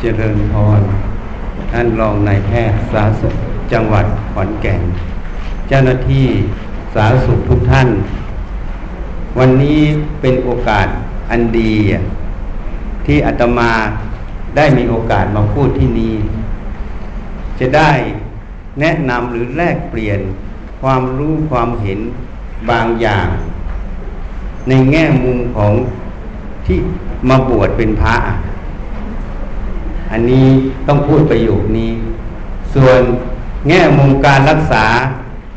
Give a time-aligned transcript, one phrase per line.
[0.00, 0.80] เจริญพร
[1.70, 3.34] ท่านรองนายแพทย์สาธารณสุข
[3.72, 4.82] จังหวัดขอนแก่น
[5.68, 6.26] เจ้าหน้าที่
[6.94, 7.88] สาธารณสุขทุกท่าน
[9.38, 9.80] วันนี้
[10.20, 10.86] เป็นโอกาส
[11.30, 11.74] อันดี
[13.06, 13.72] ที่อาตมา
[14.56, 16.14] ได้มีโอกาสมาพูดที่นี่
[17.58, 17.90] จะได้
[18.80, 20.20] แนะนำหรือแลกเปลี่ยน
[20.82, 22.00] ความรู้ความเห็น
[22.70, 23.28] บางอย่าง
[24.68, 25.72] ในแง่มุมของ
[26.66, 26.78] ที่
[27.28, 28.16] มาบวชเป็นพระ
[30.10, 30.46] อันนี้
[30.86, 31.90] ต้องพูดประโยคนี้
[32.74, 33.00] ส่วน
[33.68, 34.86] แง่มุมการรักษา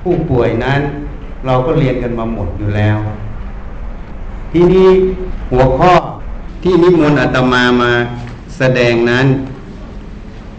[0.04, 0.80] ผู้ป่วยนั้น
[1.46, 2.98] เราก็เรียนกันมาหมดอยู่แล้ว
[4.52, 4.90] ที่นี้
[5.52, 5.92] หัวข้อ
[6.64, 7.92] ที่นิมนต์อาตมามา
[8.58, 9.26] แสดงนั้น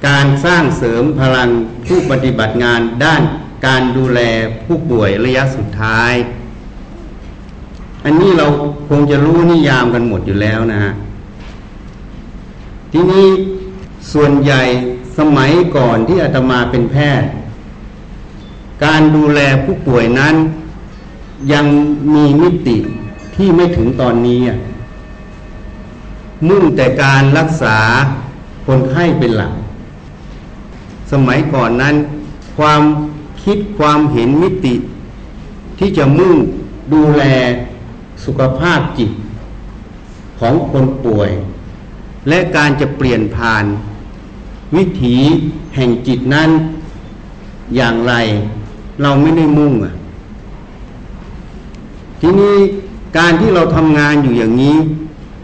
[0.08, 1.48] การสร้างเสริมพลัง
[1.86, 3.22] ผู้ปฏิบัติงานด้าน
[3.66, 4.20] การดูแล
[4.64, 6.12] ผู้ป่วยระยะสุดท้าย
[8.04, 8.46] อันนี้เรา
[8.88, 10.92] คงจะรู้นิยามกันหมดอยู่แล้วนะฮะ
[12.92, 13.26] ทีนี้
[14.12, 14.62] ส่วนใหญ่
[15.18, 17.30] สมัยก่อนที่อาตมาเป็นแพทย์
[18.84, 20.34] การดูแลผู้ป่วยนั้น
[21.52, 21.66] ยัง
[22.14, 22.76] มีมิติ
[23.34, 24.40] ที่ไม่ถึงตอนนี้
[26.48, 27.78] มุ่งแต่การรักษา
[28.66, 29.52] คนไข้เป็นหลัก
[31.12, 31.94] สมัยก่อนนั้น
[32.58, 32.82] ความ
[33.42, 34.74] คิดความเห็นมิติ
[35.78, 36.36] ที่จะมุ่ง
[36.92, 37.22] ดูแล
[38.24, 39.10] สุขภาพจิต
[40.38, 41.30] ของคนป่วย
[42.28, 43.64] และการจะเปลี่ยนผ่าน
[44.76, 45.16] วิถี
[45.74, 46.50] แห่งจิตนั้น
[47.76, 48.14] อย่างไร
[49.02, 49.94] เราไม่ได้มุ่งอะ
[52.20, 52.56] ทีนี้
[53.18, 54.76] การที่เราทำงานอยู่อย่างนี้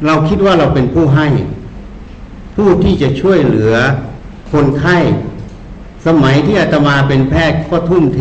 [0.07, 1.27] เราคิดว่าเราเป็นผู้ให้
[2.57, 3.75] ผู้ที่จะช่วยเหลือ
[4.53, 4.97] คนไข้
[6.07, 8.21] สมัยที่อาตมาเป็นแพทย์ก็ทุ่มเท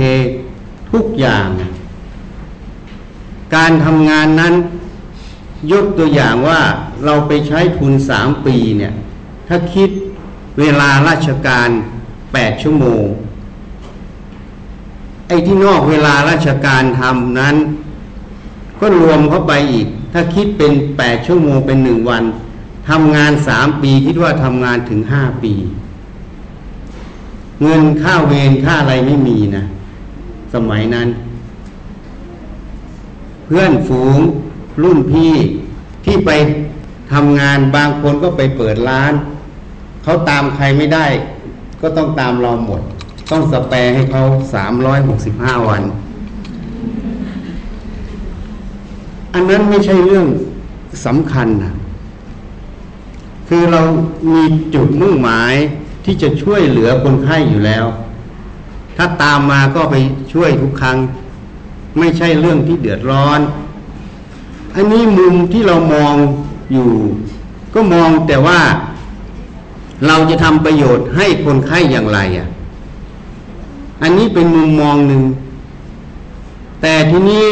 [0.92, 1.48] ทุกอย่าง
[3.56, 4.54] การทำงานนั้น
[5.72, 6.62] ยกตัวอย่างว่า
[7.06, 8.94] เราไปใช้ทุนสามปีเนี่ย
[9.48, 9.90] ถ้าคิด
[10.60, 11.70] เวลาราชการ
[12.34, 13.04] แปดชั่วโมง
[15.28, 17.56] ไอ้ที่นอกเวลาราชการทำนั้น
[18.80, 22.24] ก็รวมเข้าไปอีก ถ้าคิดเป็นแปดชั่วโมงเป็นหนึ่งวัน
[22.90, 25.54] ทำงานสามปีคิดว่าทำงานถึงห้าปี
[27.62, 29.66] เงินค่าเวรค่าอะไรไม่มีนะ
[30.54, 31.08] สมัยนั้น
[33.46, 34.18] เพื่อนฝูง
[34.84, 35.34] รุ่นพี่
[36.06, 36.32] ที่ไป
[37.14, 39.14] ทำงานบางคนก็ไปเปิดร้าน
[40.06, 41.06] เขาตามใครไม่ได้
[41.82, 42.82] ก็ต้องตามเราหมด
[43.32, 44.24] ต้องสแปรให้เขา
[44.54, 45.84] สามร้อยหกสิบห้าวัน
[49.34, 50.26] อันนั้นไม่ใช่เรื่อง
[51.06, 51.74] สำคัญนะ
[53.48, 53.82] คือเรา
[54.34, 55.54] มีจุดมุ่งหมาย
[56.06, 57.86] ที่จะช่วยเหลือคนไข้อยู่แล้ว
[58.98, 59.96] ถ้าตามมาก็ไป
[60.34, 60.98] ช่วยทุกครั้ง
[62.00, 63.40] ไม่ใช่เรื่องที่เดือดร้อน
[64.76, 66.16] อันนี้มุมที่เรามอง
[66.74, 66.92] อยู่
[67.74, 68.60] ก็มองแต่ว่า
[70.08, 72.48] เราจะทำประโยชน์ให้คนไข้อย่างไรอะ
[74.02, 75.22] อันนี้เป็นมุมมองหนึ่ง
[76.82, 77.46] แต่ทีนี้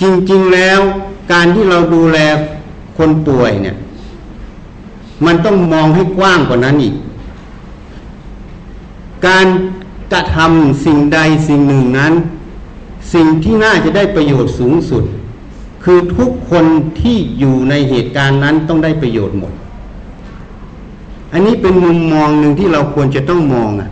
[0.00, 0.80] จริง ๆแล้ว
[1.32, 2.18] การที่เราดูแล
[2.98, 3.76] คนป่วยเนี่ย
[5.26, 6.94] มันต้องมองให้กว้างกว่านั้นอีก
[9.26, 9.46] การ
[10.12, 11.18] กระทำสิ่งใด
[11.48, 12.12] สิ่งหนึ่งนั้น
[13.12, 15.04] สิ่งที่น่าจะได้ประโยชน์สูงสุด
[15.84, 16.66] คือทุกคน
[17.00, 19.52] ที่อยู่ในเหตุการณ์นั้นต้องได้ประโยชน์หมด
[21.32, 23.88] อันนี้เป็นมุมมองหนึ่งที่เราควรจะต้องมองอะ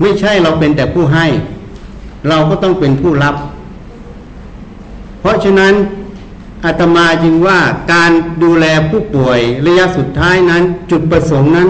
[0.00, 1.26] ไม่ใช่เราเป็นแต่ผู้ให้
[2.28, 3.34] เราก็ต้องเป็นผู้รับ
[5.20, 5.74] เพราะฉะนั้น
[6.64, 7.58] อาตมาจึงว่า
[7.92, 8.10] การ
[8.42, 11.68] ดูแลผู้ป่วยระยะสุดท้ายนั้น จุดประสงค์นั้น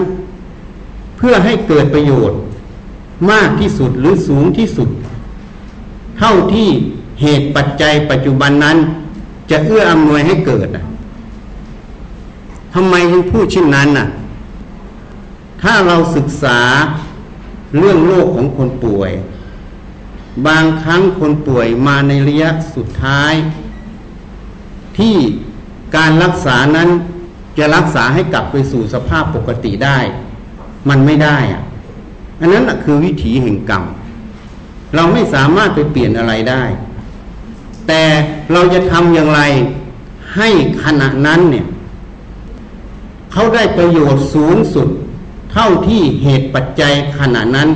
[1.17, 2.37] เพื่อให้เกิดประโยชน์
[3.31, 4.89] มากที่สุดหรือสูงที่สุด
[6.17, 6.69] เท่าที่
[7.21, 8.77] เหตุปัจจัยปัจจุบันนั้น
[9.51, 10.83] จะเอื้ออำนวยให้เกิดนะ
[12.73, 14.07] ทำไมถึงพูดเช่นนั้นน่ะ
[15.61, 16.59] ถ้าเราศึกษา
[17.77, 19.11] เรื่องโรคของคนป่วย
[20.47, 23.33] บางครั้งคนป่วยมาในระยะสุดท้าย
[24.97, 25.15] ที่
[25.95, 26.89] การรักษานั้น
[27.57, 29.99] จะรักษาให้กลับไปสู่สภาพปกติได้
[30.89, 31.61] มันไม่ได้อะ
[32.39, 33.83] อันนั้นคือวิถีแห่งกรรม
[34.95, 36.63] เราไม่สามารถไปเปลี่ยนอะไรได้
[37.87, 38.03] แต่
[38.53, 39.41] เราจะทำอย่างไร
[40.35, 40.49] ให้
[40.83, 41.65] ขณะนั้นเนี่ย
[43.33, 44.87] เขาได้ประโยชน์สูงสุด
[45.51, 47.69] เท่าที่เหตุปัจจัยขณะนั้น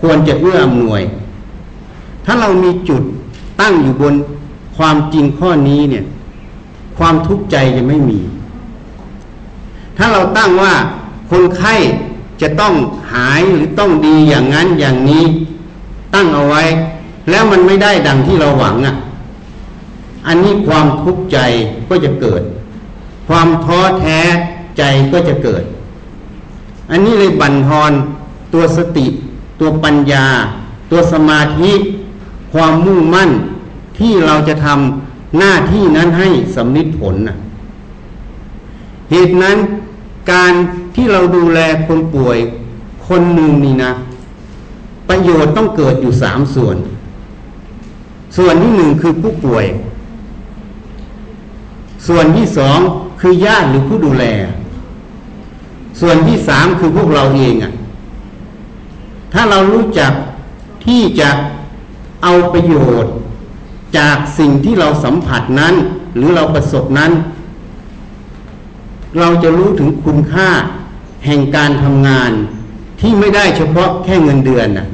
[0.00, 1.02] ควรจะเอื้ออำนวย
[2.24, 3.02] ถ้าเรามีจุด
[3.60, 4.14] ตั้งอยู่บน
[4.76, 6.04] ความจริงข้อนี้เนี่ย
[6.98, 8.20] ความทุกข์ใจจะไม่มี
[9.96, 10.74] ถ้าเราตั้งว่า
[11.30, 11.74] คนไข้
[12.42, 12.74] จะต้อง
[13.12, 15.24] หายหรือต้องดีอย่างนั้นอย่างนี้
[16.14, 16.62] ตั้งเอาไว้
[17.30, 18.96] แล้วมันไม่ได้ดังที่เราหวังอะ
[20.26, 21.38] อันนี้ความทุกข์ใจ
[21.88, 22.42] ก็จะเกิด
[23.28, 24.20] ความท้อแท้
[24.78, 24.82] ใจ
[25.12, 25.62] ก็จะเกิด
[26.90, 27.92] อันนี้เลยบั่นทอน
[28.52, 29.06] ตัวสติ
[29.60, 30.26] ตัวปัญญา
[30.90, 31.72] ตัวสมาธิ
[32.52, 33.30] ความมุ่งมั่น
[33.98, 37.36] ที่เราจะทำหน้าที่นั้นให้สำนิดผลนะ
[39.10, 39.56] เหตุนั้น
[40.32, 40.52] การ
[40.94, 42.38] ที่เราดูแลคนป่วย
[43.08, 43.92] คนหนึ่งนี่นะ
[45.08, 46.76] ประโยชน์ต้องเกิดอยู่สามส่วน
[48.36, 49.66] ส่วนที่หนึ่งคือผู้ป่วย
[52.06, 52.78] ส่วนที่สอง
[53.20, 54.24] คือญาติหรือผู้ดูแล
[56.00, 57.72] ส่วนที่สามคือพวกเราเองอะ่ะ
[59.32, 60.12] ถ้าเรารู้จัก
[60.86, 61.30] ที่จะ
[62.22, 63.12] เอาประโยชน์
[63.98, 65.74] จากสิ่งที่เราสัมผัสนั้น
[66.16, 67.12] หรือเราประสบนั้น
[69.18, 70.48] เราจะรู้ถึงคุณค่า
[71.26, 72.32] แห่งการทำงาน
[73.00, 74.86] ที่ไม่ได้เฉพาะแค่เงินเดือนนะ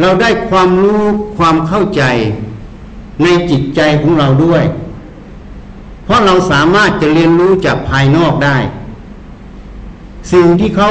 [0.00, 1.02] เราได้ความรู้
[1.38, 2.02] ความเข้าใจ
[3.22, 4.64] ในจิตใจของเราด้วย
[6.04, 8.56] เพราะเราสามารถจะเรียนรู้จากภายนอกได้
[10.32, 10.88] สิ่งที่เขา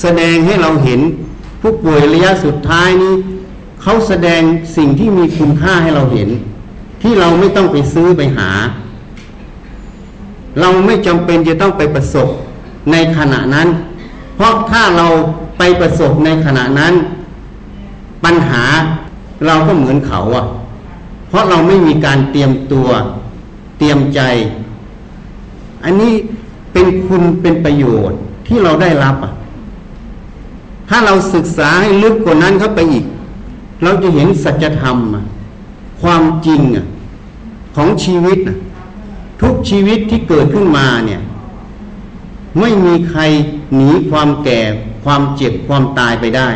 [0.00, 1.00] แสดงให้เราเห็น
[1.60, 3.14] ผู้ป่วยระยะสุดท้ายนี้
[3.82, 4.42] เขาแสดง
[4.76, 6.28] สิ่งที่มีคุณค่าให้เราเห็น
[7.02, 8.50] ที่เราไม่ต้องไปซื้อไปหา
[10.60, 12.28] เราไม่จำเป็นจะต้องไปประสบ
[12.92, 13.68] ในขณะนั้น
[14.36, 15.06] เพราะถ้าเรา
[15.58, 16.94] ไปประสบในขณะนั้น
[18.24, 18.64] ปัญหา
[19.46, 20.44] เราก็เหมือนเขาอะ
[21.28, 22.88] เพราะเราไม่มีการเตรียมตัว
[23.78, 24.20] เตรียมใจ
[25.84, 26.12] อันนี้
[26.72, 28.18] เป็นคุณเป็นประโยชน์
[28.50, 29.32] ที่เราได้รับอะ
[30.88, 33.04] ถ้าเราศึกษาให้ลึกกว่านั้นเข้าไปอีก
[33.82, 34.96] เราจะเห็นสัจธรรม
[36.02, 36.60] ความจริง
[37.76, 38.38] ของชีวิต
[39.42, 41.20] ทุกชีวิตที่เกิดขึ้นมาเนี่ย
[42.60, 43.20] ไม่มีใคร
[43.74, 44.60] หนีความแก่
[45.04, 46.48] ความเจ็บความตายไปได้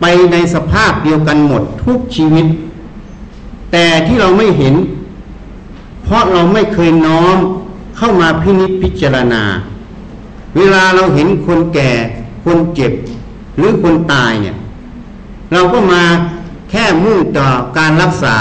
[0.00, 2.46] ไปในสภาพเดียวกันหมดทุกชีวิต
[3.72, 4.74] แต่ที่เราไม่เห็น
[6.04, 7.36] เพราะเราไม่เคยน้อม
[7.96, 9.42] เข้ามาพินิจพิจารณา
[10.56, 11.90] เวลาเราเห็นคนแก่
[12.44, 12.92] คนเจ็บ
[13.56, 14.56] หรือคนตายเนี่ย
[15.52, 16.02] เราก็มา
[16.70, 17.46] แค่มุ่งต่อ
[17.78, 18.36] การรักษา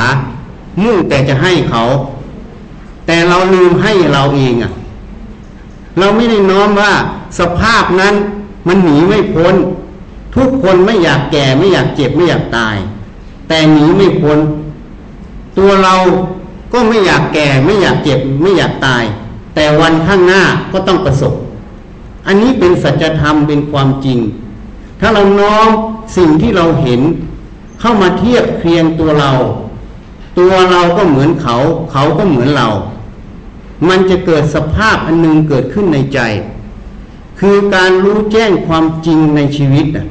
[0.84, 1.82] มุ่งแต่จะให้เขา
[3.06, 4.72] แต่เราลืมให้เราเองอะ่ะ
[6.00, 6.94] เราไม่ได้น้อมว่า
[7.40, 8.14] สภาพนั้น
[8.68, 9.56] มันหนีไม่พ้น
[10.36, 12.76] ทุกคนไม่อยากแก่ไม่อยากเจ็บไม่อยากตาย
[13.48, 14.40] แต่หนีไม่พ้น
[15.58, 15.96] ตัวเรา
[16.74, 19.04] ก็ไม่อยากแก่ไม่อยากเจ็บไม่อยากตาย
[19.56, 21.34] แต่วันข้างหน้าก็ต้องประสบ
[22.28, 24.20] อันนี้เป็นสัจธรรมเป็นความจริง
[25.00, 25.70] ถ้าเราน้อม
[26.18, 27.02] สิ่งที่เราเห็น
[27.80, 29.32] เข้ามาเทียบเคียงตัวเรา
[30.40, 31.56] ตัวเราก็เหมือนเขา
[31.92, 32.68] เขาก็เหมือนเรา
[33.90, 36.20] มันจะเกิดสภาพอันนึงเกิดขึ้นในใจ
[37.40, 40.08] คือการรู้แจ้งความจริงในชีวิตนะ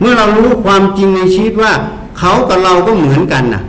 [0.00, 1.72] เมื่อเรารู้ความจริงในชีวิตว่า
[2.18, 3.62] เขากับเราก็เหมือนกันนะ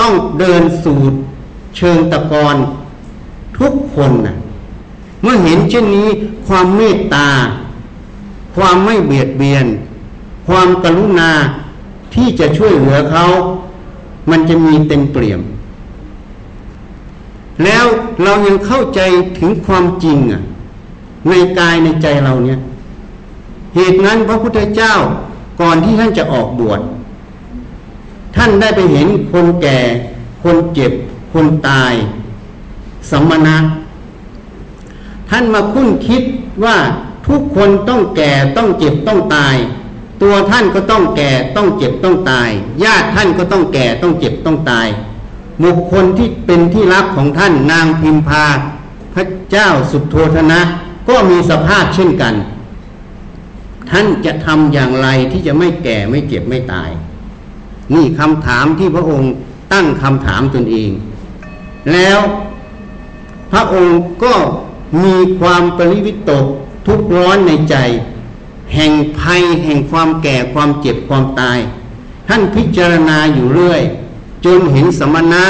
[0.00, 0.98] ต้องเดินสู่
[1.76, 2.56] เชิงตะกอน
[3.58, 4.36] ทุกคนนะ
[5.22, 6.08] เมื่อเห็นเช่นนี้
[6.46, 7.28] ความเมตตา
[8.54, 9.66] ความไม่เบียดเบียน
[10.48, 11.30] ความกรุณา
[12.14, 13.24] ที่จะช่วยเหลือเขา
[14.30, 15.40] มันจะมีเต็มเปี่ยม
[17.64, 17.84] แล้ว
[18.24, 19.00] เรายังเข้าใจ
[19.38, 20.42] ถึงความจริงอะ
[21.28, 22.58] ในกายในใจเราเนี่ย
[23.74, 24.92] เหตุนั้นพระพุทธเจ้า
[25.60, 26.80] ก่อนที่ท่านจะออกบวช
[28.36, 29.78] ท่านได้ไปเห็นคนแก่
[30.42, 30.92] คนเจ็บ
[31.32, 31.92] คนตาย
[33.10, 33.56] สัมมณะ
[35.32, 36.22] ท่านมาคุ้นคิด
[36.64, 36.76] ว่า
[37.28, 39.56] ทุกคนต้องแก่ต้องเจ็บต้องตาย
[40.22, 42.50] ตัวท่านก็ต้องแก่ต้องเจ็บต้องตาย
[42.84, 44.88] ญาติท่านก็ต้องแก่ต้องเจ็บต้องตาย
[45.62, 48.46] บุคคลที่เป็นที่รักของท่านนางพิมพา
[49.14, 50.60] พระเจ้าสุโทธนะ
[51.08, 52.34] ก็มีสภาพเช่นกัน
[53.90, 56.90] ท่านจะทำอย่างไรที่จะไม่แก่ไม่เจ็บไม่ตาย
[57.94, 59.32] นี่คำถามที่พระองค์
[59.72, 60.90] ตั้งคำถามตนเอง
[61.92, 62.18] แล้ว
[63.52, 64.34] พระองค์ก็
[65.02, 66.44] มีความปริวิตก
[66.86, 67.76] ทุกร้อนในใจ
[68.74, 71.58] แห่งภัยแห่งความแก่ความเจ็บความตาย
[72.28, 73.82] ท่านพิจารณาอยู่เรื่อย
[74.44, 75.44] จนเห็นสมณะ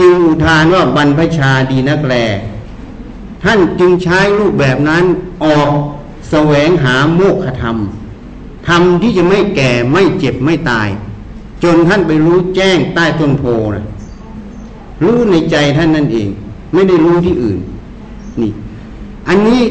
[0.00, 2.14] จึงอุทานว่าบรรพชาดีนักแล
[3.44, 5.04] ท่านจึงใช้รูปแบบนั้น
[5.44, 5.70] ออก
[6.30, 7.76] แสวงหาโมกขธรรม
[8.68, 10.88] ธรรมที่จะไม่แก่ไม่เจ็บไม่ตาย
[11.62, 13.84] จนท่านไปรู้แจ้งใต้ต้นโพนะ
[15.02, 16.28] รู้ในใจท่านนั่นเอง
[16.72, 17.58] ไม่ได้รู้ที่อื่น
[18.40, 18.52] นี่
[19.28, 19.62] อันนี้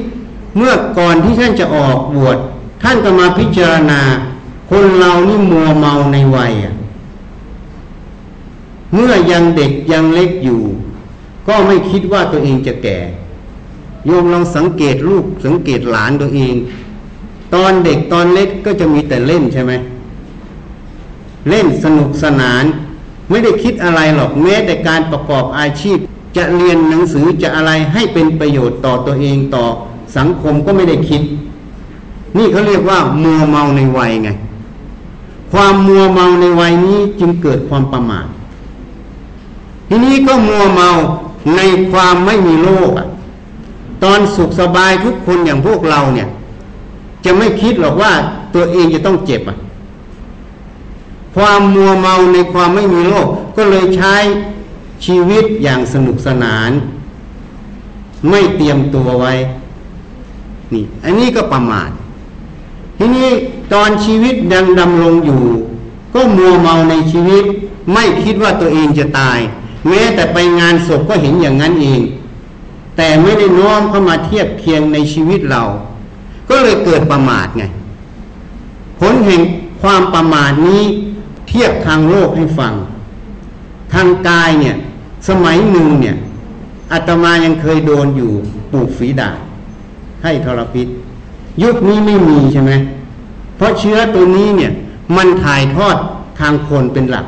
[0.58, 2.38] เมื่อก่อนที่ท่านจะออกบวช
[2.84, 4.02] ท่านก็มาพิจารณา
[4.70, 6.76] คนเรานี่มัวเมาในวัยอะ
[8.94, 10.62] เมื่อยังเด็กยังเล็กอยู่
[11.48, 13.00] ก็ไม่คิดว่าตัวเองจะแก่
[14.06, 16.56] โยมลองสังเกตลูกสังเกตหลานตัวเอง
[17.54, 19.74] ตอนเด็กตอนเล็กก็จะมีแต่เล่นใช่ไหม
[21.50, 22.64] เล่นสนุกสนาน
[23.30, 25.98] ไม่ได้คิดอะไรหรอกแม้แต่การประกอบอาชีพ
[26.36, 29.66] จะเรียนหนังสือจะอะไรให้เป็นประโยชน์ต่อตัวเองต่อ
[30.18, 31.22] สังคมก็ไม่ได้คิด
[32.38, 34.30] นี่เขาเรียกว่ามัวเมาในวัยไง
[35.52, 38.28] ความมัวเมาในวัยนี้จึงเกิดความประมาท
[39.88, 40.90] ทีนี้ก็มัวเมา
[41.56, 41.62] ใน
[41.92, 43.08] ความไม่มีโลกอะ
[44.04, 46.28] ตอนสุขสบายทุกคนอย่างพวกเราเนี่ย
[47.26, 48.12] จะไม่คิดหรอกว่า
[48.56, 49.58] ตัวเองจะต้องเจ็บอะ
[51.36, 54.16] ความมัวเมาในความไม่มีโลกก็เลยใช้
[55.06, 56.72] ชีวิตอย่างสนุกสนาน
[58.30, 59.34] ไม่เตรียมตัวไว้
[60.74, 61.90] นี่ อันนี้ก็ประมาท
[62.98, 63.30] ทีนี้
[63.74, 65.42] ตอนชีวิตยังดำรงอยู่
[66.14, 67.44] ก็มัวเมาในชีวิต
[67.94, 69.40] ไม่คิดว่าตัวเองจะตาย
[69.88, 72.02] แม้แต่ไปงานศพก็เห็นอย่างนั้นเอง
[72.98, 75.64] แต่ไม่ได้น้อมเข้ามาเทียบเคียงในชีวิตเรา
[76.50, 77.64] ก็เลยเกิดประมาทไง
[79.00, 79.42] ผลแห่ง
[79.82, 80.84] ความประมาทนี้
[81.48, 82.74] เทียบทางโลกให้ฟัง
[83.94, 84.76] ทางกายเนี่ย
[85.28, 86.16] สมัยหนึ่งเนี่ย
[86.92, 88.32] อาตมายังเคยโดนอยู่
[88.72, 89.38] ปลูกฝีดาษ
[90.24, 90.88] ให้ทรพิษ
[91.64, 92.72] ยุคนี้ไม่มีใช่ไหม
[93.56, 94.72] เพราะเชื้อตัวนี้เนี่ย
[95.18, 95.98] มันถ่ายทอด
[96.40, 97.26] ทางคนเป็นหลัก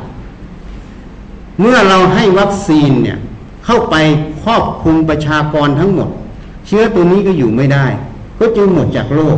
[1.59, 3.17] เมื่อเราให้วัคซีนเนี่ย
[3.65, 3.95] เข้าไป
[4.43, 6.09] ครอบคลุมประชากรทั้งหมด
[6.67, 7.85] เชื้อตัวนี้ก็อยู่ไม่ได้
[8.39, 9.37] ก็จึงหมดจากโลก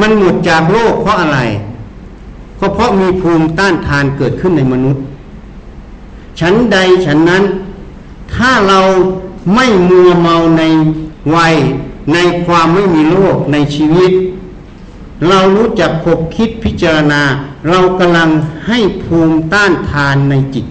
[0.00, 1.38] มันหมดจากโลกเพราะอะไร
[2.60, 5.02] ก็เพราะมีภูมิต้านทานเกิดขึ้นในมนุษย์
[6.40, 7.44] ฉันใดฉันนั้น
[8.34, 8.80] ถ้าเรา
[9.54, 10.62] ไม่มัวเมาใน
[11.36, 11.54] วัย
[12.12, 14.12] ในความไม่มีโลกในชีวิต
[15.28, 17.22] เรารู้จักคบคิดพิจารณา
[17.68, 18.28] เรากำลัง
[18.66, 20.66] ให้ภูมิต้านทานในจิต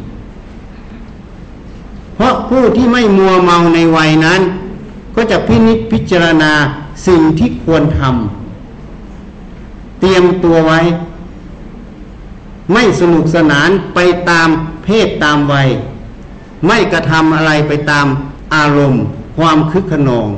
[2.15, 4.41] เพราะผู้ที่ไม่มัวเมาในวัยนั้น
[5.15, 6.51] ก็จะพินิจพิจารณา
[7.07, 10.79] สิ่งที่ควรทำเตรียมตัวไว้
[12.73, 14.49] ไม่สนุกสนานไปตาม
[14.83, 15.67] เพศตามวัย
[16.67, 18.07] ไม่กระทำอะไรไปตาม
[18.55, 19.03] อารมณ์
[19.37, 20.29] ความคึกขนอง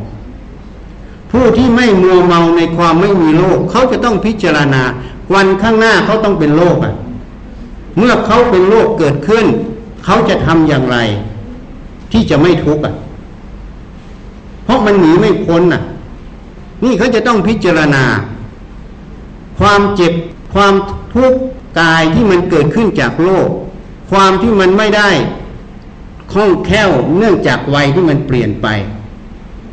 [1.32, 4.82] ผู้ที่ไม่มัวเมาในความไม่มีโลก เขาจะต้องพิจารณา
[5.34, 6.94] วันข้างหน้าเขาต้องเป็นโลกอะ
[7.98, 9.46] เมื่อเขาเป็นโลกเกิดขึ้น
[10.06, 10.98] เขาจะทำอย่างไร
[12.12, 12.96] ที่จะไม่ทุกข์อะ
[14.64, 15.82] เพราะมันหนีไม่พ้นอะ
[16.84, 18.04] นี่เขาจะต้องพิจารณา
[19.60, 20.14] ความเจ็บ
[20.54, 20.74] ความ
[21.16, 21.40] ทุกข์
[21.80, 23.50] กายที่มันเกิดขึ้นจากโลก
[24.12, 25.10] ความที่มันไม่ได้
[26.32, 28.68] คล่องแคล่วเนื่องจากวัยที่มันเปลี่ยนไป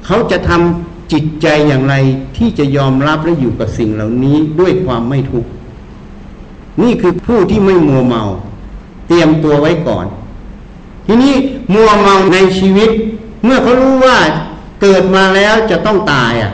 [0.06, 1.94] เขาจะทำจิตใจอย่างไร
[2.36, 5.50] ที่จะยอมรับและอยู่กับสิ่งเหล่านี้ด้วยความไม่ทุกข์
[6.82, 8.22] นี่คือผู้ที่ไม่มัวเมา
[9.08, 10.06] เตรียมตัวไว้ก่อน
[11.06, 11.34] ทีนี้
[11.74, 12.90] มัวเมาในชีวิต
[13.44, 14.18] เมื่อเขารู้ว่า
[14.82, 16.52] เกิดมาแล้วจะต้องตายอะ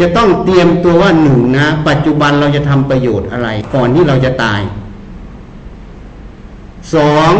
[0.00, 4.60] จะต้องเตรียมตัวว่าหนึ่งนะ ปัจจุบันเราจะทำประโยชน์อะไร ก่อนที่เราจะตาย
[6.94, 7.32] สอง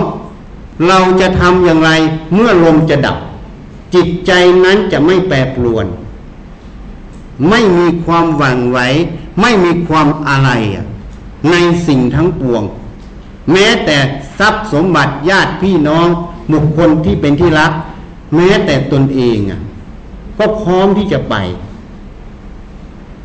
[0.88, 1.90] เราจะทำอย่างไร
[2.35, 3.16] เมื่อลมจะดับ
[3.94, 4.32] จิตใจ
[4.64, 5.87] นั้นจะไม่แปรปรวน
[7.49, 8.78] ไม่มีความหวั่นไหว
[9.40, 10.50] ไม่มีความอะไร
[11.50, 11.54] ใน
[11.87, 12.62] สิ่งทั้งปวง
[13.52, 13.97] แม้แต่
[14.38, 16.09] ทรัพย์สมบัติญาติพี่น้อง
[16.52, 17.73] บุคคลที่เป็นที่รัก
[18.37, 19.38] แม้แต่ตนเอง
[20.38, 21.35] ก็พร้อมที่จะไป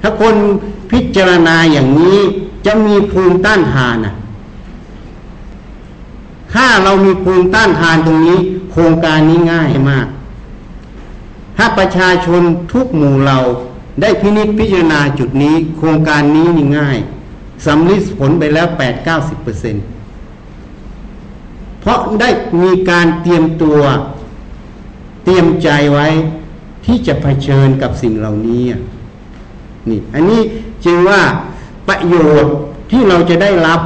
[0.01, 0.35] ถ้าคน
[0.91, 2.17] พิจารณาอย่างนี้
[2.65, 4.15] จะมีภูมิต้านทานอะ
[6.53, 8.37] ถ้าเรามีภูมิต้านทานตรงนี้
[8.71, 10.07] โครงการนี้ง่ายมาก
[11.57, 12.41] ถ้าประชาชน
[12.73, 13.37] ทุกหมู่เรา
[14.01, 16.97] ได้พินิจพิจารณาจุดนี้ โครงการนี้นี่ง่าย
[17.65, 19.75] สำลิดผลไปแล้วแปดเก้าสิบเปอร์เซ็น
[21.81, 22.29] เพราะได้
[22.63, 23.79] มีการเตรียมตัว
[25.23, 26.07] เตรียมใจไว้
[26.85, 28.63] ที่จะเผชิญกับสิ่งเหล่านี้
[29.89, 30.41] นี่ อันนี้
[30.85, 31.21] จึงว่า
[31.87, 32.53] ประโยชน์
[32.91, 33.79] ที่เราจะได้รับ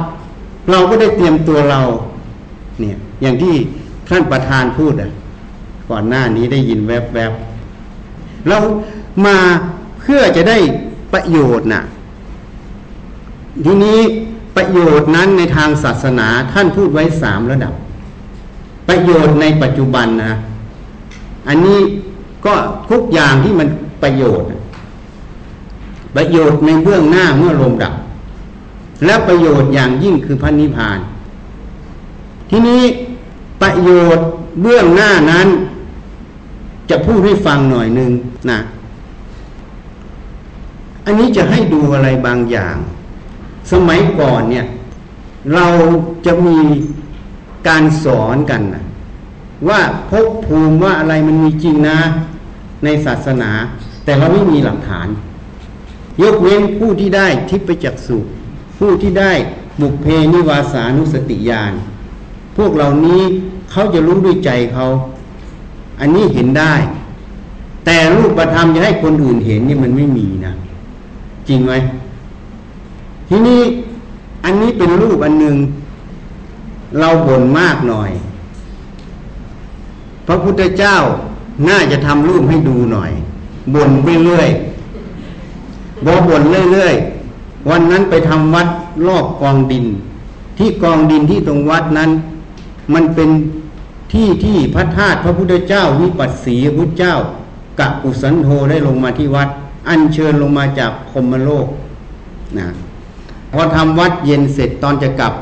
[0.70, 1.80] เราก็ได้เตรียมตัวเรา
[2.80, 3.54] เนี่ยอย่างที่
[4.08, 5.10] ท่านประธานพูดอะ
[5.90, 8.58] ก่อนหน้านี้ได้ยินแวบๆเรา
[9.26, 9.36] มา
[10.00, 10.58] เพื่อจะได้
[11.12, 11.82] ประโยชน์น่ะ
[13.64, 14.00] ทีนี้
[14.56, 17.74] ประโยชน์นั้นในทางศาสนาท่านพูดไว้สามระดับ
[18.88, 20.32] ประโยชน์ในปัจจุบันนะ
[21.48, 21.78] อันนี้
[22.46, 22.54] ก็
[22.90, 23.68] ทุกอย่างที่มัน
[24.02, 24.48] ประโยชน์
[26.16, 27.94] ประโยชน์ในเบื้องหน้าเมื่อลมดับ
[29.06, 30.98] และประโยชน์อย่างยิ่งคือพระนิพพาน
[32.50, 32.82] ทีนี้
[33.62, 34.26] ประโยชน์
[34.60, 35.48] เบื้องหน้านั้น
[36.90, 38.10] จะพูดให้ฟังหน่อยหนึ่ง
[38.50, 38.60] นะ
[41.04, 42.76] อันนี้จะให้ดูอะไรบางอย่าง
[43.72, 44.66] สมัยก่อนเนี่ย
[45.54, 45.66] เรา
[46.26, 46.58] จะมี
[47.68, 48.84] การสอนกันนะ
[49.68, 49.80] ว่า
[50.10, 51.98] พบภูมิว่าอะไรมันมีจริงนะ
[52.84, 53.50] ในศาสนา
[54.04, 55.08] แต่เราไม่มีหลักฐาน
[56.22, 58.18] ยกเว้นผู้ที่ได้ทิพยจักสุ
[58.78, 59.32] ผู้ที่ได้
[59.80, 61.72] บุพเพนิวาสานุสติญาณ
[62.56, 63.20] พวกเหล่านี้
[63.70, 64.84] เขาจะรู้ด้วยใจเขา
[66.00, 66.74] อันนี้เห็นได้
[67.84, 70.52] แต่รูปธรรมจะให้คนอื่นเห็นนี่มันไม่มีนะ
[71.48, 71.72] จริงไหม
[73.28, 73.60] ทีนี้
[74.44, 75.56] อันนี้เป็นรูปอันหนึ่ง
[76.98, 78.10] เราบ่นมากหน่อย
[80.26, 80.96] พระพุทธเจ้า
[81.68, 83.12] น่าจะทำรูปให้ดูหน่อย
[83.74, 84.48] บ่นไปเรื่อย
[86.06, 86.42] บอบ่น
[86.72, 88.68] เรื่อยๆวันนั้นไปทำวัด
[89.06, 89.86] รอบกองดิน
[90.58, 92.10] ที่กองดินที่ตรงวัดนั้น
[92.94, 93.30] มันเป็น
[94.12, 97.14] ที่ที่พระธาตุพระพุทธเจ้าวิปัสสีพุทธเจ้า
[97.80, 99.48] กักุสันโธได้ลงมาที่วัด
[99.88, 101.66] อัญเชิญลงมาจากพรมโลก
[102.58, 102.66] นะ
[103.52, 105.32] พอทำวัดเย็นเสร็จตอนจะกลับ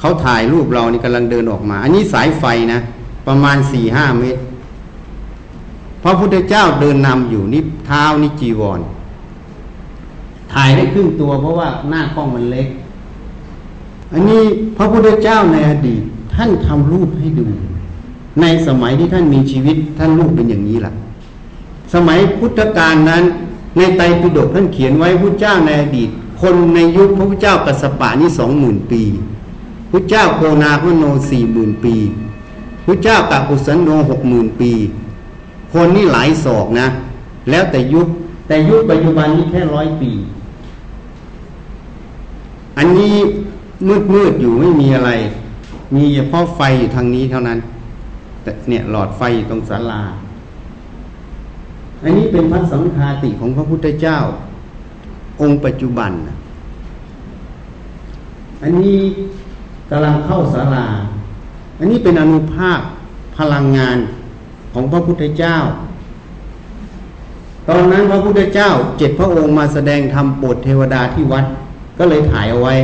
[0.00, 2.80] เขาถ่ายรูปเรานี่กำลังเดินออกมา อันนี้สายไฟนะ
[3.26, 4.40] ประมาณสี่ห้าเมตร
[6.02, 8.80] พระพุทธเจ้าเดินนำอยู่นี่เท้านี่จีวร
[10.52, 12.68] ถ่ายได้ครึ่งตัวเพราะว่าหน้ากล้องมันเล็ก
[14.12, 14.42] อันนี้
[14.76, 16.02] พระพุทธเจ้าในอดีต
[16.38, 17.46] ท่านทำรูปให้ดู
[18.40, 20.92] ในสมัยที่ท่านมีชีวิตท่านรูปเป็นอย่างนี้ล่ะ
[21.94, 23.22] สมัยพุทธกาลนั้น
[23.76, 26.08] ในไตรปิฎกท่านเขียนไว้พระเจ้าในอดีต
[26.40, 29.02] คนในยุคพระพุทธเจ้ากัสสปะนี่สองหมื่นปี
[29.90, 31.94] พระเจ้าโคนาพโนสี่หมื่นปี
[32.86, 34.72] พระเจ้ากากุสันโนหกหมื่นปี
[35.72, 36.86] คนนี่หลายศอกนะ
[37.50, 38.06] แล้วแต่ยุค
[38.46, 40.10] แต่ยุคปัจจุบันนี้แค่ร้อยปี
[42.78, 43.14] อันนี้
[43.88, 45.10] มืดมืดอยู่ไม่มีอะไร
[45.94, 47.58] มีเฉพาะไฟอยู่ทางนี้เท่านั้น
[48.42, 50.02] แต่เนี่ยหลอดไฟอยู่ตรงศาลา
[52.02, 54.18] อันนี้เป็นพระสังฆาติของพระพุทธเจ้า
[55.40, 56.12] องค์ปัจจุบัน
[58.62, 58.98] อันนี้
[59.90, 60.86] กำลังเข้าศาลา
[61.78, 62.80] อันนี้เป็นอนุภาค
[63.38, 63.98] พลังงาน
[64.72, 65.56] ของพระพุทธเจ้า
[67.68, 71.44] ตอนนั้นพระพุทธเจ้าเจ็ดพระองค์มาแสดงธรรมโปรดเทวดาที่วัด
[71.98, 72.74] ก็เลยถ่ายเอาไว้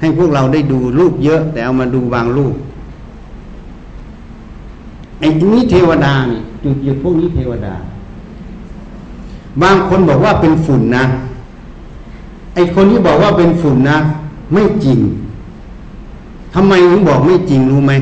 [0.00, 2.54] ให้พวกเราได้ดูรูปเยอะ แต่เอามาดูบางรูป
[5.20, 7.74] ไอ้นี้เทวดานี่จุดหยุดพวกนี้เทวดา
[9.62, 11.04] บางคนบอกว่าเป็นฝุ่นนะ
[12.54, 13.98] ไอ้คนที่บอกว่าเป็นฝุ่นนะ
[14.52, 14.98] ไม่จริง
[16.54, 17.92] ทำไมถึงบอกไม่จริงรู้ไหม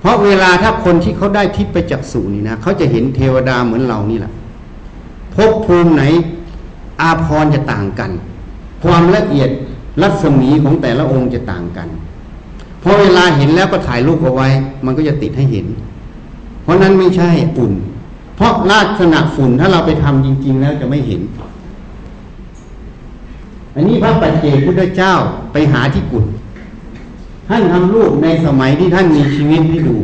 [0.00, 4.32] เพราะเวลาถ้าคนที่เขาได้ทิพย์ไปจากสูนี่นะเขาจะเห็นเทวดาเหมือนเรานี่แหละ
[5.34, 6.02] ภพภูมิไหน
[7.00, 8.10] อาพรจะต่างกัน
[8.82, 9.50] ความละเอียด
[10.00, 11.88] รัศมีของแต่ละองค์จะต่างกัน
[12.82, 14.48] พอเวลาเห็นแล้วก็ถ่ายรูปเอาไว้
[14.84, 15.66] มันก็จะติดให้เห็น
[16.62, 17.72] เพราะนั้นไม่ใช่ฝุ่น
[18.36, 21.20] เพราะลักษณะฝุ่นถ้าเราไปทำจริง ๆ แล้วจะไม่เห็น
[23.74, 25.12] อันนี้พระปัจเจกพุทธเจ้า
[25.52, 26.24] ไปหาที่กุฏ
[27.48, 29.96] ท่านทำรูปในสมัยที่ท่านมีชีวิตให้ดู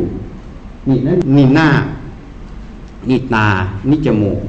[0.88, 1.68] นี่นั่นนี่หน้า
[3.08, 3.48] นี่ตา
[3.88, 4.40] นี่จมูก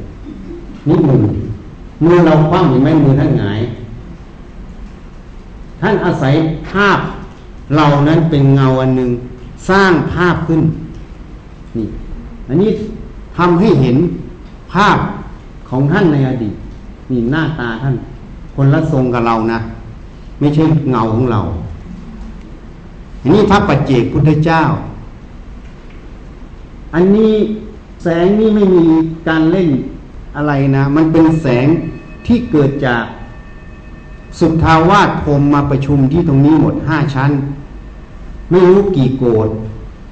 [0.88, 1.24] นี่มือ
[2.04, 3.59] มือเราคว่ำเห็นไหมมือท่านหงาย
[5.82, 6.34] ท่านอาศัย
[6.70, 7.00] ภาพ
[7.76, 9.10] เรานั้นเป็นเงาอันหนึ่ง
[9.70, 10.62] สร้างภาพขึ้น
[11.78, 11.88] นี่
[12.48, 12.72] อันนี้
[13.38, 13.98] ทำให้เห็น
[14.74, 14.98] ภาพ
[15.70, 16.56] ของท่านในอดีต
[17.12, 17.96] นี่หน้าตาท่าน
[18.56, 19.60] คนละทรงกับเรานะ
[20.40, 21.42] ไม่ใช่เงาของเรา
[23.22, 24.62] อันนี้พระปัจเจกพุทธเจ้า
[26.94, 27.34] อันนี้
[28.04, 28.84] แสงนี่ไม่มี
[29.28, 29.70] การเล่น
[30.36, 31.68] อะไรนะ มันเป็นแสง
[32.26, 33.04] ที่เกิดจาก
[34.40, 37.32] สุทธาวาสพรมมาประชุมที่ตรงนี้หมดห้าชั้น
[38.52, 39.50] ไม่รู้กี่โกด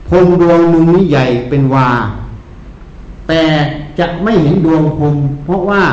[0.07, 1.89] พรมดวงหนึ่งนี้ใหญ่เป็นวา
[3.27, 3.43] แต่
[3.99, 5.83] จะไม่เห็นดวงพรมเพราะว่า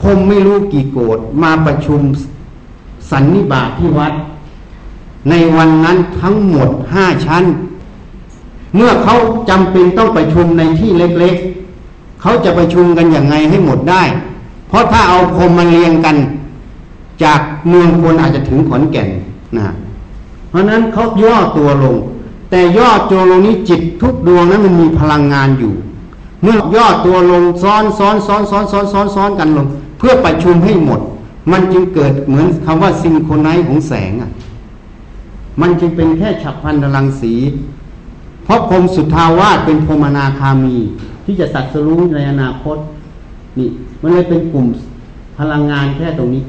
[0.00, 2.00] พรมไม่รู้กี่โกดมาประชุม
[3.10, 4.12] สันนิบาตทที่วัด
[5.30, 7.44] ในวันนั้นทั้งหมดห้าชั้น
[8.76, 9.14] เมื่อเขา
[9.50, 14.02] จำเป็นต้องประชุมในที่เล็กๆเขาจะประชุมกันอย่างไงให้หมดได้
[14.68, 16.16] เพราะถ้าเอาพรมมาเรียงกัน
[17.22, 19.08] จากเมืองคนอาจจะถึงขอนแก่น
[19.56, 19.66] นะ
[20.48, 21.96] เพราะนั้นเขาย่อตัวลง
[22.50, 25.72] แต่ย่อตัวลงนี้จิตทุกดวงนั้นมันมีพลังงานอยู่
[26.42, 29.66] เมื่อย่อตัวลงซ้อนซ้อนซ้อนซ้อนซ้อนซ้อนซ้อนกันลง
[29.98, 31.00] เพื่อประชุมให้หมด
[31.52, 34.30] มันจึงเกิดเหมือนคำว่าซิงโครไนซ์ของแสงอะ
[35.60, 37.32] มันจึงเป็นแค่ฉับพันธรังสี
[38.44, 40.76] เพราะพรมสุทธาวาสเป็นพรมนาคามี
[41.24, 42.76] ที่จะสัตสรู้ในอนาคต
[43.58, 43.68] นี่
[44.02, 44.66] มันเลยเป็นกลุ่ม
[45.38, 46.42] พลังงานแค่ตรงนี้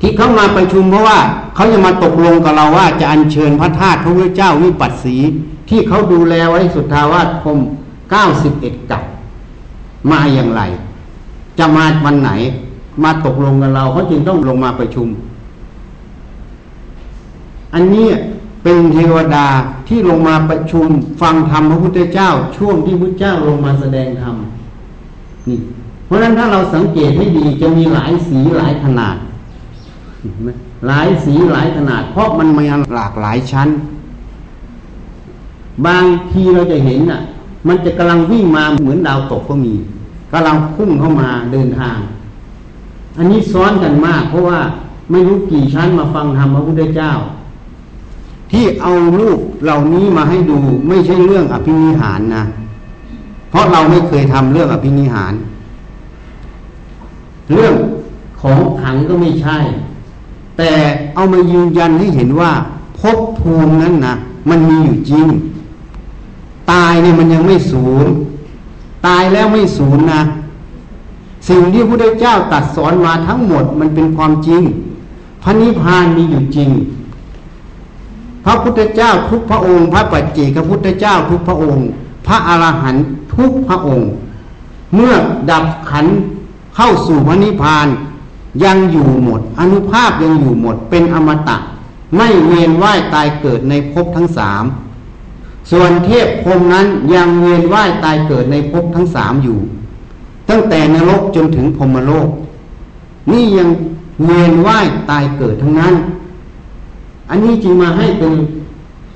[0.00, 1.18] ที่เขามาประชุมเพราะว่า
[1.54, 5.16] เขาจะมาตกลงกับเราว่าจะอัญเชิญพระธาตุพระพุทธเจ้าวิปัสสี
[5.68, 7.58] ที่เขาดูแลไว้สุทธาวาสพรม
[8.10, 9.02] เก้าสิบเอ็ดกับ
[10.10, 10.62] มาอย่างไร
[11.58, 12.30] จะมาวันไหน
[13.04, 15.08] มาตกลงกับเราเขาจึงต้องลงมาประชุม
[17.74, 18.06] อันนี้
[18.62, 19.46] เป็นเทวดา
[19.88, 20.86] ที่ลงมาประชุม
[21.20, 24.34] ฟังธรรมพระพุทธเจ้า ช่วงที่พระเจ้าลงมาแสดงธรรม
[25.48, 25.58] นี่
[26.06, 29.16] เพราะฉะนั้นถ้าเราสังเกตให้ดีจะมีหลายสีหลายขนาด
[30.86, 33.68] หลายสีหลายขนาด เพราะมันมีหลากหลายชั้น
[35.86, 37.20] บางทีเราจะเห็นน่ะ
[37.68, 39.74] มันจะกำลังวิ่งมาเหมือนดาวตกก็มี
[40.32, 41.98] กำลังพุ่งเข้ามาเดินทาง
[43.16, 44.60] อันนี้ซ้อนกันมาก เพราะว่า
[45.10, 47.12] ไม่รู้กี่ชั้นมาฟังธรรมพระพุทธเจ้า
[48.50, 52.44] ที่เอารูปเหล่านี้มาให้ดูไม่ใช่เรื่องอภินิหารนะ
[53.50, 55.32] เพราะเราไม่เคยทำเรื่องอภินิหาร
[57.52, 57.74] เรื่อง
[58.40, 59.58] ของขังก็ไม่ใช่
[60.60, 60.74] แต่
[61.14, 62.50] เอามายืนยันให้เห็นว่า
[62.98, 64.14] ภพภูมินั้นนะ
[64.48, 65.26] มันมีอยู่จริง
[66.70, 68.06] ตายเนี่ยมันยังไม่สูญ
[69.06, 70.22] ตายแล้วไม่สูญนะ
[71.48, 74.62] สิ่งที่พระพุทธเจ้าตัดสอนมาทั้งหมดมันเป็นความจริง
[75.42, 76.70] พระนิพพานมีอยู่จริง
[78.44, 81.84] พระพุทธเจ้าทุกพระองค์ พระปัจเจกพระพุทธเจ้าทุกพระองค์
[82.26, 84.08] พระอรหันต์ทุกพระองค์
[84.94, 85.14] เมื่อ
[85.50, 86.06] ดับขัน
[86.76, 87.86] เข้าสู่พระนิพพาน
[88.64, 91.56] ยังอยู่หมด อนุภาพยังอยู่หมด เป็นอมตะ
[92.16, 94.64] ไม่เวียนว่ายตายเกิดในภพทั้งสาม
[95.70, 99.58] ส่วนเทพพรมนั้นยังเวียนว่ายตายเกิดในภพทั้งสามอยู่
[100.50, 102.28] ตั้งแต่นรกจนถึงพรมโลก
[103.32, 103.68] นี่ยัง
[104.24, 105.94] เวียนว่ายตายเกิดทั้งนั้น
[107.30, 108.32] อันนี้จึงมาให้เป็น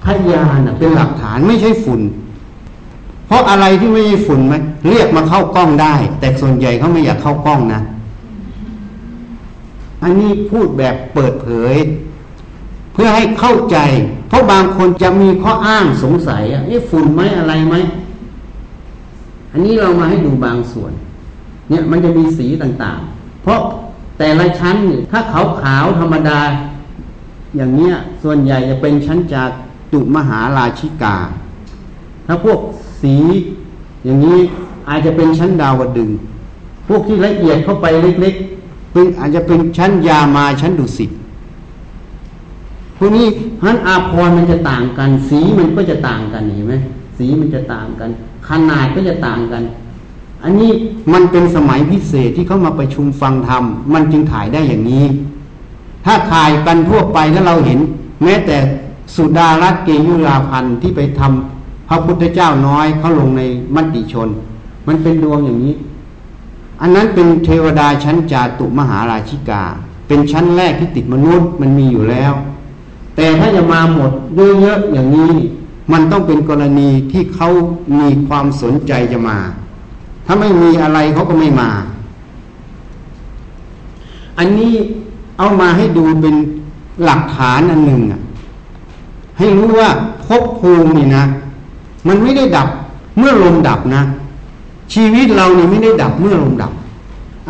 [0.04, 2.00] พยานเป็นหลักฐานไม่ใช่ฝุ่น
[3.26, 4.54] เพราะอะไรที่ไม่ใช่ฝุ่นไหม
[4.88, 7.80] เรียกมาเข้ากล้องได้ แต่ส่วนใหญ่เขาไม่อยากเข้ากล้องนะ
[10.02, 11.74] อันนี้พูดแบบเปิดเผย
[12.92, 13.78] เพื่อให้เข้าใจ
[14.28, 17.74] เพราะบางคนจะมีข้ออ้างสงสัยอะนี่ฝุ่นไหมอะไรไหม
[19.52, 20.92] อันนี้เรามาให้ดูบางส่วน
[21.68, 23.60] เนี่ยมันจะมีสีต่างๆ เพราะ
[24.18, 24.76] แต่ละชั้น
[25.10, 26.40] ถ้าขาวขาวธรรมดา
[27.56, 29.50] อย่างเนี้ยส่วนใหญ่จะเป็นชั้นจาก
[29.92, 31.16] ตุมหาราชิกา
[32.26, 32.58] ถ้าพวก
[33.02, 33.16] สี
[34.04, 34.38] อย่างนี้
[34.88, 36.10] อาจจะเป็นชั้นดาวดึง
[36.88, 38.34] พวกที่ละเอียดเข้าไปเล็ก
[38.94, 41.10] เป็นอาจจะเป็นชั้นยามาชั้นดุสิต
[42.96, 43.26] พวกนี้
[43.60, 46.74] พันอาพรมันจะต่างกัน สีมันก็จะต่างกันเห็นไหม
[47.18, 48.10] สีมันจะต่างกัน
[48.48, 49.62] ขนาดก็จะต่างกัน
[50.42, 50.70] อันนี้
[51.12, 55.04] มันเป็นสมัยพิเศษที่เขามาประชุมฟังธรรมมันจึงถ่ายได้อย่างนี้
[56.04, 57.78] ถ้าถ่ายกันทั่วไปแล้วเราเห็น
[58.22, 58.56] แม้แต่
[59.14, 63.42] สุดารัตเกยุราพันธ์ที่ไปทำพระพุทธเจ้าน้อยเขาลงใน
[63.74, 64.28] มัติชน
[64.86, 65.74] มันเป็นดวงอย่างนี้
[66.80, 69.62] อันนั้นเป็นเทวดาชั้นจาตุมหาราชิกา
[70.08, 72.32] เป็นชั้นแรกที่ติดมนุษย์มันมีอยู่แล้ว
[73.16, 74.10] แต่ถ้าจะมาหมด
[74.60, 75.32] เยอะๆอย่างนี้
[75.92, 77.48] มันต้องเป็นกรณีที่เขา
[77.98, 79.38] มีความสนใจจะมา
[80.26, 81.70] ถ้าไม่มีอะไรเขาก็ไม่มา
[84.38, 84.74] อันนี้
[85.38, 86.34] เอามาให้ดูเป็น
[87.04, 88.20] หลักฐานอันหนึ่งอะ
[89.38, 89.90] ให้รู้ว่า
[90.24, 91.24] ภพภูมินี่นะ
[92.08, 92.68] มันไม่ได้ดับ
[93.18, 94.02] เมื่อลมดับนะ
[94.92, 96.72] ชีวิตเรานี่ไม่ได้ดับเมื่อลมดับ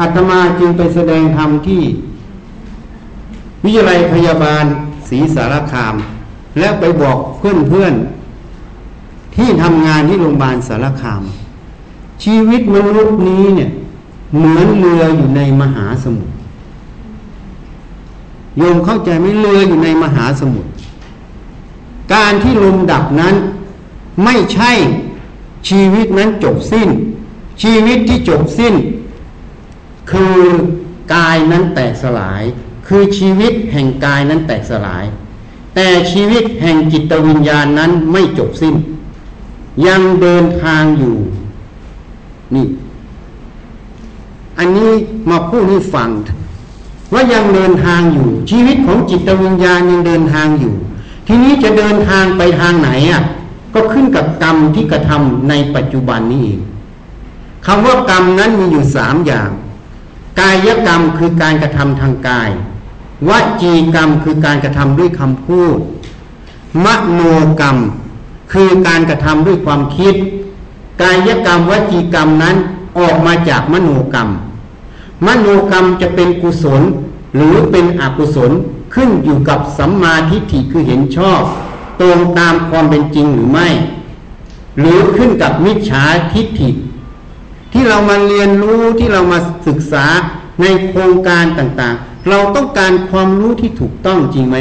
[0.00, 1.82] อาตมาจึงไปแสดงธรรมที่
[3.64, 4.64] วิทยาลัยพยาบาล
[5.08, 5.94] ศรีสารคาม
[6.58, 11.22] แล้วไปบอกเพื่อนๆที่ทำงานที่โรงพยาบาลสารคาม
[12.24, 13.70] ชีวิตมนุษย์นี้เนี่ย
[14.36, 16.32] เหมือนเรืออยู่ในมหาสมุทร
[18.58, 20.70] โยมเข้าใจไหมเรืออยู่ในมหาสมุทร
[22.14, 23.34] การที่ลมดับนั้น
[24.24, 24.72] ไม่ใช่
[25.68, 26.88] ชีวิตนั้นจบสิ้น
[27.62, 28.74] ชีวิตที่จบสิ้น
[30.10, 30.36] คือ
[31.14, 32.42] กายนั้นแตกสลาย
[32.86, 35.04] คือชีวิตแห่งกายนั้นแตกสลาย
[35.74, 38.74] แต่ชีวิตแห่งจิตวิญญาณนั้นไม่จบสิ้น
[39.86, 41.16] ยังเดินทางอยู่
[42.54, 42.66] นี่
[44.58, 44.90] อันนี้
[45.30, 46.10] มาพูดให้ฟัง
[47.12, 50.74] ว่ายังเดินทางอยู่ ชีวิตของจิตวิญญาณยังเดินทางอยู่
[51.26, 53.22] ทีนี้จะเดินทางไปทางไหนอะ
[53.74, 56.60] ก็ขึ้นกับกรรมที่กระทำในปัจจุบันนี้เอง
[57.66, 59.50] คำว่ากรรมนั้นมีอยู่สามอย่าง
[60.40, 62.50] กายกรรมคือการกระทำทางกาย
[63.28, 63.30] ว
[63.62, 65.78] จีกรรมคือการกระทำด้วยคำพูด
[66.84, 67.20] มโน
[67.60, 67.76] กรรม
[68.52, 70.14] คือการกระทำด้วยความคิด
[71.02, 72.56] กายกรรมวจีกรรมนั้น
[72.98, 74.28] ออกมาจากมโนกรรม
[75.26, 76.82] มโนกรรมจะเป็นกุศล
[77.34, 78.50] หรือเป็นอกุศล
[78.94, 81.40] ขึ้นอยู่กับสัมมาทิฏฐิคือเห็นชอบ
[82.00, 83.68] ตรงตามความเป็นจริงหรือไม่
[84.78, 86.70] หรือขึ้นกับมิจฉาทิฏฐิ
[87.74, 90.04] ที่เรามาเรียนรู้ที่เรามาศึกษา
[90.62, 94.56] ในโครงการต่างๆ เราต้องการความรู้ที่ถูกต้องจริงไหม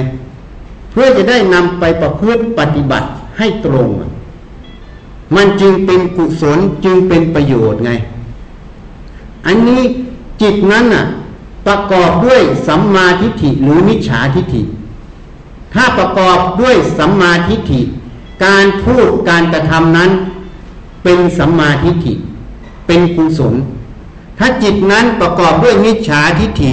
[0.92, 3.90] เพื่อจะได้นำไปประพฤติปฏิบัติให้ตรง
[5.36, 7.92] มันจึงเป็นกุศลจึงเป็นประโยชน์ไง
[9.46, 9.82] อันนี้
[10.42, 11.06] จิตนั้นน่ะ
[11.68, 14.62] ประกอบด้วยสัมมาทิฏฐิหรือมิจฉาทิฏฐิ
[15.74, 17.82] ถ้าประกอบด้วยสัมมาทิฏฐิ
[18.46, 20.12] การพูดการกระทำนั้น
[21.04, 22.14] เป็นสัมมาทิฏฐิ
[22.88, 23.54] เป็นกุศล
[24.38, 26.72] ถ้าจิตนั้นประกอบด้วยมิจฉาทิฏฐิ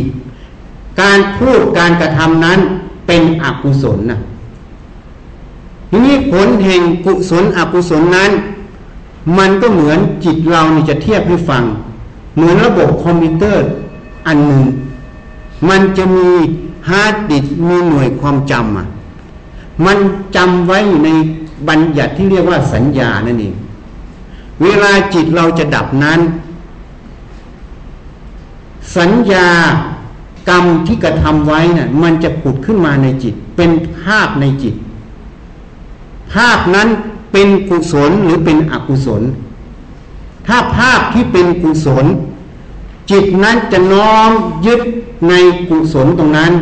[1.01, 2.59] การพูดการกระทำนั้น
[3.07, 4.19] เป็นอกุศลนะ
[5.91, 8.31] ทีนี้ผลแห่งกุศลอกุศลนั้น
[9.39, 11.63] มันก็เหมือนจิตเรานี่จะเทียบให้ฟัง
[12.37, 13.63] เหมือนระบบคอมพิวเตอร์
[14.27, 14.65] อันหนึ่ง
[15.69, 16.29] มันจะมี
[16.89, 18.87] ฮาร์ดดิสก์มีหน่วยความจำอะ
[19.87, 19.99] มัน
[20.37, 21.11] จำไว้อยู่ใน
[21.69, 23.55] บัญญัติที่เรียกว่าสัญญานั่นเอง
[24.63, 26.21] เวลาจิตเราจะดับนั้น
[28.97, 29.49] สัญญา
[30.49, 34.75] กรรมที่กระทำไว้นะ่ะมันจะผุดขึ้นมาในจิต เป็นภาพในจิต
[36.35, 36.89] ภาพนั้น
[37.33, 39.23] เป็นกุศลหรือเป็นอกุศล
[40.47, 42.05] ถ้าภาพที่เป็นกุศล
[43.11, 44.31] จิตนั้นจะน้อม
[44.67, 44.81] ยึด
[45.29, 45.33] ใน
[45.69, 46.53] กุศลตรงนั้น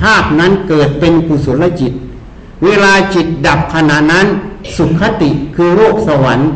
[0.00, 1.92] ภาพนั้นเกิดเป็นกุศลจิต
[2.64, 4.26] เวลาจิตดับขณะนั้น
[4.76, 6.50] สุขติคือโลกสวรรค์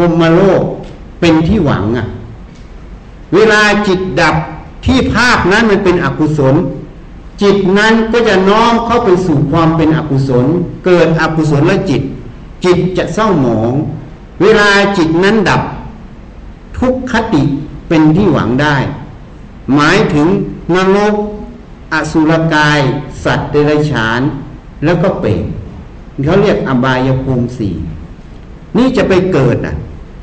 [0.00, 0.62] รมโลก
[1.20, 2.06] เป็นที่หวังอะ
[3.34, 4.34] เวลาจิตดับ
[4.86, 6.54] ที่ภาพนั้นมันเป็นอกุศล
[7.42, 10.46] จิตนั้นก็จะน้อมเข้าไปสู่ความเป็นอกุศล
[10.84, 12.02] เกิดอกุศลและจิต
[12.64, 13.72] จิตจะเศร้าหมอง
[14.42, 15.62] เวลาจิตนั้นดับ
[16.78, 17.42] ทุกขติ
[17.88, 18.76] เป็นที่หวังได้
[19.74, 20.26] หมายถึง
[20.74, 21.14] นรก
[21.92, 22.80] อสุรกาย
[23.24, 24.20] สัตว์เดรัจฉาน
[24.84, 25.44] แล้วก็เปรต
[26.24, 27.74] เขาเรียกอบายภูมิสี่
[28.76, 29.76] นี่จะไปเกิดอะ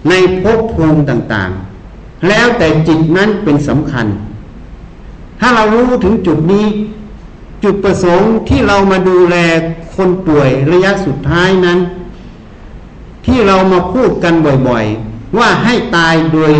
[0.09, 4.07] ในภพภูมิต่างๆ แล้วแต่จิตนั้นเป็นสำคัญ
[5.39, 6.67] ถ้าเรารู้ถึงจุดนี้
[7.63, 9.35] จุดประสงค์ที่เรามาดูแล
[9.95, 11.79] คนป่วยระยะสุดท้ายนั้น
[13.25, 14.33] ที่เรามาพูดกัน
[14.67, 16.53] บ่อยๆ ว่าให้ตายโดย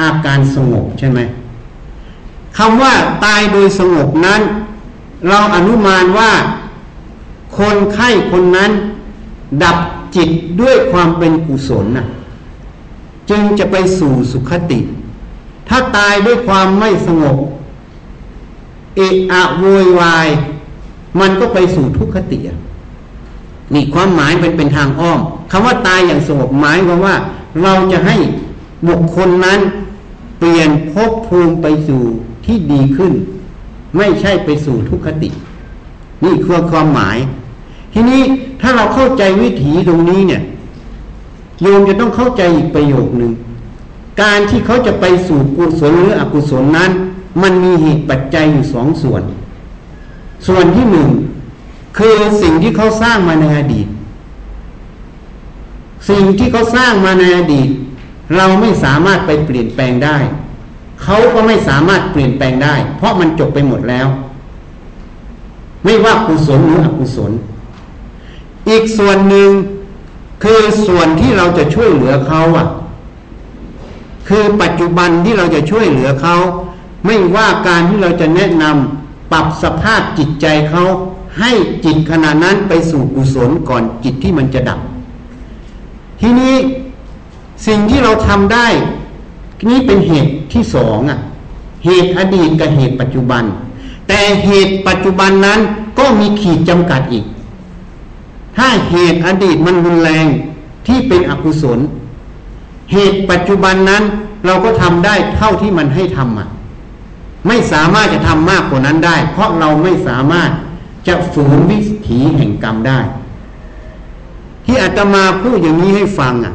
[0.00, 1.20] อาการสงบใช่ไหม
[2.58, 4.40] คำว่าตายโดยสงบนั้น
[5.28, 6.32] เราอนุมานว่า
[7.58, 8.70] คนไข้คนนั้น
[9.62, 9.76] ดับ
[10.16, 12.06] จิตด้วยความเป็นกุศลนะ
[13.30, 14.80] จึงจะไปสู่สุขติ
[15.68, 17.36] ถ้าตายด้วยความไม่สงบ
[18.96, 20.28] เอะอะโวยวาย
[21.20, 22.38] มันก็ไปสู่ทุกขติ
[23.74, 27.14] นี่ความหมายเป็นเป็นทางอ้อมคำว่าตายอย่างสงบหมายความว่า
[27.62, 28.16] เราจะให้
[28.88, 29.60] บุคคลนั้น
[30.38, 32.02] เปลี่ยนภพภูมิไปสู่
[32.44, 33.12] ที่ดีขึ้น
[33.96, 35.28] ไม่ใช่ไปสู่ทุกขติ
[36.24, 37.18] นี่คือความหมาย
[37.92, 38.22] ทีนี้
[38.60, 40.42] ถ้าเราเข้าใจวิถีตรงนี้เนี่ย
[41.62, 43.32] โยมจะต้องเข้าใจอีกประโยคหนึ่ง
[44.22, 46.90] การที่เขาจะไปสู่กุศลหรืออกุศลนั้น
[47.42, 49.22] มันมีเหตุปัจจัยอยู่สองส่วน
[50.46, 51.08] ส่วนที่หนึ่ง
[51.98, 53.86] คือสิ่งที่เขาสร้างมาในอดีต
[56.08, 57.68] สิ่งที่เขาสร้างมาในอดีต
[58.36, 60.18] เราไม่สามารถไปเปลี่ยนแปลงได้
[61.02, 64.08] เขาก็ไม่สามารถเปลี่ยนแปลงได้ เพราะมันจบไปหมดแล้ว
[65.84, 67.32] ไม่ว่ากุศลหรืออกุศล
[68.68, 69.50] อีกส่วนหนึ่ง
[70.42, 72.66] คือส่วนที่เราจะช่วยเหลือเขาอะ
[74.28, 76.36] คือปัจจุบันที่เราจะช่วยเหลือเขา
[77.06, 80.82] ไม่ว่าการที่เราจะแนะนำปรับสภาพจิตใจเขา
[81.40, 81.52] ให้
[81.84, 84.80] จิตขณะนั้นไปสู่กุศลก่อนจิตที่มันจะดับ
[86.20, 86.54] ทีนี้
[87.66, 88.66] สิ่งที่เราทำได้
[89.70, 91.18] นี่เป็นเหตุที่สองอะ
[91.84, 93.44] เหตุอดีตกับเหตุปัจจุบัน
[94.08, 95.60] แต่เหตุปัจจุบันนั้น
[95.98, 97.24] ก็มีขีดจำกัดอีก
[98.58, 100.26] ถ้าเหตุอดีตมันรุนแรง
[100.86, 101.78] ที่เป็นอกุศล
[102.92, 104.02] เหตุปัจจุบันนั้น
[104.46, 106.48] เราก็ทำได้เท่าที่มันให้ทำอะ
[107.46, 110.50] ไม่สามารถจะทำมากกว่านั้นได้ เพราะเราไม่สามารถ
[111.06, 112.98] จะฝืนวิถีแห่งกรรมได้
[114.64, 116.54] ที่อาตมาพูดอย่างนี้ให้ฟังอะ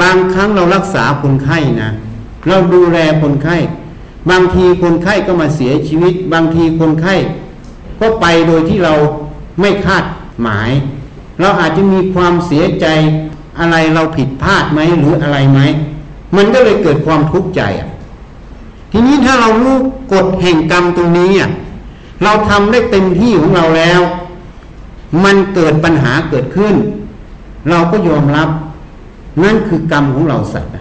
[0.00, 1.90] บางครั้งเรารักษาคนไข้นะ
[2.48, 3.56] เราดูแลคนไข้
[4.30, 7.14] บางทีคนไข้ก็มาเสียชีวิต บางทีคนไข้
[8.00, 8.94] ก็ไปโดยที่เรา
[9.60, 10.04] ไม่คาด
[10.42, 10.70] หมาย
[11.40, 12.86] เราอาจจะมีความเสียใจ
[13.58, 15.60] อะไรเราผิดพลาดไหมหรืออะไรไหม
[16.36, 17.88] มันก็เลยเกิดความทุกข์ใจอะ
[18.92, 19.76] ทีนี้ถ้าเรารู้
[20.12, 21.50] กฎแห่งกรรมตรงนี้อะ
[22.24, 24.00] เราทำได้เต็มที่ของเราแล้ว
[25.24, 26.74] มันเกิดปัญหาเกิดขึ้น
[27.70, 28.48] เราก็ยอมรับ
[29.42, 30.72] นั่นคือกรรมของเราสัตว์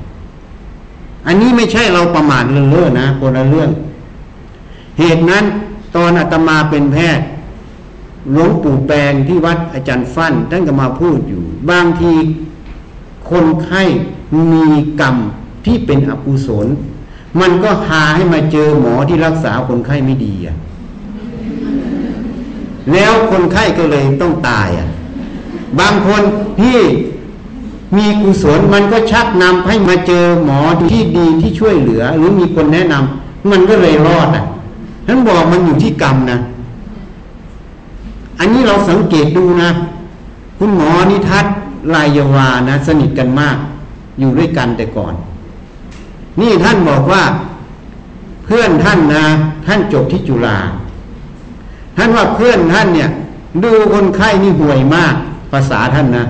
[1.27, 3.69] อันนี้ไม่ใช่เราประมาทเลื่อนะคนละเรื่อง
[4.99, 5.43] เหตุนั้น
[5.95, 7.25] ตอนอาตมาเป็นแพทย์
[8.31, 12.13] หลวงปู่แปลงที่วัดอาจารย์ฟั่นท่านก็มาพูดอยู่ บางที
[13.29, 13.83] คนไข้
[14.51, 14.65] มี
[15.01, 15.15] กรรม
[15.65, 16.67] ที่เป็นอกุศล
[17.41, 20.55] มันก็พาให้มาเจอหมอที่รักษาคนไข้ไม่ดีอะ
[22.93, 24.87] แล้วคนไข้ก็เลยต้องตายอะ
[25.79, 26.21] บางคน
[26.61, 26.77] ที่
[27.97, 30.59] มีกุศลมันก็ชักนำให้มาเจอหมอ
[30.91, 34.45] ที่ดีที่ช่วยเหลือ หรือมีคนแนะนำมันก็เลยรอดอะ
[35.07, 36.39] ท่านบอกมันอยู่ที่กรรมนะ
[38.43, 39.69] อันนี้เราสังเกตดูนะ
[40.57, 41.45] คุณหมอนิทัศ
[41.93, 43.57] ลายวานะ สนิทกันมาก
[44.19, 45.13] อยู่ด้วยกันแต่ก่อน
[46.41, 47.23] นี่ท่านบอกว่า
[48.45, 49.25] เพื่อนท่านนะ
[49.67, 50.57] ท่านจบที่จุฬา
[51.97, 53.09] ท่านว่าเพื่อนท่านเนี่ย
[53.63, 55.15] ดูคนไข้นี่ห่วยมาก
[55.51, 56.25] ภาษาท่านนะ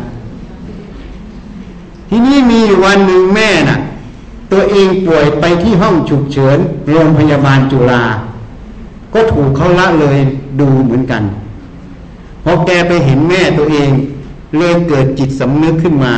[2.10, 3.80] ทีนี้มีวันหนึ่งแม่น่ะ
[4.52, 6.58] ตัวเองป่วยไปที่ห้องฉุกเฉิน
[6.92, 8.04] โรงพยาบาลจุฬา
[9.14, 10.18] ก็ถูกเขาละเลย
[10.60, 11.24] ดูเหมือนกัน
[12.44, 13.92] พอแกไปเห็นแม่ตัวเอง
[14.58, 16.14] เลยเกิดจิตสำนึกขึ้นมา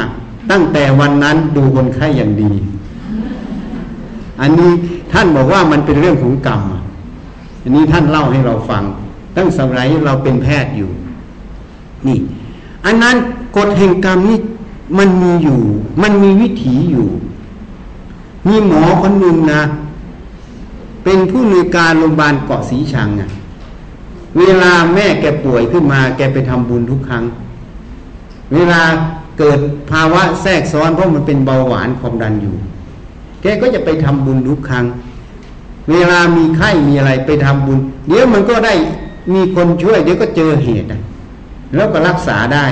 [0.52, 2.52] ตั้งแต่วันนั้นดูคนไข้อย่างดี
[4.42, 4.72] อันนี้
[5.12, 6.62] ท่านบอกว่ามันเป็นเรื่องของกรรม
[7.62, 8.84] อันนี้ท่านเล่าให้เราฟัง
[9.36, 10.90] ตั้งสมัยเราเป็นแพทย์อยู่
[12.08, 12.18] นี่
[12.86, 13.16] อันนั้น
[13.56, 14.38] กฎแห่งกรรมนี่
[14.98, 15.60] มันมีอยู่
[16.02, 17.08] มันมีวิถีอยู่
[18.48, 19.62] มีหมอคนหนึ่งนะ
[21.04, 23.30] เป็นผู้ในการโรงพยาบาลเกาะสีชังอะ
[24.40, 27.24] เวลาแม่แกป่วยขึ้นมา แกไปทำบุญทุกครั้ง
[28.54, 28.82] เวลา
[29.38, 29.60] เกิด
[29.92, 32.56] ภาวะแทรกซ้อนเพราะมันเป็นเบาหวานความดันอยู่
[33.42, 34.86] แกก็จะไปทำบุญทุกครั้ง
[35.92, 38.74] เวลามีไข้มีอะไรไปทำบุญ เดี๋ยวมันก็ได้
[39.34, 40.88] มีคนช่วย เดี๋ยวก็เจอเหตุ
[41.76, 42.66] แล้วก็รักษาได้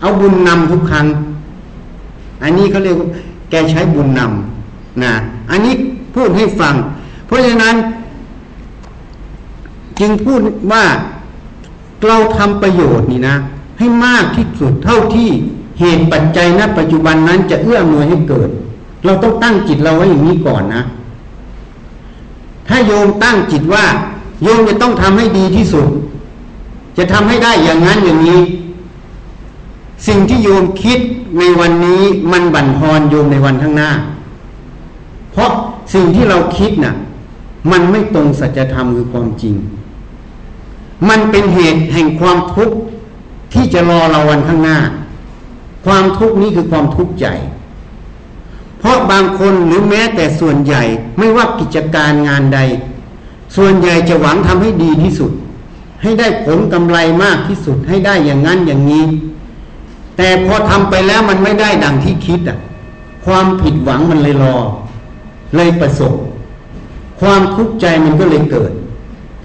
[0.00, 1.06] เอาบุญนำทุกครั้ง
[2.42, 3.08] อันนี้เขาเรียกว่า
[3.50, 5.12] แกใช้บุญนำนะ
[5.50, 5.74] อันนี้
[6.14, 6.74] พูดให้ฟัง
[7.26, 7.74] เพราะฉะนั้น
[10.00, 10.40] จึงพูด
[10.72, 10.84] ว่า
[12.06, 13.36] เราทำประโยชน์นี่นะ
[13.78, 15.30] ให้มากที่สุดเท่าที่
[15.80, 18.48] เหตุปัจจัยณปัจจุบันนั้นจะเอื้ออำนวยให้เกิด
[19.04, 20.82] เราต้องตั้งจิตเราไว้อย่างนี้ก่อนนะ
[22.68, 23.84] ถ้าโยมตั้งจิตว่า
[24.42, 25.86] โยมจะต้องทำให้ดีที่สุด
[26.98, 28.40] จะทำให้ได้อย่างนั้นอย่างนี้
[30.06, 30.98] สิ่งที่โยมคิด
[31.38, 33.90] ในวันนี้มันบั่นทอนโยมในวันข้างหน้า
[35.32, 35.50] เพราะ
[35.94, 36.94] สิ่งที่เราคิดน่ะ
[37.70, 39.54] มันไม่ตรงสัจธรรมคือความจริง
[41.08, 42.76] มันเป็นเหตุแห่งความทุกข์
[43.52, 44.78] ที่จะรอเราวันข้างหน้า
[45.86, 47.26] ความทุกข์นี้คือความทุกข์ใจ
[48.78, 50.82] เพราะบางคนหรือแม้แต่ส่วนใหญ่
[51.18, 52.60] ไม่ว่ากิจการงานใด
[53.56, 55.32] ส่วนใหญ่จะหวังทำให้ดีที่สุด
[56.02, 59.04] ให้ได้ผลกำไรมากที่สุดให้ได้อย่างนั้นอย่างนี้
[60.16, 62.58] แต่พอทำไปแล้วมันไม่ได้ดังที่คิดอะ
[63.26, 64.56] ความผิดหวังมันเลยรอ
[65.56, 66.12] เลยประสบ
[67.20, 68.72] ความทุกข์ใจมันก็เลยเกิด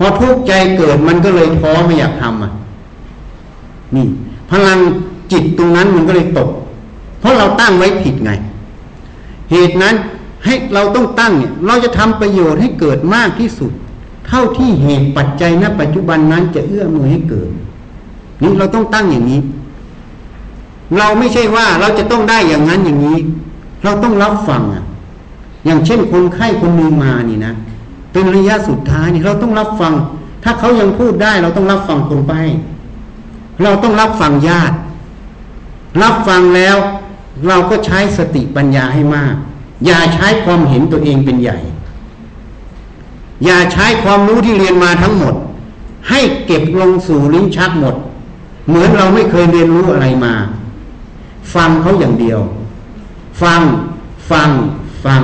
[0.03, 2.51] อทุกข์ใจเกิดมันก็เลยท้อไม่อยากทำอะ
[3.95, 4.05] นี่
[4.51, 4.79] พลัง
[5.31, 6.49] จิตตรงนั้นมันก็เลยตก
[7.19, 8.31] เพราะเราตั้งไว้ผิดไง
[9.51, 9.95] เหตุนั้น
[10.45, 13.71] ให้เราต้องตั้งเนี่ย เราจะทำประโยชน์ให้เกิดมากที่สุด
[14.27, 17.49] เท่าที่เหตุปัจจัยณปัจจุบันนั้นจะเอื้อมือให้เกิด
[18.41, 19.41] นี่เราต้องตั้งอย่างนี้
[20.97, 23.17] เราไม่ใช่ว่าเราจะต้องได้อย่างนั้นอย่างนี้
[23.83, 24.83] เราต้องรับฟังอะ
[25.65, 27.53] อย่างเช่นคนไข้คนนึงมานี่นะ
[28.13, 29.93] เป็นระยะสุดท้ายนี่เราต้องรับฟัง
[30.43, 32.33] ถ้าเขายังพูดได้ เราต้องรับฟังคนไป
[33.63, 34.75] เราต้องรับฟังญาติ
[36.03, 36.75] รับฟังแล้ว
[37.47, 39.35] เราก็ใช้สติปัญญาให้มาก
[39.85, 41.57] อย่าใช้ความเห็นตัวเองเป็นใหญ่
[43.45, 45.35] อย่าใช้ความรู้ที่เรียนมาทั้งหมด
[46.09, 47.95] ให้เก็บลงสู่ลิ้นชักหมด
[48.67, 50.33] เหมือนเราไม่เคยเรียนรู้อะไรมา
[51.53, 52.39] ฟังเขาอย่างเดียว
[53.41, 53.61] ฟัง
[54.31, 54.49] ฟัง
[55.05, 55.21] ฟัง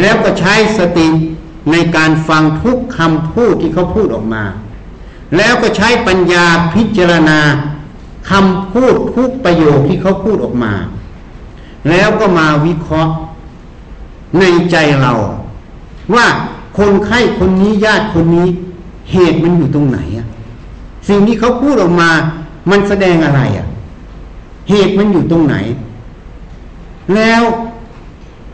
[0.00, 1.06] แล้วก็ใช้สติ
[1.72, 4.44] ในการฟังทุกคำพูดที่เขาพูดออกมา
[5.36, 7.38] แล้วก็ใช้ปัญญาพิจารณา
[8.30, 10.72] คำพูดทุกประโยคที่เขาพูดออกมา
[11.90, 13.12] แล้วก็มาวิเคราะห์
[14.40, 15.12] ในใจเรา
[16.14, 16.26] ว่า
[16.78, 18.48] คนไข้คนนี้ญาติคนนี้
[19.12, 20.26] เหตุมันอยู่ตรงไหนอะ
[21.08, 22.10] สิ่งที่เขาพูดออกมา
[22.70, 23.66] มันแสดงอะไรอะ
[24.70, 25.56] เหตุมันอยู่ตรงไหน
[27.14, 27.42] แล้ว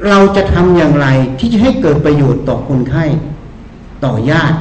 [0.08, 1.06] เราจะทำอย่างไร
[1.38, 3.04] ที่จะให้เกิดประโยชน์ต่อคนไข้
[4.04, 4.58] ต่อญาติ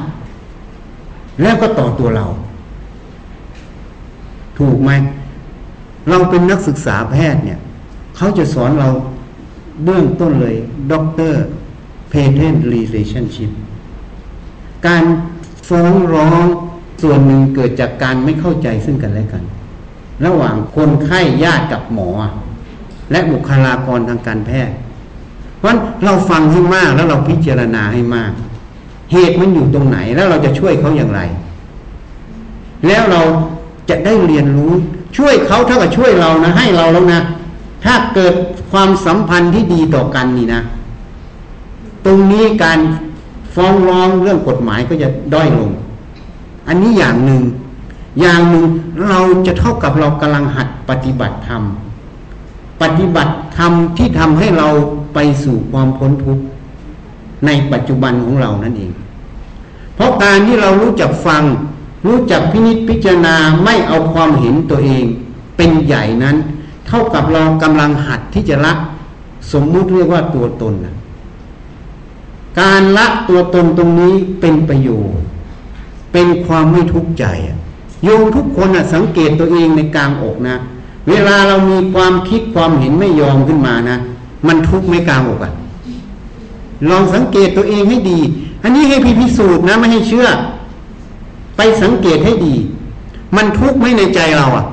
[1.42, 2.26] แล้วก็ต่อตัวเรา
[4.58, 4.90] ถูกไหม
[6.08, 7.58] เราเป็นนักศึกษาแพทย์เนี่ย
[8.16, 8.88] เขาจะสอนเรา
[9.84, 10.56] เบื้องต้นเลย
[10.92, 11.42] ด็อกเตอร์
[12.12, 13.50] patent relationship
[14.86, 15.04] การ
[15.68, 16.46] ฟ้องร้อง
[17.02, 19.42] ส่วนหนึ่งเกิดจากการไม่เข้าใจซึ่งกันและกัน
[20.26, 22.08] ระหว่างคนไข้ญาติกับหมอ
[23.10, 24.74] และบุคลากรทางการแพทย์
[25.64, 28.32] ราะเราฟังให้มากแล้วเราพิจารณาให้มาก
[29.12, 31.20] เหตุมันอยู่ตรงไหนแล้วเราจะช่วยเขาอย่างไร
[32.86, 33.22] แล้วเรา
[33.88, 34.72] จะได้เรียนรู้
[35.16, 37.20] ช่วยเขาเท่ากับช่วยเรานะ ให้เราแล้วนะ
[37.84, 38.34] ถ้าเกิด
[38.72, 40.62] ความสัมพันธ์ที่ดีต่อกันนี่นะ
[42.04, 42.80] ตรงนี้การ
[43.54, 45.70] ฟ้องร้องเรื่องกฎหมายก็จะด้อยลง
[46.68, 47.42] อันนี้อย่างหนึ่ง
[48.20, 48.64] อย่างหนึ่ง
[49.08, 51.62] เราจะเท่ากับเรากำลังหัดปฏิบัติธรรม
[52.82, 54.68] ปฏิบัติธรรมที่ทำให้เรา
[55.14, 56.44] ไปสู่ความพ้นทุกข์
[57.46, 58.92] ในปัจจุบันของเรานั่นเอง
[59.94, 61.42] เพราะการที่เรารู้จักฟัง
[62.06, 65.04] รู้จักพินิจพิจารณาไม่เอาความเห็นตัวเอง
[65.56, 66.36] เป็นใหญ่นั้น
[66.86, 68.72] เท่ากับเรากำลังหัดที่จะละ
[69.52, 70.94] สมมุติเรียกว่าตัวตนนะ
[72.60, 75.24] การละตัวตนตรงนี้เป็นประโยชน์
[76.12, 77.24] เป็นความไม่ทุกข์ใจ
[78.04, 80.56] โยมทุกคนสังเกตตัวเองในกลางอกนะ
[81.08, 83.96] เวลาเรามีความคิดความเห็นไม่ยอมขึ้นมานะ
[84.48, 85.52] มันทุกข์ไม่กลางอกอะ
[86.90, 88.18] ลองสังเกตตัวเองให้ดี
[88.62, 90.26] อันนี้ให้พี่พิสูจน์นะไม่ให้เชื่อ
[91.56, 92.54] ไปสังเกตให้ดี
[93.36, 94.64] มันทุกข์ไม่ในใจเราอะ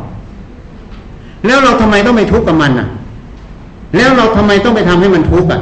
[1.45, 2.87] แล้วเราทำไมต้องไปทุกข์กับมันอะ
[3.95, 5.61] แล้วเราทำไมต้องไปทำให้มันทุกข์อะ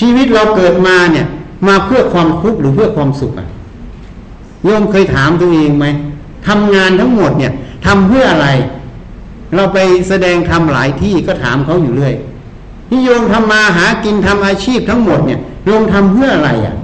[0.00, 1.26] ชีวิตเราเกิดมาเนี่ย
[1.68, 3.46] มาเพื่อความทุกข์หรือเพื่อความสุขอะ
[4.64, 5.86] โยมเคยถามตัวเองไหม
[6.46, 7.52] ทำงานทั้งหมดเนี่ย
[7.86, 8.48] ทำเพื่ออะไร
[9.54, 9.78] เราไป
[10.08, 12.14] แสดงทำหลายที่ก็ถามเขาอยู่เรื่อย
[12.90, 16.74] นี่โยมทำมาหากินทำอาชีพทั้งหมดเนี่ยโยมทำเพื่ออะไรอะ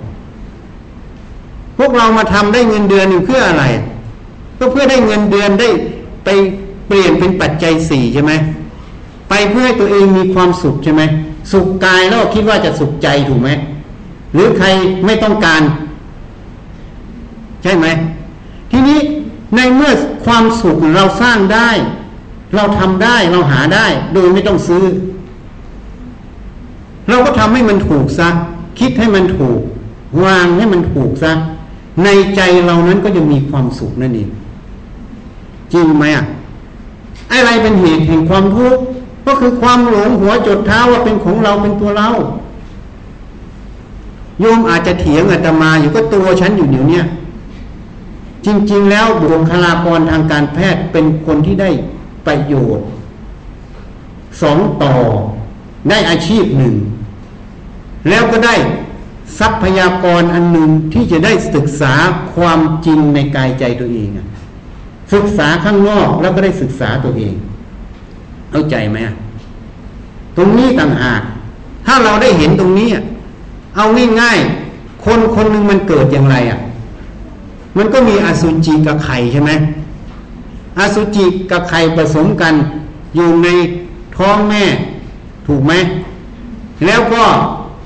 [1.79, 3.65] พวกเรามาทำได้เงินเดือนเพื่ออะไร
[4.59, 5.69] ก็เพื่อได้เงินเดือนได้
[6.25, 6.29] ไป
[6.87, 8.33] เปลี่ยนเป็นปัจจัยสี่ใช่ไหม
[9.29, 11.03] ไปเพื่อให้ตัวเองมีความสุขใช่ไหม
[11.53, 13.51] สุขกายแล้วคิดว่าจะสุขใจถูกไหม
[14.35, 14.67] หรือใคร
[15.07, 15.63] ไม่ต้องการ
[17.63, 17.87] ใช่ไหม
[18.71, 18.99] ทีนี้
[19.57, 19.93] ในเมื่อ
[20.27, 21.71] ความสุขเราสร้างได้
[22.55, 24.85] เราทำได้เราหาได้โดยไม่ต้องซื้อ
[27.09, 28.29] เราก็ทำให้มันถูกซะ
[28.79, 29.61] คิดให้มันถูก
[30.25, 31.33] วางให้มันถูกซะ
[32.05, 34.29] ในใจเรานั้นก็จะมีความสุขนั่นเอง
[35.73, 36.25] จริงไหมอะ
[37.33, 38.81] อะไรเป็นเหตุแห่งความทุกข์
[39.27, 42.09] ก็คือความหลงหัวจดเท้าว่าเป็นของเราเป็นตัวเรา
[44.41, 47.01] โยมอาจจะเถียงอาตมาอยู่ก็ตัวฉันอยู่เดี๋ยวนี้
[48.47, 51.71] จริง ๆ แล้วบุคลากรทางการแพทย์เป็นคนที่ได้
[52.27, 52.87] ประโยชน์
[54.43, 54.95] สองต่อ
[55.91, 56.75] ได้อาชีพหนึ่ง
[58.09, 58.55] แล้วก็ได้
[59.39, 61.95] ทรัพยากรอันหนึ่งที่จะได้ศึกษา
[62.35, 64.09] ความจริงในกายใจตัวเอง
[65.15, 67.35] ศึกษาข้างนอกแล้วก็ได้ศึกษาตัวเอง
[68.51, 68.99] เข้าใจไหม
[70.37, 71.23] ตรงนี้ต่างหาก
[71.87, 72.89] ถ้าเราได้เห็นตรงนี้
[73.77, 73.87] เอา
[74.21, 76.61] ง่ายๆคนคนหนึ่งมันเกิดอย่างไรอะ
[77.77, 79.51] มันก็มีอสุจิกับไข่ใช่ไหม
[80.79, 82.55] อสุจิกับไข่ผสมกัน
[83.17, 83.49] อยู่ใน
[84.17, 84.65] ท้องแม่
[85.47, 85.73] ถูกไหม
[86.87, 87.23] แล้วก็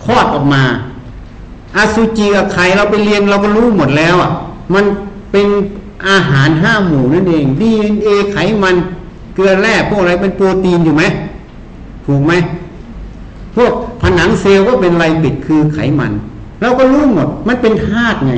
[0.05, 0.63] คลอดออกมา
[1.77, 4.31] อสุจิกับไข่เราไปเรียนเราก็รู้หมดแล้วอะ
[4.75, 4.85] มัน
[5.33, 5.47] เป็น
[6.09, 8.77] อาหารห้าหมู่นั่นเองดีเอ็นเอไขมัน
[9.35, 11.03] เกลือแร่พวกอะไรเป็นโปรตีนอยู่ไหม
[12.07, 12.33] ถูกไหม
[13.57, 13.73] พวก
[14.03, 16.13] ผนังเซลล์ก็เป็นไรปิดคือไขมัน
[16.61, 18.35] เราก็รู้หมด มันเป็นธาตุไง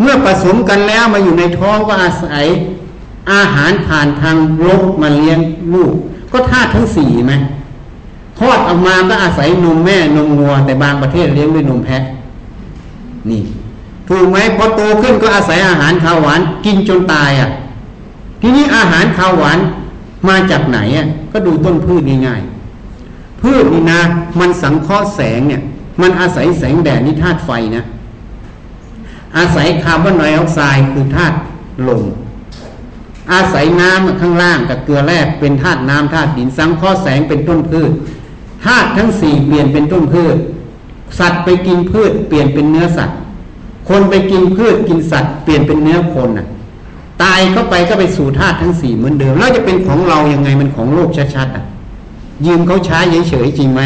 [0.00, 2.46] เมื่อผสมกันแล้วมาอยู่ในท้องก็อาศัย
[3.32, 5.38] อาหารผ่านทางลกมาเลี้ยง
[5.74, 5.92] ลูก
[6.32, 7.32] ก็ธาตุทั้งสี่ไหม
[8.38, 12.02] คลอดออกมาก็อาศัยนมแม่นมงัว แต่บางประเทศเลี้ยงด้วยนมแพะ
[13.30, 13.42] นี่
[14.08, 17.48] ถูกไหมพอโตขึ้นก็อาศัยอาหารข้าวหวานกินจนตายอะ
[18.40, 19.58] ทีนี้อาหารข้าวหวาน
[20.28, 24.00] มาจากไหนอะก็ดูต้นพืชง่ายๆพืชนี่นะ
[24.40, 25.62] มันสังเคราะห์แสงเนี่ย
[26.00, 27.82] มันอาศัยแสงแดดนี่ธาตุไฟนะ
[29.36, 31.36] อาศัยคาร์บอนไดออกไซด์คือธาตุ
[31.88, 32.02] ลม
[33.32, 37.90] อาศัยน้ำข้างล่างกับเกลือแร่เป็นธาตุน้ำธาตุดินสังเคราะห์แสงเป็นต้นพืช
[38.64, 40.36] ธาตุทั้งสี่เปลี่ยนเป็นต้นพืช
[41.18, 43.16] สัตว์ไปกินพืชเปลี่ยนเป็นเนื้อสัตว์
[43.88, 46.46] คนไปกินพืชกินสัตว์เปลี่ยนเป็นเนื้อคนน่ะ
[47.22, 51.64] ตายเข้าไปก็ไปสู่ธาตุทั้งสี่เหมือนเดิม แล้วจะเป็นของเรายังไงมันของโลกชัดๆอะ
[52.46, 52.98] ยืมเขาใช้
[53.28, 53.80] เฉยๆจริงไหม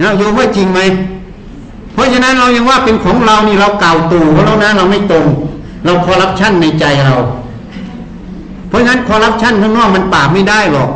[0.00, 0.80] นะโยมว่าจริงไหม
[1.92, 5.26] เพราะฉะนั้นเรายังว่าเป็นของเรานี่เราเก่าตู่เขาแล้วนะเราไม่ตรง
[5.84, 7.16] เราคอร์รัปชันในใจเรา
[8.72, 10.90] เพราะฉะนั้นคอร์รัปชันข้างนอกมันปราบไม่ได้หรอก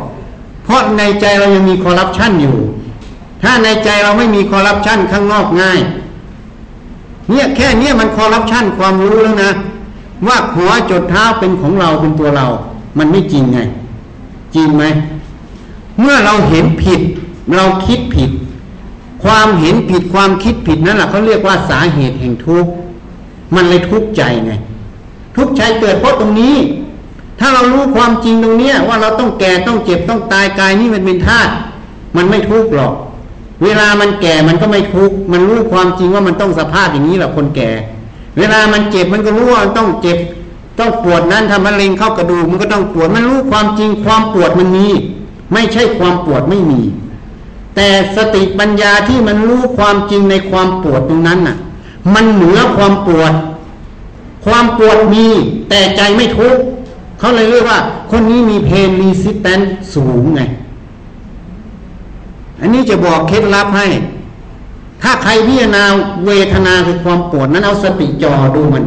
[0.65, 2.57] เพราะในใจเรายังมีคอร์รัปชันอยู่
[3.43, 5.79] ถ้าในใจเราไม่มีคอร์รัปชันข้างนอกง่าย
[7.29, 9.51] เนี่ยแค่เนี้ยมันคอร์รัปชันความรู้แล้วนะ
[10.27, 12.47] ว่าหัวจดเท้าเป็นของเราเป็นตัวเรา
[12.97, 13.59] มันไม่จริงไง
[14.55, 14.83] จริงไหม
[15.99, 17.01] เมื่อเราเห็นผิด
[17.55, 18.31] เราคิดผิด
[19.23, 22.71] ความเห็นผิดความคิดผิดนั่นแหละเขาเรียกว่าสาเหตุแห่งทุกข์
[23.55, 24.51] มันเลยทุกข์ใจไง
[25.35, 26.55] ทุกข์ใจเกิดเพราะตรงนี้
[27.39, 31.51] ถ้าเรารู้ความจริงตรงเนี้ยว่าเราต้องแก่ต้องเจ็บต้องตายกายนี่มันเป็นธาตุ
[32.15, 32.93] มันไม่ทุกข์หรอก
[33.63, 37.69] เวลามันแก่มันก็ไม่ทุกข์มันรู้ความจริงว่ามันต้องสภาพอย่างนี้แหละคนแก่
[38.37, 40.17] เวลามันเจ็บมันก็รู้ว่ามันต้องเจ็บ
[40.79, 44.87] ต้องปวดนั้นทำมะเร็งเข้ากระดูกมันก็ต้องปวด มันรู้ความจริงความปวดมันมี
[45.53, 46.81] ไม่ใช่ความปวดไม่มี
[47.75, 51.57] แต่สติปัญญาที่มันรู้ความจริงในความปวดตรงนั้นน่ะ
[52.13, 53.33] มันเหนือความปวด
[54.45, 55.25] ความปวดมี
[55.69, 56.61] แต่ใจไม่ทุกข์
[57.19, 57.79] เขาเลยเรียกว่า
[58.11, 59.59] คนนี้มีเพนรีสิสแตน
[59.95, 60.41] สูงไง
[62.61, 63.87] อันนี้จะบอกเคล็ดลับให้
[65.01, 65.83] ถ้าใครพิจารณา
[66.25, 68.85] เวทนาคือความปวดนั้นเอาสติจอดูมัน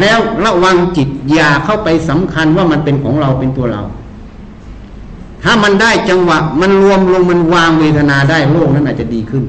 [0.00, 3.82] แล้วระวังจิตอย่าเข้าไปสำคัญว่ามันเป็นของเราเป็นตัวเรา
[5.42, 9.44] ถ้ามันได้จังหวะ มันรวมลงมันวางเวทนาได้โลกนั้นอาจจะดีขึ้น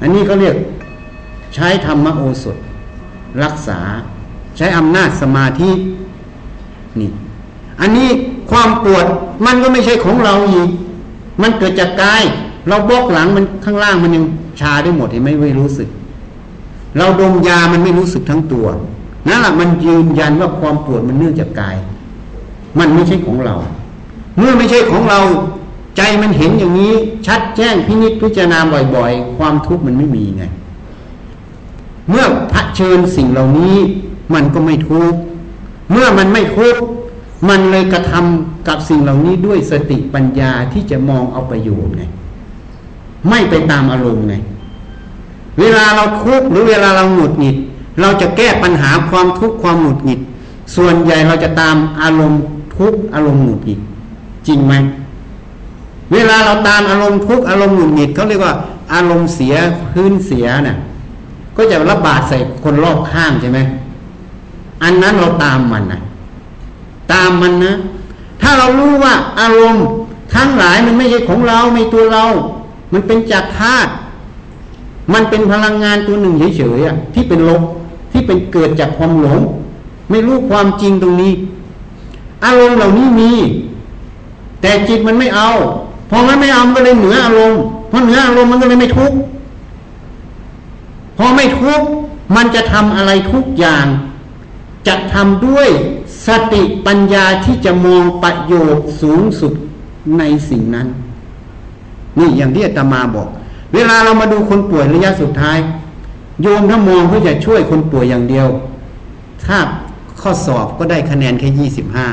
[0.00, 0.54] อันนี้เขาเรียก
[1.54, 2.56] ใช้ธรรมโอสถ
[3.42, 3.80] รักษา
[4.56, 5.70] ใช้อำนาจสมาธิ
[7.00, 7.10] นี่
[7.80, 8.08] อันนี้
[8.50, 9.06] ความปวด
[9.46, 10.68] มันก็ไม่ใช่ของเราอีก
[11.42, 12.22] มันเกิดจากกาย
[12.68, 14.24] เราบกหลังมันข้างล่างมันยัง
[14.60, 15.88] ชาได้หมดเห็นไหมไม่รู้สึก
[16.98, 18.66] เราดมยามันไม่รู้สึกทั้งตัว
[19.28, 21.76] นั่นแหละมันยืนยันว่าความปวดมันเนื่องจากกาย
[22.78, 23.56] มันไม่ใช่ของเรา
[24.38, 25.20] เมื่อไม่ใช่ของเรา
[25.96, 26.92] ใจมันเห็นอย่างนี้
[27.26, 28.58] ชัดแจ้งพินิจพิจารณา
[28.94, 30.44] บ่อยๆ ความทุกข์มันไม่มีไง
[32.08, 33.76] เมื่อพระเชิญสิ่งเหล่านี้
[34.34, 35.18] มันก็ไม่ทุกข์
[35.90, 36.76] เมื่อมันไม่ทุก
[37.48, 42.02] มันเลยกระทำกับสิ่งเหล่านี้ด้วยสติปัญญาที่จะมองเอาประโยชน์ไง
[43.28, 44.34] ไม่ไปตามอารมณ์ไง
[45.60, 47.56] เวลาเราทุกข์หรือเวลาเราหงุดหงิด
[48.00, 50.20] เราจะแก้ปัญหาความทุกข์ความหงุดหงิด
[50.76, 52.42] ส่วนใหญ่เราจะตามอารมณ์
[52.76, 53.80] ทุกข์อารมณ์หงุดหงิด
[54.46, 54.74] จริงไหม
[56.12, 58.54] เวลาเราตามอารมณ์ทุกข์อารมณ์หงุดหงิดเขาเรียกว่า
[58.94, 59.54] อารมณ์เสีย
[59.92, 60.76] พื้นเสียน่ะ
[61.56, 63.58] ก็จะระบาดใส่คนรอบข้างใช่ไหม
[64.82, 66.00] อันนั้นเราตามมันนะ
[67.12, 67.72] ตามมันนะ
[68.42, 69.84] ถ้าเรารู้ว่าอารมณ์
[70.34, 72.24] ทั้งหลายมันไม่ใช่ของเราไม่ตัวเรา
[72.92, 73.90] มันเป็นจากธาตุ
[75.12, 77.62] มันเป็นพลังงานตัวหนึ่งเฉยๆที่เป็นลบ
[78.12, 79.40] ที่เป็นเกิดจากความหลง
[80.10, 81.32] ไม่รู้ความจริงตรงนี้
[82.44, 83.32] อารมณ์เหล่านี้มี
[84.60, 85.50] แต่จิตมันไม่เอา
[86.10, 87.60] พอมันไม่เอามันก็เลยเหนืออารมณ์
[87.90, 89.16] พอเหนืออารมณ์มันก็เลยไม่ทุกข์
[91.16, 91.86] พอไม่ทุกข์
[92.36, 93.86] มันจะทำอะไรทุกอย่าง
[94.86, 95.68] จะทำด้วย
[96.26, 99.52] สติปัญญาที่จะมองประโยชน์สูงสุด
[100.18, 100.88] ในสิ่งนั้น
[102.18, 103.28] นี่อย่างที่อาตมาบอก
[103.74, 105.58] เวลาเรามาดูคนป่วยระยะสุดท้าย
[106.42, 108.48] โยมถ้ามองเพื่อจะช่วยคนป่วยอย่างเดียว
[109.44, 109.58] ถ้า
[110.20, 112.08] ข้อสอบก็ได้คะแนนแค่ยี่สิบห้า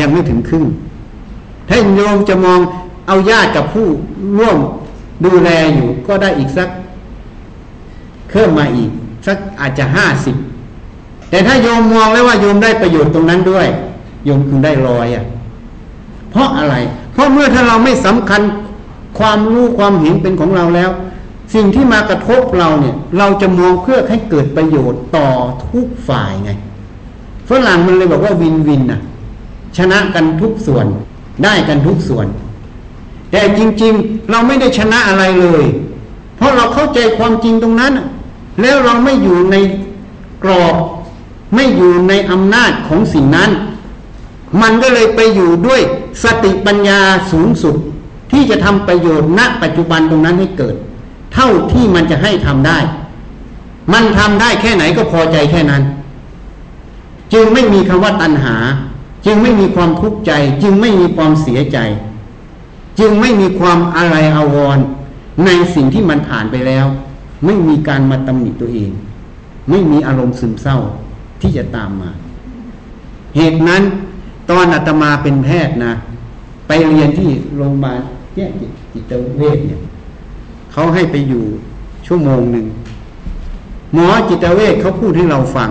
[0.00, 0.64] ยังไม่ถึงครึ่ง
[1.68, 2.60] ถ้าโยมจะมอง
[3.06, 3.86] เอาญาติกับผู้
[4.38, 4.58] ร่วม
[5.24, 6.68] ดูแลอยู่ก็ได้อีกสัก
[8.30, 8.90] เพิ่มมาอีก
[9.26, 10.36] สักอาจจะห้าสิบ
[11.30, 13.66] แต่ถ้าโยมมองแล้วว่าโยมได้ประโยชน์ตรงนั้นด้วย
[14.24, 15.24] โยมคุณได้รอยอะ
[16.30, 16.74] เพราะอะไร
[17.12, 18.42] เพราะเมื่อถ้าเราไม่สำคัญ
[19.18, 20.90] ความรู้ความเห็นเป็นของเราแล้ว
[21.54, 25.28] สิ่งที่มากระทบเราเนี่ย เราจะมองเพื่อให้เกิดประโยชน์ต่อ
[25.68, 26.50] ทุกฝ่ายไง
[27.48, 29.00] ฝรั่งมันเลยบอกว่าวินวินน่ะ
[29.76, 30.86] ชนะกันทุกส่วน
[31.44, 32.26] ได้กันทุกส่วน
[33.30, 35.64] แต่จริง ๆ เราไม่ได้ชนะอะไรเลย
[36.36, 37.92] เพราะเราเข้าใจความจริงตรงนั้น
[38.60, 39.56] แล้วเราไม่อยู่ใน
[40.44, 40.74] กรอบ
[41.56, 43.50] ไม่อยู่ในอำนาจของสิ่งนั้น
[44.62, 45.80] มันก็เลยไปอยู่ด้วย
[46.22, 47.00] สติปัญญา
[47.32, 47.74] สูงสุด
[48.32, 50.74] ที่จะทำประโยชน์ณปัจจุบันตรงนั้นให้เกิด
[51.34, 52.78] เท่าที่มันจะให้ทำได้
[53.92, 55.82] มันทำได้แค่ไหนก็พอใจแค่นั้น
[57.32, 58.56] จึงไม่มีคำว่าตัณหา
[59.26, 60.32] จึงไม่มีความทุกข์ใจ
[60.62, 61.78] จึงไม่มีความเสียใจ
[62.98, 64.84] จึงไม่มีความอะไรอาวรณ์
[65.44, 66.86] ในสิ่งที่มันผ่านไปแล้ว
[67.44, 68.90] ไม่มีการมาตำหนิตัวเอง
[69.70, 70.78] ไม่มีอารมณ์ซึมเศร้า
[71.40, 72.10] ที่จะตามมา
[73.36, 73.82] เหตุนั้น
[74.50, 75.92] ตอนอาตมาเป็นแพทย์นะ
[76.68, 78.00] ไปเรียนที่โรงพยาบาล
[78.36, 78.50] แยก
[78.92, 79.80] จิตเวชเนี่ย
[80.72, 81.44] เขาให้ไปอยู่
[82.06, 82.66] ชั่วโมงหนึ่ง
[83.94, 85.70] หมอจิตเวชเขาพูดให้เราฟัง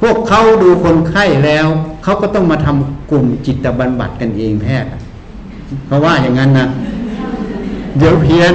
[0.00, 1.66] พวกเขาดูคนไข้แล้ว
[2.02, 4.90] เขาก็ต้องมาทำกลุ่มจิตบรรบัดกันเองแพทย์
[5.86, 6.66] เพราะว่าอย่างนั้นนะ
[7.98, 8.54] เดี๋ยวเพี้ยน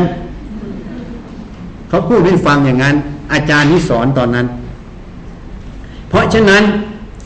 [1.90, 2.96] เขาพูดให้ฟังอย่างนั้น
[3.34, 4.46] อาจารย์ที่สอนตอนนั้น
[6.10, 6.64] เพราะฉะนั้น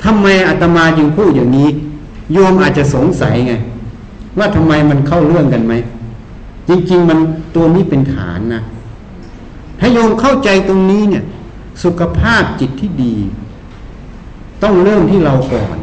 [0.04, 1.70] ทำไมอาตมาจึงพูดอย่างนี้
[2.34, 3.54] โยมอาจจะสงสัยไง
[4.38, 5.74] ว่าทำไมมันเข้าเรื่องกันไหม
[6.70, 7.20] จริง ๆ มัน
[7.56, 8.62] ตัวนี้เป็นฐานนะ
[9.80, 11.24] ถ้าโยมเข้าใจตรงนี้เนี่ย
[11.84, 13.16] สุขภาพจิตที่ดี
[14.64, 15.78] ต้องเริ่มที่เราก่อน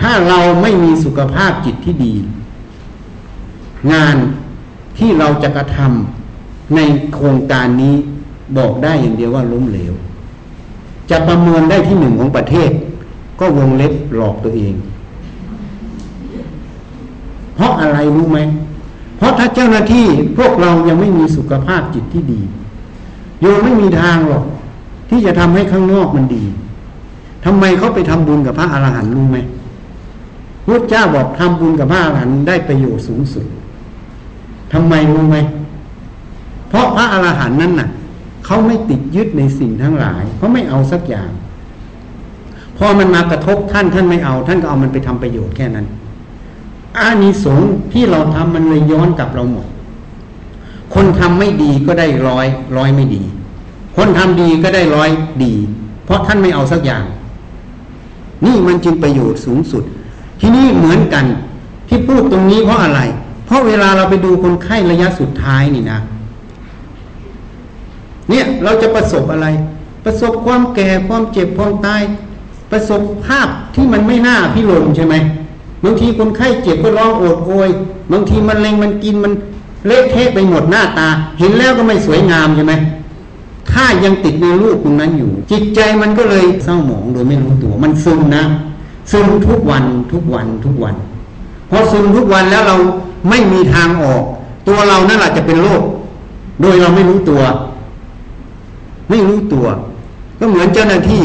[0.00, 2.14] ถ้าเราไม่มีสุขภาพจิตที่ดี
[3.92, 4.16] งาน
[4.98, 6.80] ที่เราจะกระทำใน
[7.14, 7.94] โครงการนี้
[8.56, 9.94] บอกได้อย่างเดียวว่าล้มเหลว
[11.10, 12.70] จะประเมินได้ที่หนึ่งของประเทศ
[13.40, 14.74] ก็วงเล็บหลอกตัวเอง
[17.54, 18.38] เพราะอะไรรู้ไหม
[19.16, 20.06] เพราะถ้าเจ้าหน้าที่
[20.38, 22.40] พวกเรายังไม่มีสุขภาพจิตที่ดี
[23.40, 24.44] โยมไม่มีทางหรอก
[25.10, 26.44] ที่จะทำให้ข้างนอกมันดี
[27.44, 29.38] ทำไมเขาไปทำบุญกับพระอรหันต์รู้ไหม
[30.64, 33.46] พุทธเจ้าบอกทำบุญกับพระอรหันต์ได้ประโยชน์สูงสุด
[34.72, 35.36] ทำไมรู้ไหม
[36.68, 37.88] เพราะพระอรหันต์นั้นน่ะ
[38.52, 41.30] เขาไม่ติดยึดในสิ่งทั้งหลายเขาไม่เอาสักอย่าง
[42.78, 45.86] พอมันมากระทบท่านท่านไม่เอา ท่านก็เอามันไปทำประโยชน์แค่นั้น
[46.98, 49.66] อานิสงส์ที่เราทำมันเลยย้อนกลับเราหมด
[50.94, 52.46] คนทำไม่ดีก็ได้ร้อย
[52.76, 53.22] ร้อยไม่ดี
[53.96, 55.10] คนทำดีก็ได้ร้อย
[55.44, 55.54] ดี
[56.04, 57.04] เพราะท่านไม่เอาสักอย่าง
[58.46, 59.82] นี่มันจึงประโยชน์สูงสุด
[60.40, 61.24] ที่นี่เหมือนกัน
[61.88, 63.00] ที่พูดตรงนี้เพราะอะไร
[63.46, 66.00] เพราะเวลาเราไปดูคนไข้ระยะสุดท้ายนี่นะ
[68.30, 69.46] เนี่ยเราจะประสบอะไร
[70.04, 72.02] ประสบความแก่ความเจ็บความตาย
[72.70, 75.14] ประสบภาพที่มันไม่น่าพิรมใช่ไหม
[75.84, 77.70] บางทีคนไข้เจ็บก็ร้องโอดโอย
[78.12, 79.32] บางทีมันเลงมันกินมัน
[79.86, 81.08] เละเทะไปหมดหน้าตา
[81.38, 82.72] เห็นแล้วก็ไม่สวยงามใช่ไหม
[83.70, 88.44] ถ้ายังติดในรูปตรงนั้นอยู่ จิตใจมันก็เลยเศร้าหมองโดยไม่รู้ตัว มันซึมนะ
[89.12, 90.94] ซึมทุกวันทุกวันทุกวัน
[91.70, 92.76] พอซึมทุกวันแล้วเรา
[93.28, 94.22] ไม่มีทางออก
[94.68, 95.82] ตัวเรานั่นแหละจะเป็นโรค
[96.62, 97.40] โดยเราไม่รู้ตัว
[99.10, 99.66] ไม่รู้ตัว
[100.38, 101.24] ก็เหมือนเจ้าหน้าที่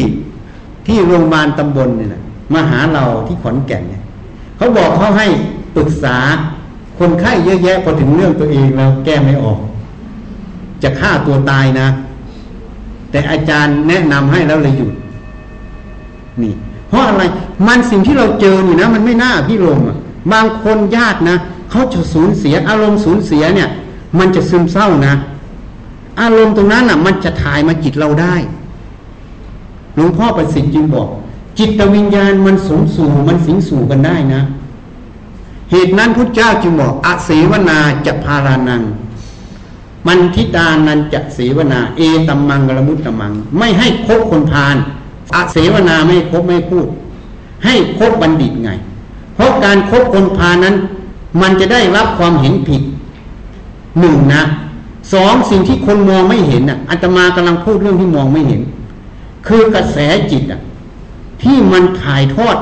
[0.87, 2.09] ที่โรงพยาบาลตำบลเนี่ย
[2.53, 4.01] มาหาเราที่ขอนแก่นเนี่ย
[4.57, 5.27] เขาบอกเขาให้
[5.75, 6.17] ปรึกษา
[6.99, 9.59] คนไข้เยอะแยะพอถึงเรื่องตัวเองแล้วแก้ไม่ออก
[10.83, 11.87] จะฆ่าตัวตายนะ
[13.11, 14.91] แต่อาจารย์แนะนำให้แล้วเลยหยุด
[16.41, 16.53] นี่
[16.89, 17.23] เพราะอะไร
[17.67, 19.97] มันสิ่งที่เราเจอนี่นะ มันไม่น่าพี่ลมอะ
[20.33, 21.37] บางคนญาตินะ
[21.71, 23.69] เขาจะสูญเสียอารมณ์สูญเสียเนี่ย
[24.19, 25.13] มันจะซึมเศร้านะ
[26.19, 28.35] อารมณ์ตรงนั้นอะ มันจะถ่ายมาจิตเราได้
[29.95, 31.07] หลวงพ่อประสิทธิ์จึงบอก
[31.59, 34.41] จิตวิญญาณมันสูงสู่มันสิงสู่กันได้นะ
[35.71, 38.81] เหตุนั้นพุทธเจ้าจึงบอกอเสวนาจะพารานัง
[40.07, 44.75] มันทิตานันจะเสวนา เอตัมมังกลมุตตมัง ไม่ให้คบคนพาล
[45.35, 46.87] อเสวนาไม่คบไม่พูด
[47.65, 48.69] ให้คบบัณฑิตไง
[49.35, 50.75] เพราะการครบคนพานั้น
[51.41, 52.81] มันจะได้รับความเห็นผิด
[53.99, 54.41] หนึ่งนะ
[55.13, 58.61] สองสิ่งที่คนมองไม่เห็นอะอาตมากำลังพูดเรื่องที่มองไม่เห็น
[59.47, 59.97] คือกระแส
[60.31, 60.61] จิตอะ
[61.43, 62.57] ที่มันถ่ายทอด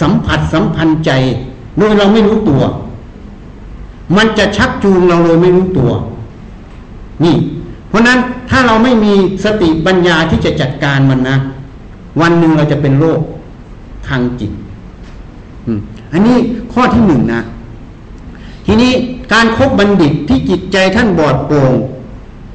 [0.00, 1.10] สัมผัสสัมพันธ์ใจ
[1.78, 2.62] โดยเราไม่รู้ตัว
[4.16, 5.90] มันจะชักจูงเราโดยไม่รู้ตัว
[7.24, 7.36] นี่
[7.88, 8.18] เพราะนั้น
[8.50, 9.12] ถ้าเราไม่มี
[9.44, 11.36] สติปัญญาที่จะจัดการมันนะ
[12.20, 13.20] วันหนึ่งเราจะเป็นโรค
[14.08, 14.52] ทางจิต
[16.12, 16.36] อันนี้
[16.72, 17.40] ข้อที่หนึ่งนะ
[18.66, 18.92] ทีนี้
[19.32, 21.72] การครบบัณฑิตที่จิตใจท่านบอดโปร่ง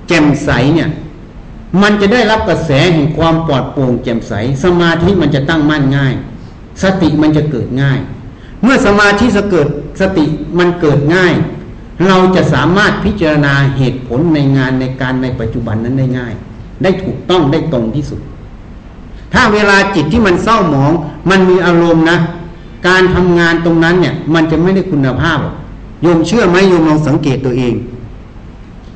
[0.08, 0.90] แจ่มใสเนี่ย
[1.82, 6.14] มันจะได้รับกระแสแห่งความปลอดโปร่งแจ่มใส สมาธิมันจะตั้งมั่นง่าย
[6.84, 8.00] สติมันจะเกิดง่าย
[8.64, 9.68] เมื่อสมาธิสเกิด
[10.02, 10.26] สติ
[10.60, 11.34] มันเกิดง่าย
[12.08, 16.34] เราจะสามารถพิจารณาเหตุผลในงานในการในปัจจุบันนั้นได้ง่าย
[16.84, 18.20] ได้ถูกต้องได้ตรงที่สุด
[19.34, 20.92] ถ้าเวลาจิตที่มันเศร้าหมอง
[21.30, 22.18] มันมีอารมณ์นะ
[22.88, 25.40] การทำงานตรงนั้นเนี่ย มันจะไม่ได้คุณภาพ
[26.02, 27.74] โยมเชื่อไหมโยมลองสังเกตตัวเอง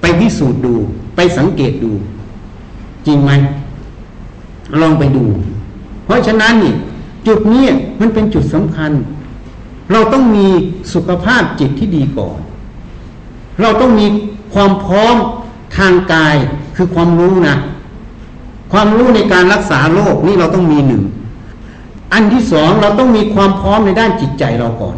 [0.02, 0.74] ไปพิสูจน์ดู
[1.16, 1.92] ไปสังเกตดู
[3.06, 3.32] จริงไหม
[4.82, 5.26] ลองไปดู
[6.06, 6.74] เพราะฉะนั้นนี่
[7.28, 7.66] จุดนี้
[8.00, 8.92] มันเป็นจุดสำคัญ
[9.92, 10.48] เราต้องมี
[10.94, 12.40] สุขภาพจิตที่ดีก่อน
[13.62, 14.06] เราต้องมี
[14.54, 15.16] ความพร้อม
[15.78, 16.36] ทางกาย
[16.76, 17.56] คือความรู้นะ
[18.72, 21.04] ความรู้ในการรักษาโรคนี่เราต้องมีหนึ่ง
[22.14, 24.96] อันที่สองเราต้องมีความพร้อมในด้านจิตใจเราก่อน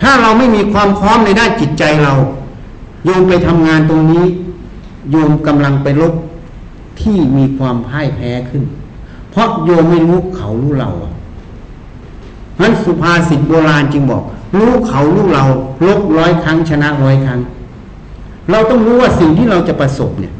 [0.00, 2.14] ถ้าเราไม่มีความพร้อมในด้านจิตใจเรา
[3.04, 4.24] โยมไปทำงานตรงนี้
[5.10, 6.14] โยมกำลังไปลบ
[7.00, 8.62] ที่มีความพ่ายแพ้ขึ้น
[9.30, 10.90] เพราะโยมไม่รู้เขารู้เรา
[12.62, 14.22] นั้นสุภาษิตโบราณจึงบอก
[14.58, 15.44] รู้เขารู้เรา
[15.86, 17.40] ลบร้อยครั้งชนะร้อยครั้ง
[18.50, 20.34] เราต้องรู้ว่าสิ่งที่เราจะประสบเนี่ย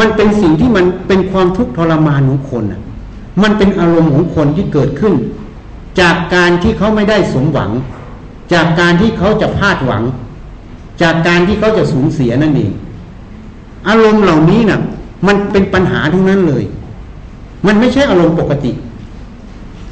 [0.00, 2.80] มันเป็นสิ่งที่มันเป็นความทุกข์ทรมานของคนอะ
[3.42, 5.14] มันเป็นอารมณ์ของคนที่เกิดขึ้น
[6.00, 7.70] จากการที่เขาไม่ได้สมหวัง
[8.52, 10.02] จากการที่เขาจะพลาดหวัง
[11.02, 12.72] จากการที่เขาจะสูญเสียนั่นเอง
[13.88, 14.80] อารมณ์เหล่านี้นะ่ะ
[15.26, 16.64] มันเป็นปัญหาทั้งนั้นเลย
[17.66, 18.72] มันไม่ใช่อารมณ์ปกติ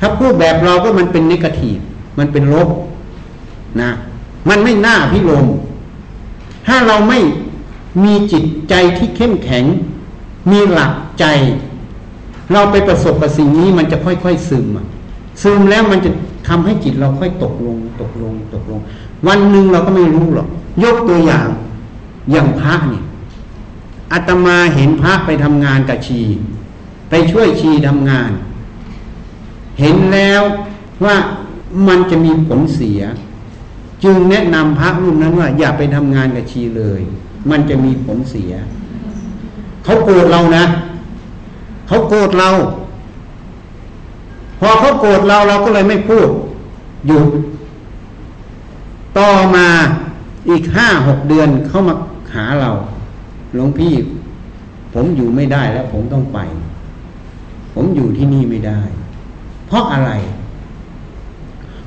[0.00, 1.78] ถ้าพูดแบบเราก็มันเป็นนิกทีฟ
[2.18, 2.68] มันเป็นลบ
[3.80, 3.90] นะ
[4.48, 5.46] มันไม่น่าพิโลม
[6.66, 7.18] ถ้าเราไม่
[8.04, 9.64] มีจิตใจที่เข้มแข็ง
[10.50, 11.24] มีหลักใจ
[12.52, 14.66] เราไปประสบกับสิ่งนี้มันจะค่อยๆซึม
[15.42, 16.11] ซึมแล้วมันจะ
[16.47, 18.80] ทำให้จิตเราค่อยตกลง ตกลง ตกลง
[19.26, 20.49] วันหนึ่งเราก็ไม่รู้หรอก
[20.82, 21.49] ยกตัวอย่าง
[22.32, 23.05] อย่างพระเนี่ย
[24.12, 26.20] อาตมาเห็นพระไปทำงานกับชี
[27.11, 28.30] ไปช่วยชีทำงาน
[29.80, 30.42] เห็นแล้ว
[31.05, 31.16] ว่า
[31.88, 33.01] มันจะมีผลเสีย
[34.05, 37.01] จึงแนะนำพระรูปนั้นว่า อย่าไปทำงานกับชีเลย
[37.51, 38.53] มันจะมีผลเสีย
[39.84, 40.64] เขาโกรธเรานะ
[41.86, 42.51] เขาโกรธเรา
[44.61, 46.28] พอเขาโกรธเราเราก็เลยไม่พูด
[47.07, 47.26] หยุด
[49.18, 49.66] ต่อมา
[50.50, 51.94] อีกห้าหกเดือนเขามา
[52.34, 52.70] หาเรา
[53.54, 53.94] หลวงพี่
[54.94, 56.38] ผมอยู่ไม่ได้แล้ว ผมต้องไป
[57.74, 58.80] ผมอยู่ที่นี่ไม่ได้
[59.66, 60.11] เพราะอะไร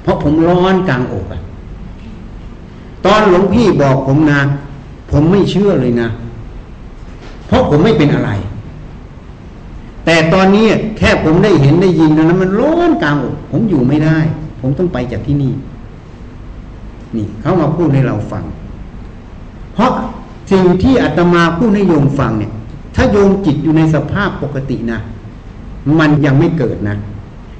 [0.01, 1.41] เพราะผมร้อนกลางอกอะ
[3.05, 4.41] ตอนหลวงพี่บอกผมนะ
[5.11, 6.09] ผมไม่เชื่อเลยนะ
[7.47, 8.31] เพราะผมไม่เป็นอะไร
[10.05, 10.65] แต่ตอนนี้
[10.97, 14.17] แค่ผมได้เห็นได้ยินนั้นมันร้อนกลางอกผมอยู่ไม่ได้
[14.61, 15.53] ผมต้องไปจากที่นี่
[17.15, 18.43] นี่เขามาพูดให้เราฟัง
[19.73, 19.91] เพราะ
[20.51, 22.51] สิ่งที่อาตมาพูดให้โยมฟังเนี่ย
[22.95, 24.99] ถ้าโยมจิตอยู่ในสภาพปกตินะ
[25.99, 26.95] มันยังไม่เกิดนะ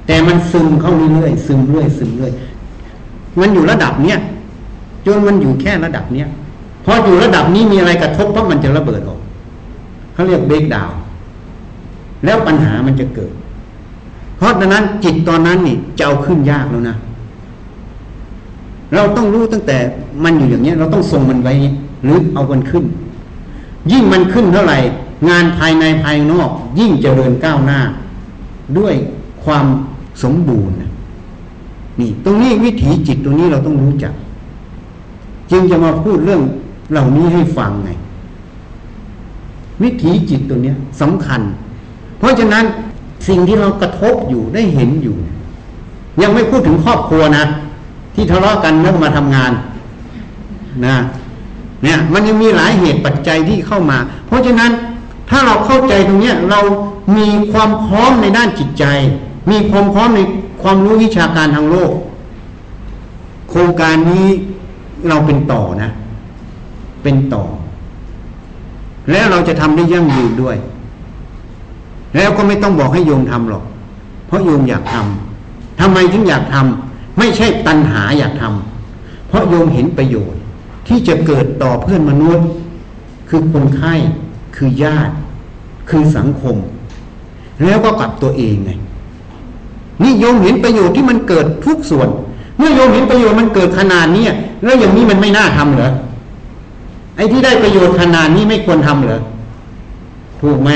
[0.07, 2.31] แต่มันซึมเข้าเรื่อยๆซึมเรื่อยซึมเรื่อย
[3.39, 4.17] มันอยู่ระดับเนี้ย
[5.05, 6.27] จนมันอยู่แค่ระดับเนี้ย
[6.85, 9.19] พออยู่ระดับนี้มีอะไรกระทบเพราะมันจะระเบิดออก
[10.13, 10.89] เขาเรียกเบรกดาว
[12.25, 13.33] แล้วปัญหามันจะเกิด
[14.37, 16.95] เพราะดังนั้นจิตตอนนั้นนี่จะเอาขึ้นยากแล้วนะ
[18.93, 19.77] เราต้องรู้ตั้งแต่
[20.23, 21.53] มันอยู่อย่างนี้เราต้องทรงมันไว้
[22.03, 22.83] หรือเอามันขึ้น
[23.91, 24.77] ยิ่งมันขึ้นเท่าไหร่
[25.29, 26.49] งานภายในภายนอก
[26.79, 27.79] ยิ่งเจริญก้าวหน้า
[28.77, 28.93] ด้วย
[29.43, 29.65] ความ
[30.23, 30.75] สมบูรณ์
[31.99, 34.13] นี่ตรงนี้วิถีจิตตรงนี้เราต้องรู้จัก
[35.51, 36.41] จึงจะมาพูดเรื่อง
[36.91, 37.89] เหล่านี้ให้ฟังไง
[39.83, 41.41] วิถีจิตตัวเนี้ยสำคัญ
[42.19, 42.65] เพราะฉะนั้น
[43.27, 45.17] สิ่งที่เรากระทบอยู่ได้เห็นอยู่
[46.21, 47.45] ยังไม่พูดถึงครอบครัวนะ
[48.15, 49.51] ที่ทะเลาะกันเมื่อมาทำงาน
[50.85, 50.95] นะ
[51.83, 53.97] เนี่ยมันยังมีหลายเหตุปัจจัยที่เข้ามา
[54.27, 54.71] เพราะฉะนั้น
[55.29, 56.59] ถ้าเราเข้าใจตรงนี้เรา
[57.17, 58.85] มีความพร้อมในด้านจิตใจ
[59.51, 60.19] มีความพร้อมใน
[60.61, 61.91] ความรู้วิชาการทางโลก
[63.49, 64.27] โครงการนี้
[65.09, 65.89] เราเป็นต่อนะ
[67.03, 67.43] เป็นต่อ
[69.11, 70.57] แล้วเราจะทำได้ยั่งยืนด้วย
[72.15, 73.63] แล้วก็ไม่ต้องบอกให้โยมทำหรอก
[74.27, 80.39] เพราะโยมอยากทำทำไมถึงอยากทำไม่ใช่ตัณหาอยากทำเพราะโยมเห็นประโยชน์
[80.87, 82.47] ที่จะเกิดต่อเพื่อนมนุษย์
[83.29, 83.93] คือคนไข้
[84.55, 85.13] คือญาติ
[85.89, 86.55] คือสังคม
[87.63, 88.71] แล้วก็กับตัวเองไง
[90.03, 92.09] นี่โยมเห็นประโยชน์ที่มันเกิดทุกส่วน
[92.57, 94.25] เมื่อโยมเห็นประโยชน์มันเกิดขนาดนี้
[94.63, 95.91] แล้วอย่างนี้มันไม่น่าทำเหรอ
[97.15, 99.21] ไอ้ที่ได้ประโยชน์ขนาดนี้ไม่ควรทำเหรอ
[100.41, 100.69] ถูกไหม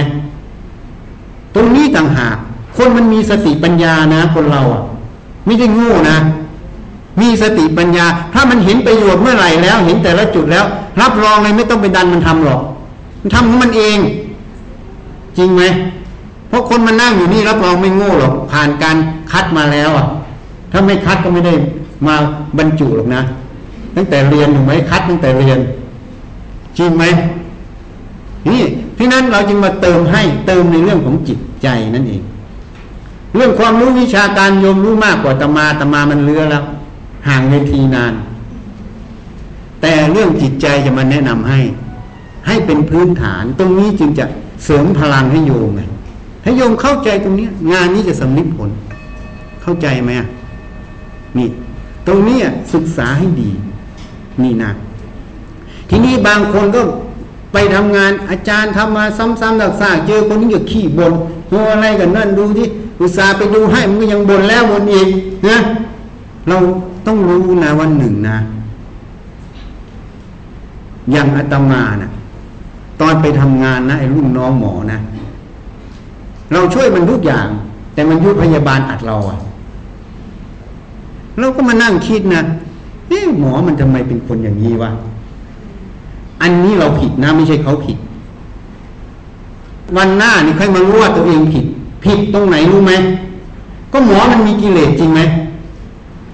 [1.56, 2.36] ตรงนี้ต่างหาก
[2.78, 4.82] คนมันมีสติปัญญานะ คนเราอะ
[5.46, 6.18] ไม่ใช่ง่นะ
[7.22, 10.66] มีสติปัญญา ถ้ามันเห็นประโยชน์เมื่อไหร่แล้ว เห็นแต่ละจุดแล้ว
[11.02, 12.62] รับรองเลยไม่ต้องไปดันมันทำหรอก
[13.22, 13.98] มันทำของมันเอง
[15.38, 15.64] จริงไหม
[16.48, 18.98] เพราะคนมันนั่งอยู่นี่รับรองไม่โง่หรอกผ่านการ
[19.32, 20.06] คัดมาแล้วอะ
[20.72, 21.54] ถ้าไม่คัดก็ไม่ได้
[22.08, 22.16] มา
[22.58, 23.22] บรรจุหรอกนะ
[23.96, 25.60] ตั้งแต่เรียนถูกไหมคัดตั้งแต่เรียน
[26.78, 27.04] จริงไหม
[28.50, 28.62] นี่
[28.98, 32.24] ที่นั้นเราจึงมาเติมให้เติมในเรื่องของจิตใจนั่นเอง
[33.36, 36.64] เรื่องความรู้วิชาการโยมรู้มากกว่าตมาตมามันเลือแล้ว
[37.28, 38.14] ห่างเวทีนาน
[39.82, 41.60] แต่เรื่องจิตใจจะมาแนะนำให้
[42.48, 44.26] ให้เป็นพื้นฐาน ตรงนี้จึงจะ
[44.66, 45.82] เสริมพลังให้โยมไง
[46.44, 48.70] ให้โยมเข้าใจตรงนี้งานนี้จะสำลิดผล
[49.62, 50.12] เข้าใจไหม
[51.38, 51.48] นี่
[52.08, 52.38] ตรงนี้
[52.74, 53.52] ศึกษาให้ดี
[54.44, 54.72] นี่นะ
[55.90, 56.82] ทีนี้บางคนก็
[57.54, 59.42] ไปทำงานอาจารย์ทำมาซ้ำๆ
[59.82, 61.14] ซากๆเจอคนนี้ก็ขี้บน่น
[61.50, 62.68] โหอะไรกันนั่นดูที่
[63.00, 65.08] อุตส่าห์ไปดูให้มันก็ยังบ่นแล้วบ่นอีก
[65.50, 65.58] นะ
[66.48, 66.58] เรา
[67.08, 68.38] ต้องรู้นะวันหนึ่งนะ
[71.12, 72.10] อย่างอาตมานะ
[73.02, 75.00] ตอนไปทำงานนะไอ้รุ่นน้องหมอนะ
[76.54, 77.48] เราช่วยมันทุกอย่าง
[77.94, 79.38] แต่มันยุพยาบาลอัดเราอะ
[81.40, 82.42] เราก็มานั่งคิดนะ
[83.10, 84.92] เอ๊หมอมันทำไมเป็นคนอย่างนี้วะ
[86.44, 87.98] อันนี้เราผิดนะไม่ใช่เขาผิด
[89.98, 91.66] วันหน้านี่ใครมารู้ว่าตัวเองผิด
[92.04, 92.94] ผิดตรงไหนรู้ไหม
[93.94, 95.22] ก็หมอมันมีกิเลสจริงไหม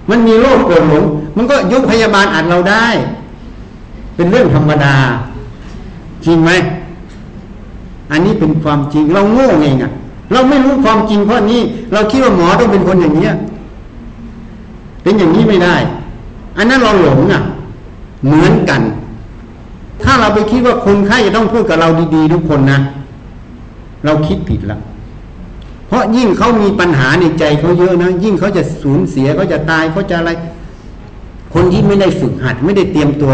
[0.09, 1.03] มันมีโรคโกรธหลง
[1.37, 2.85] มันก็ยุพยาบาลอัดเราได้
[4.15, 4.95] เป็นเรื่องธรรมดา
[6.25, 6.51] จริงไหม
[8.11, 9.91] อันนี้เป็นความจริงเราโง่เองอะ่ะ
[10.31, 11.61] เราไม่รู้ความจริงเพราะนี้
[11.93, 13.29] เราคิดว่าหมอต้องเป็นคนอย่างนี้
[15.03, 15.75] เป็นอย่างนี้ไม่ได้
[16.57, 17.41] อันนั้นเราหลงอะ่ะ
[18.25, 18.81] เหมือนกัน
[20.03, 22.79] ถ้าเราไปคิดว่าคนไข้จะต้องพูดกับเราดีๆทุกคนนะ
[24.05, 24.79] เราคิดผิดละ
[25.87, 30.31] เพราะยิ่งเขามีปัญหาในใจเขาเยอะนะ ยิ่งเขาจะสูญเสียเขาจะตายเขาจะอะไร
[31.53, 33.33] คนที่ไม่ได้ฝึกหัด ไม่ได้เตรียมตัว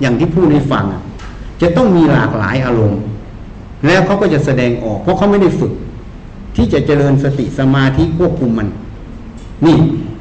[0.00, 0.84] อย่างที่พูดให้ฟัง
[1.62, 3.00] จะต้องมีหลากหลายอารมณ์
[3.86, 5.72] แล้วเขาก็จะแสดงออก เพราะเขาไม่ได้ฝึก
[6.56, 8.68] ที่จะเจริญสติสมาธิควบคุมมัน
[9.66, 9.76] นี่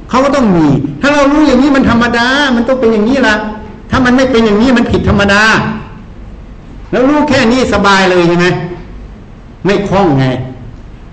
[0.10, 0.68] เขาก็ต้องมี
[1.02, 3.36] ถ้าเรารู้อย่างนี้มันธรรมดา มันต้องเป็นอย่างนี้ละ
[3.90, 5.44] ถ้ามันไม่เป็นอย่างนี้มันผิดธรรมดา
[6.92, 8.48] แล้วรู้แค่นี้สบายเลยใช่ไหม
[9.66, 10.26] ไม่คล้องไง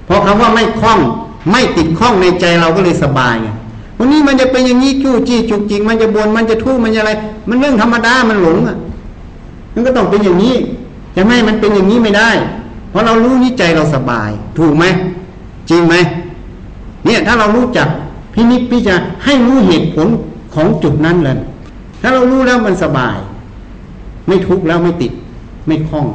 [0.09, 0.99] พอคำว่าไม่คล้อง
[1.51, 3.49] ไม่ติดคล้องในใจเราก็เลยสบายไง
[3.99, 7.13] วันนี้มันจะเป็นอย่างนี้จู้จี้จุกจิกมันจะบนมันจะทุกข์มันจะอะไร
[7.49, 8.77] มันเรื่องธรรมดามันหลงอะ
[9.75, 10.55] มันก็ต้องเป็นอย่างนี้
[11.17, 12.31] จะไม่มันเป็นอย่างนี้ไม่ได้
[12.91, 14.85] เพราะเรารู้นิใจเราสบาย ถูกไหม
[15.71, 15.95] จริงไหม
[17.05, 17.89] เนี่ยถ้าเรารู้จัก
[18.35, 20.09] พินิจพิจารให้รู้เหตุผล
[20.55, 21.39] ของจุดนั้นเลย
[22.01, 23.17] ถ้าเรารู้แล้วมันสบาย
[24.27, 25.13] ไม่ทุกข์แล้วไม่ติด
[25.67, 26.07] ไม่คล่อง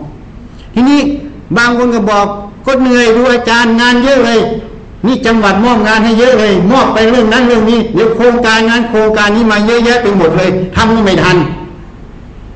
[0.74, 1.00] ทีนี้
[1.58, 2.26] บางคนก็บอก
[2.66, 4.40] ก็เหนื่อยดูอาจารย์งานเยอะเลย
[5.06, 11.38] นี่จังหวัดมอบงานให้เยอะเลย มอบไปเรื่องนั้นเรื่องนี้เดี๋ยวโครงการงานโครงการนี้มาเยอะแยะไปหมดเลยทำก็ไม่ทัน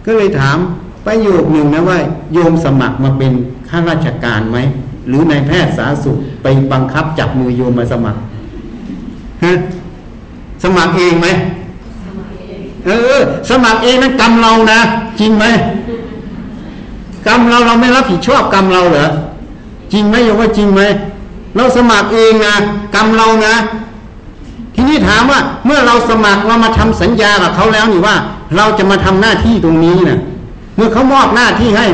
[0.05, 0.57] ก็เลยถาม
[1.05, 1.99] ประโยคหนึ่งนะว่า
[2.33, 3.31] โยมสมัครมาเป็น
[3.69, 4.57] ข้าราชการไหม
[5.07, 8.19] หรือนายแพทย์สาธารณสุขไปบังคับจับมือโยมมาสมัคร
[9.43, 9.53] ฮะ
[10.63, 11.27] สมัครเองไหม
[12.85, 13.17] เออ
[13.49, 14.79] สมัครเองนั้นกรรมเรานะ
[15.19, 15.45] จริงไหม
[17.27, 19.07] กรรมเราเราไม่รับผิดชอบกรรมเราเหรอ
[19.93, 20.81] จริงไหมโยมว่าจริงไหม
[21.55, 22.53] เราสมัครเองนะ
[22.95, 23.55] กรรมเรานะ
[24.75, 28.15] ทีนี้ถามว่า เมื่อเราสมัครเรามาทำสัญญากับเขาแล้วนี่ว่า
[28.57, 30.19] เราจะมาทำหน้าที่ตรงนี้นะ
[30.75, 31.87] เมื่อเขามอบหน้าที่ให้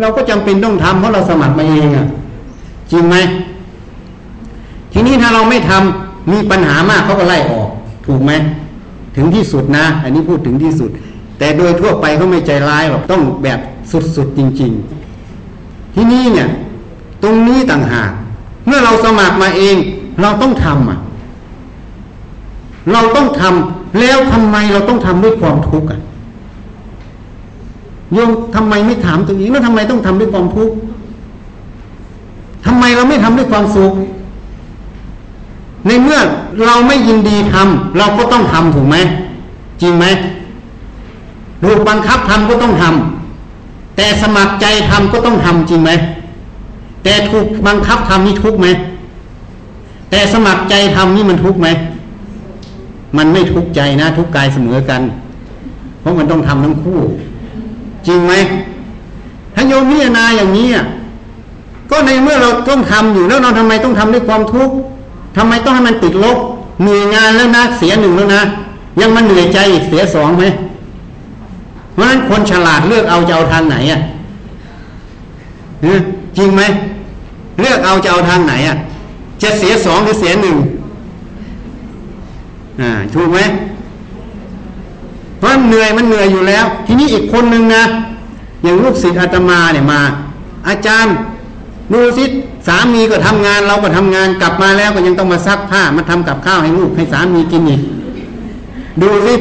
[0.00, 2.06] เราก็จำเป็นต้องทำเพราะเราสมัครมาเองอะ่ะ
[2.92, 3.16] จริงไหม
[4.92, 7.68] ทีนี้ถ้าเราไม่ทำมีปัญหามากเขาก็ไล่ออก
[8.06, 8.32] ถูกไหม
[9.16, 10.90] ถึงที่สุดนะ อันนี้พูดถึงที่สุด
[11.38, 13.58] แต่โดยทั่วไปเขาไม่ใจร้ายหรอกต้องแบบ
[14.16, 14.72] สุดๆจริง
[15.32, 16.48] ๆ ที่นี่เนี่ย
[17.22, 18.10] ตรงนี้ต่างหาก
[18.66, 19.76] เมื่อเราสมัครมาเอง
[20.20, 20.98] เราต้องทำอะ
[22.92, 26.00] เราต้องทำแล้วทำไมเราต้องทำด้วยความทุกข์อะ
[28.12, 30.74] โยมทำไมไม่ถามตัวเองแล้วทำไมต้องทำด้วยความทุกข์
[32.66, 33.92] ทำไมเราไม่ทำด้วยความสุข
[35.86, 36.18] ในเมื่อ
[36.66, 38.96] เราไม่ยินดีทำเราก็ต้องทำถูกไหม
[39.82, 40.04] จริงไหม
[41.62, 45.90] ถูกบังคับทำก็ต้องทำแต่สมัครใจทำก็ต้องทำจริงไหม
[47.04, 48.66] แต่ถูกบังคับทำนี่ทุกไหม
[50.10, 51.68] แต่สมัครใจทำนี่มันทุกไหม
[53.16, 55.02] มันไม่ทุกใจนะ ทุกกายเสมอกัน
[56.00, 56.98] เพราะมันต้องทำทั้งคู่
[58.06, 58.32] จริงไหม
[59.54, 60.68] ถ้าโยมพิจารณาอย่างนี้
[61.90, 64.74] ก็ในเมื่อเราต้องทำอยู่แล้วเราทำไมต้องทำด้วยความทุกข์
[65.36, 66.38] ทำไมต้องให้มันติดลบ
[66.82, 68.42] เหนื่อยงานแล้วนะเสียหนึ่งแล้วนะ
[69.00, 70.44] ยังมันเหนื่อยใจอีกเสียสองไหม
[71.94, 74.00] เพราะฉะนั้นคนฉลาดเลือกเอาจะเอาทางไหนอะ
[76.36, 76.62] จริงไหม
[77.60, 78.76] เลือกเอาจะเอาทางไหนอะ
[79.42, 80.56] จะเสียสองหรือเสียหนึ่ง
[82.80, 83.38] อ่าถูกไหม
[85.38, 87.82] เพราะเหนื่อยมันเหนื่อยอยู่แล้ว ทีนี้อีกคนนึงนะ
[88.62, 90.00] อย่างลูกศิษย์อาตมาเนี่ยมา
[90.68, 91.14] อาจารย์
[91.92, 92.24] ดูสิ
[92.66, 97.80] สามีก็ทำงานเราก็ทำงานกลับมาแล้วก็ยังต้องมาซักผ้ามาทำกับข้าวให้ลูกให้สามีกินอีก
[99.02, 99.34] ดูสิ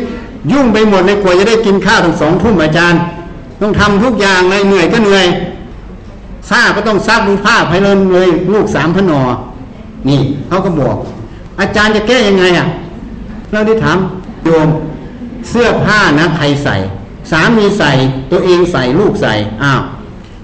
[0.51, 2.99] ยุ่งไปหมดเลยกว่าจะได้กินข้าวถึงสองทุ่มอาจารย์
[3.61, 5.25] ต้องทำทุกอย่างเลยเหนื่อยก็เหนื่อย
[6.49, 9.21] ผ้าก็ต้องซักดูผ้าไปเลยเลยลูกสามพนอ
[10.07, 10.95] นี่เขาก็บอก
[11.59, 12.67] อาจารย์จะแก้ยังไงอะ
[13.51, 13.97] เราได้ถาม
[14.43, 14.67] โยม
[15.49, 16.75] เสื้อผ้านะใครใส่
[17.31, 17.91] สามีใส่
[18.31, 19.33] ตัวเองใส่ลูกใส่
[19.63, 19.81] อ้าว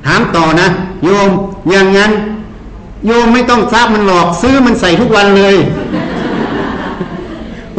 [0.06, 0.68] ถามต่อนะ
[1.06, 1.30] โยม
[1.70, 2.12] อย่างนั้น
[3.06, 5.56] โยมไม่ต้องซักมันหลอกซื้อมันใส่ทุกวันเลย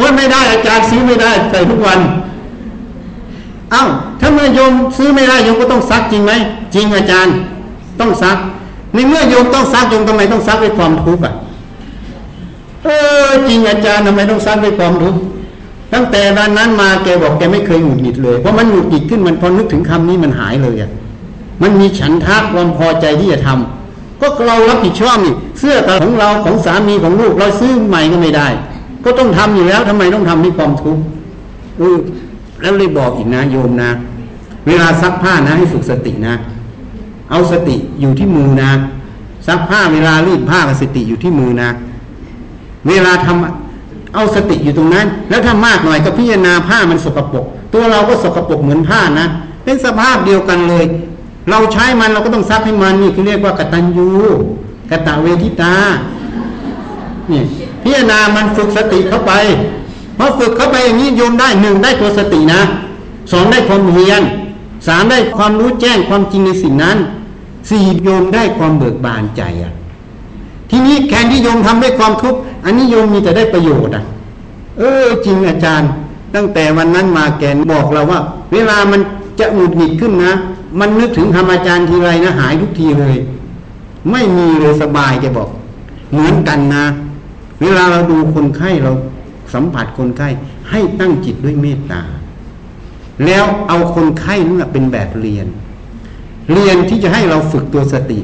[0.00, 2.00] ว่าไม่ได้อาจารย์ซื้อไม่ได้ใส่ทุกวัน
[3.70, 3.84] เอา้า
[4.20, 6.32] ถ้าเมื่อโยมซื้อไม่ได้โยมก็ต้องซักจริงไหม
[6.74, 7.34] จริงอาจารย์
[8.00, 8.36] ต้องซัก
[8.94, 11.34] ในเมื่อโยมต้องซักโยมทำไมต้องซักด้วยความทุกข์อะ
[12.84, 12.88] เอ
[13.26, 15.20] อจริงอาจารย์ทำไมต้องซักด้วยความทุกข์
[15.92, 20.90] ตั้งแต่วันนั้นมาแกบอกแกไม่เคยหงุดหงิดเลยเพราะมันหงุดหงิดขึ้นมันพอนึกถึงคำนี้มันหายเลยอะ
[21.62, 28.48] มันมีฉันทะความพอใจที่จะทำก็เรารับผิดชอบนี่เสื้อของเราของสามีของลูกเราซื้อใหม่ก็ไม่ได้
[29.04, 31.02] ก็ต้องทำอยู่แล้วทำไมต้องทำด้วยความทุกข์
[31.78, 31.98] เออ
[32.60, 33.90] แล้วเลยบอกอีกนะโยมนะ
[34.66, 36.34] เวลาซักผ้านะให้ฝึกสตินะ
[37.30, 38.70] เอาสติอยู่ที่มือนะ
[39.46, 41.68] ซักผ้าเวลารีดผ้ากับสติอยู่ที่มือนะ
[42.88, 49.26] เวลาทำเอาสติอยู่ตรงนั้น แล้วถ้ามากหน่อยก็พิจารณาผ้ามันสกปรกตัวเราก็สกปรกเหมือนผ้านะ
[49.64, 50.84] เป็นสภาพเดียวกันเลย
[51.50, 54.08] เราใช้มันเราก็ต้องซักให้มันนี่คือเรียกว่ากตัญญู
[54.90, 55.74] กตเวทิตา
[57.30, 57.42] นี่
[57.82, 59.32] พิจารณามันฝึกสติเข้าไป
[60.18, 62.60] พอฝึกเข้าไปอย่างนี้โยมได้หนึ่งได้ตัวสตินะ
[63.32, 64.22] สองได้ความเพียร
[64.86, 66.96] สามได้ความรู้แจ้งความจริงในสิ่งนั้น
[67.68, 69.72] สี่โยมได้ความเบิกบานใจอะ
[70.70, 74.04] ทีนี้แทนที่โยมทำด้วยความทุกข์อันนี้โยมมีแต่ได้ประโยชน์อะ
[74.78, 75.90] เออ จริงอาจารย์
[76.34, 78.20] ตั้งแต่วันนั้นมาแกนบอกเราว่า
[78.52, 79.00] เวลามัน
[79.38, 80.32] จะหงุดหงิดขึ้นนะ
[80.80, 83.16] มันนึกถึงธรรมอาจารย์ทีไรนะหายทุกทีเลย
[84.10, 85.48] ไม่มีเลยสบายแกบอก
[86.12, 86.84] เหมือนกันนะ
[87.62, 88.92] เวลาเราดูคนไข้เรา
[89.54, 90.28] สัมผัสคนไข้
[90.70, 92.02] ให้ตั้งจิตด้วยเมตตา
[93.24, 95.46] แล้วเอาคนไข้นั่นเป็นแบบเรียน
[96.52, 98.20] เรียนที่จะให้เราฝึกตัวสติ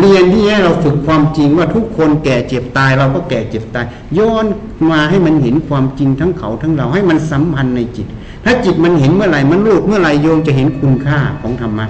[0.00, 3.86] เรียนที่ให้เราฝึกความจริงว่าทุกคนแก่เจ็บตาย เราก็แก่เจ็บตาย
[4.18, 4.46] ย้อน
[4.90, 8.06] มาให้มันเห็นความจริงทั้งเขาทั้งเราให้มันสัมพันธ์ในจิต
[8.44, 11.86] ถ้าจิตมันเห็นเมื่อไหร่มันรู้เมื่อไหร่โยมจะเห็นคุณค่าของธรรมะ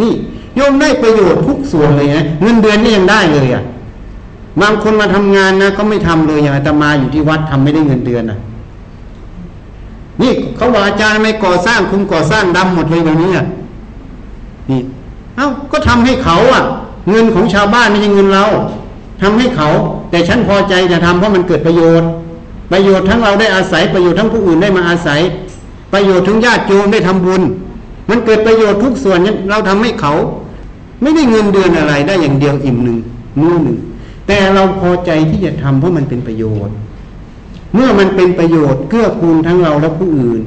[0.00, 0.12] นี่
[0.56, 3.62] โยมได้ประโยชน์ทุกส่วนเลยนะเงินเดือนนี่ยังได้เลยอะ
[4.62, 8.38] บางคนมาทำงานนะก็ไม่ทำเลยอย่างอาตมาอยู่ที่วัดทำไม่ได้เงินเดือนอะ
[10.22, 13.46] นี่เขาบอกอาจารย์ไม่ก่อสร้างคุณก่อสร้างดำหมดเลยแบบนี้อะ
[14.70, 14.80] นี่
[15.36, 16.62] เอ้าก็ทำให้เขาอะ
[17.10, 18.44] เงินของชาวบ้านไม่ใช่เงินเรา
[19.22, 19.68] ทำให้เขา
[20.10, 22.08] แต่ฉันพอใจจะทำเพราะมันเกิดประโยชน์
[22.72, 25.20] ประโยชน์ทั้งเราได้อาศัยประโยชน์ทั้งผู้อื่นได้มาอาศัย
[25.94, 27.42] ประโยชน์ทั้งญาติโยมได้ทำบุญ
[28.10, 29.18] มันเกิดประโยชน์ทุกส่วน
[29.50, 30.12] เราทำให้เขา
[31.02, 32.98] ไม่ได้เงินเดือนอะไรได้อย่างเดียวอิ่มหนึ่ง
[33.40, 33.78] มือหนึ่ง
[34.26, 36.74] แต่เราพอใจที่จะทำเพราะมันเป็นประโยชน์
[37.74, 40.40] เมื่อมันเป็นประโยชน์เกื้อกูลทั้งเราและผู้อื่น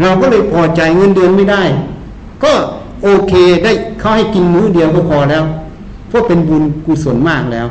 [0.00, 1.62] เราก็เลยพอใจเงินเดือนไม่ได้
[2.44, 2.52] ก็
[3.02, 3.32] โอเค
[3.64, 5.44] ได้เขาให้กินมื้อเดียวก็พอแล้ว
[6.08, 7.66] เพราะเป็นบุญกุศลมากแล้ว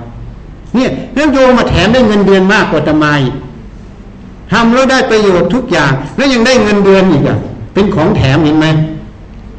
[0.76, 3.22] เนี่ยเรื่องโยมมาแถมได้เงินเดือนมากกว่าตมาย
[4.52, 7.38] ทำแล้วได้ประโยชน์ทุกอย่าง แล้วยังได้เงินเดือนอีกอะ
[7.74, 8.68] เป็นของแถมเห็นไหม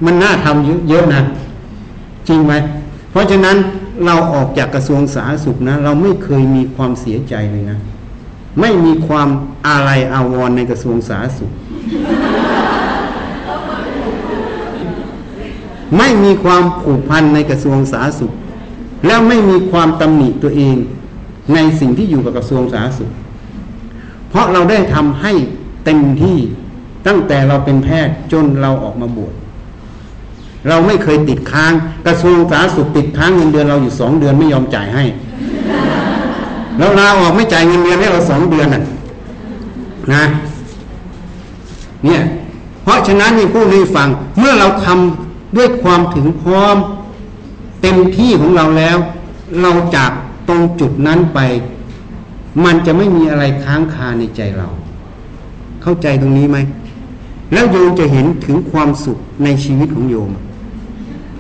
[0.05, 1.22] มันน่าทำเยอะๆนะ
[2.28, 2.53] จริงไหม
[3.11, 3.57] เพราะฉะนั้น
[4.07, 7.78] เราออกจากกระทรวงสาธารณสุขนะ เราไม่เคยมีความเสียใจเลยนะ
[8.61, 9.28] ไม่มีความ
[9.66, 11.51] อะไรอาวรณ์ในกระทรวงสาธารณสุข
[15.99, 18.32] ไม่มีความผูกพันในกระทรวงสาธารณสุข
[19.07, 20.76] แล้วไม่มีความตำหนิตัวเอง
[21.55, 23.11] ในสิ่งที่อยู่กับกระทรวงสาธารณสุข
[24.33, 25.33] เพราะเราได้ทำให้
[25.85, 26.39] เต็มที่
[27.07, 29.35] ตั้งแต่เราเป็นแพทย์จนเราออกมาบวช
[30.68, 31.72] เราไม่เคยติดค้าง
[32.07, 35.05] กระทรวงสาธารณสุขติดค้างเงินเดือนเราอยู่สองเดือนไม่ยอมจ่ายให้
[36.78, 38.83] แล้วลาออกไม่จ่ายเงินเดือนให้เราสองเดือนน่ะ
[40.12, 40.24] นะ
[42.05, 42.20] เนี่ย
[42.83, 44.09] เพราะฉะนั้นนี่พูดให้ฟัง
[44.39, 46.76] เมื่อเราทำด้วยความถึงพร้อม
[47.83, 48.97] เต็มที่ของเราแล้ว
[49.62, 50.11] เราจาก
[50.49, 51.39] ตรงจุดนั้นไป
[52.64, 54.68] มันจะไม่มีอะไรค้างคาในใจเรา
[55.82, 56.59] เข้าใจตรงนี้ไหม
[57.53, 60.30] แล้วโยมจะเห็นถึงความสุขในชีวิตของโยม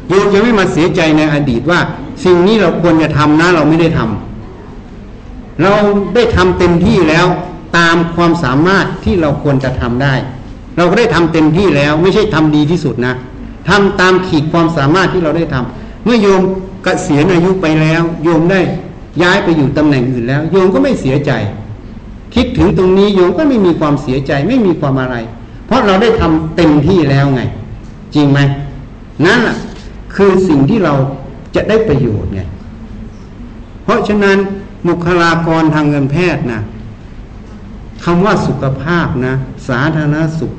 [0.08, 1.80] โยมจะไม่มาเสียใจในอดีตว่า
[2.24, 5.72] สิ่งนี้เราควรจะทำนะเราไม่ได้ทำเรา
[6.14, 7.26] ได้ทำเต็มที่แล้ว
[7.76, 10.14] ตามความสามารถที่เราควรจะทำได้
[10.76, 13.14] เราก็ได้ทำเต็มที่แล้วไม่ใช่ทำดีที่สุดนะ
[13.68, 16.46] ทำตามขีดความสามารถที่เราได้ทำเมื่อโยมก
[16.82, 18.60] เกษียณอายุไปแล้ว โยมได้
[19.22, 21.32] ย้ายไปอยู่ตำแหน่งอื่นแล้ว โยมก็ไม่เสียใจ
[22.34, 25.16] คิดถึงตรงนี้โยมก็ไม่มีความเสียใจไม่มีความอะไร
[25.66, 27.42] เพราะเราได้ทำเต็มที่แล้วไง
[28.14, 28.40] จริงไหม
[29.24, 29.56] นั่นแหละ
[30.14, 30.94] คือสิ่งที่เรา
[31.54, 32.40] จะได้ประโยชน์ไง
[33.84, 34.38] เพราะฉะนั้น
[34.88, 36.60] บุคลากรทางการแพทย์นะ
[38.04, 39.34] คำว่าสุขภาพนะ
[39.68, 40.52] สาธารณสุข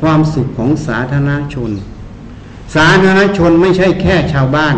[0.00, 1.70] ความสุขของสาธารณชน
[2.74, 4.76] สาธารณชนไม่ใช่แค่ชาวบ้าน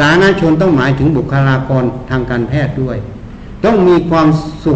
[0.00, 2.96] สาธารณชนต้องหมายถึงบุคลากรทางการแพทย์ด้วย
[3.64, 4.28] ต้องมีความ
[4.64, 4.74] สุ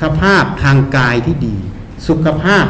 [0.00, 1.56] ขภาพทางกายที่ดี
[2.08, 2.66] สุขภาพ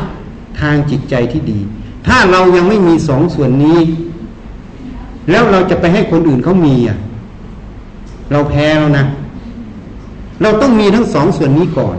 [0.60, 1.60] ทางจิตใจที่ดี
[2.06, 3.78] ถ้าเรายังไม่มีสองส่วนนี้
[5.30, 6.98] แล้วเราจะไปให้คนอื่นเขามีอะ
[8.30, 9.06] เราแพ้แล้วนะ
[10.42, 11.96] เราต้องมีทั้งสองส่วนนี้ก่อน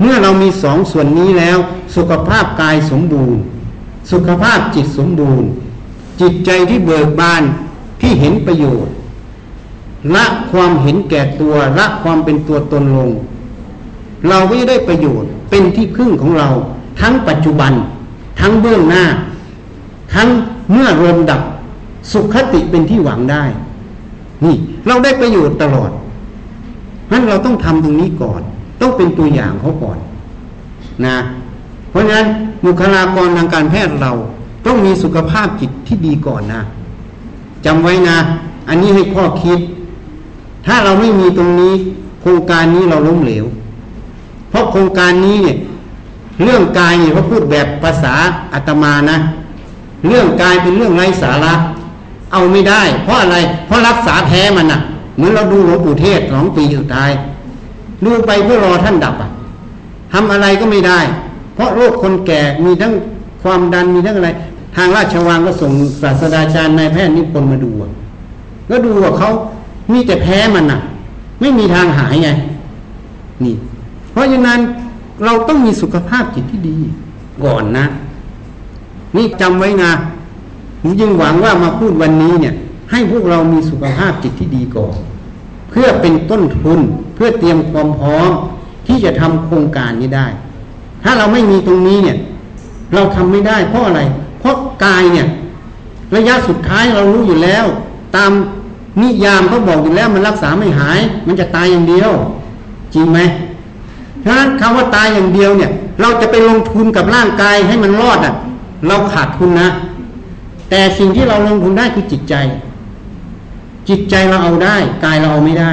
[0.00, 1.58] เมื่อเรามีสองส่วนนี้แล้ว
[1.96, 3.40] สุขภาพกายสมบูรณ์
[4.12, 5.48] สุขภาพจิตสมบูรณ์
[6.20, 7.42] จิตใจที่เบิกบาน
[8.00, 8.94] ที่เห็นประโยชน์
[10.14, 13.10] ละความเห็นแก่ตัวละความเป็นตัวตนลง
[14.28, 16.48] เราก็จะได้ประโยชน์เป็นที่พึ่งของเรา
[17.00, 17.72] ทั้งปัจจุบัน
[18.40, 19.04] ทั้งเบื้องหน้า
[20.14, 20.28] ทั้ง
[20.72, 21.42] เมื่อลมดับ
[22.12, 23.44] สุขติเป็นที่หวังได้
[24.44, 25.90] นี่ เราได้ประโยชน์ตลอด
[27.12, 28.42] นั้นเราต้องทำตรงนี้ก่อน
[28.80, 29.98] ต้องเป็นตัวอย่างเขาก่อน
[31.06, 31.16] นะ
[31.90, 32.26] เพราะฉะนั้น
[32.64, 34.12] บุคลากรทางการแพทย์เรา
[34.66, 36.62] ต้องมีสุขภาพจิตที่ดีก่อนนะ
[37.64, 38.16] จำไว้นะ
[38.68, 39.58] อันนี้ให้พ่อคิด
[40.66, 41.74] ถ้าเราไม่มีตรงนี้
[42.20, 43.44] โครงการนี้เราล้มเหลว
[44.50, 45.56] เพราะโครงการนี้เนี่ย
[46.42, 48.14] เรื่องกายเนี่ยเขาพูดแบบภาษา
[48.52, 49.16] อาตมานะ
[50.08, 51.54] เรื่องกายเป็นเรื่องไร้สาระ
[52.32, 53.36] เอาไม่ได้ เพราะอะไร
[53.66, 54.80] เพราะรักษาแท้มันนะ่ะ
[55.16, 57.10] เหมือนเราดูหลวงปู่เทศสองปีสุดท้าย
[58.04, 59.30] ดูไปเพื่อรอท่านดับอะ
[60.12, 61.00] ทำอะไรก็ไม่ได้
[61.54, 62.92] เพราะโรคคนแก่มีทั้ง
[63.42, 64.30] ความดันมีทั้งอะไร
[64.76, 67.70] ทางราชวังก็ส่งศาสตราจารย์นายแพทย์นิพนธ์มาดู
[68.70, 69.28] ก็ดูว่าเขา
[69.92, 70.80] มีแต่แพ้มันน่ะ
[71.40, 72.30] ไม่มีทางหายไง
[73.44, 73.54] นี่
[74.12, 74.58] เพราะฉะนั้น
[75.24, 76.76] เราต้องมีสุขภาพจิตที่ดี
[77.44, 77.86] ก่อนนะ
[79.16, 79.90] นี่จำไว้นะ
[80.82, 82.54] ผมยิ่งหวังว่ามาพูดวันนี้เนี่ย
[82.90, 84.94] ให้พวกเรามีสุขภาพจิตที่ดีก่อน
[85.70, 86.80] เพื่อเป็นต้นทุน
[87.14, 88.30] เพื่อเตรียมความพร้อม
[88.86, 90.26] ที่จะทำโครงการนี้ได้
[91.02, 92.18] ถ้าเราไม่มีตรงนี้เนี่ย
[92.94, 94.00] เราทำไม่ได้เพราะอะไร
[94.40, 95.26] เพราะกายเนี่ย
[96.16, 97.64] ระยะสุดท้ายเรารู้อยู่แล้ว
[98.16, 98.30] ตาม
[99.02, 102.10] นิยามเขาบอกอยู่แล้วมันรักษาไม่หาย มันจะตายอย่างเดียว
[102.94, 103.18] จริงไหม
[104.24, 105.70] ฉะนั้นคำว่าตายอย่างเดียวเนี่ย
[106.00, 108.34] เราจะไปลงทุนกับร่างกายให้มันรอดอะ
[108.86, 109.68] เราขาดทุนนะ
[110.70, 112.34] แต่สิ่งที่เราลงทุนได้คือจิตใจ
[113.88, 115.72] จิตใจเราเอาได้ กายเราเอาไม่ได้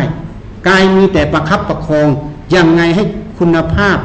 [0.68, 2.08] กายมีแต่ประคับประคอง
[2.56, 3.04] ยังไงให้
[3.40, 3.98] คุณภาพ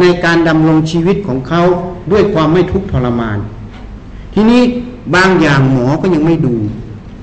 [0.00, 1.62] ในการดำรงชีวิตของเขา
[2.12, 3.38] ด้วยความไม่ทุกข์ทรมาน
[4.34, 4.62] ทีนี้
[5.14, 6.54] บางอย่างหมอก็ยังไม่ดู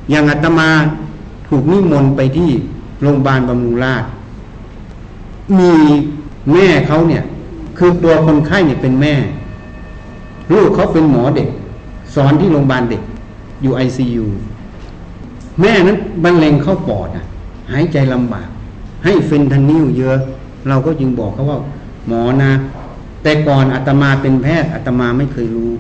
[0.10, 0.70] อย่างอาตมา
[1.48, 2.50] ถูกนิมนต์ไปที่
[3.02, 4.10] โรงพยาบาลบำรุงราษฎร์
[5.60, 5.72] มี
[6.54, 7.24] แม่เขาเนี่ย
[7.78, 9.14] คือตัวคนไข้เนี่ยเป็นแม่
[10.54, 11.50] ลูกเขาเป็นหมอเด็ก
[12.16, 13.02] สอนที่โรงพยาบาลเด็ก
[13.62, 14.26] อยู่ไอซียู
[15.62, 17.26] แม่นั้นมะเร็งเข้าปอดอะ
[17.72, 18.48] หายใจลำบาก
[19.04, 20.18] ให้ fentanyl เยอะ
[20.68, 21.60] เราก็จึงบอกเขาว่า
[22.08, 22.52] หมอนะ
[23.24, 25.72] แต่ก่อนอาตมาเป็นแพทย์อาตมาไม่เคยรู้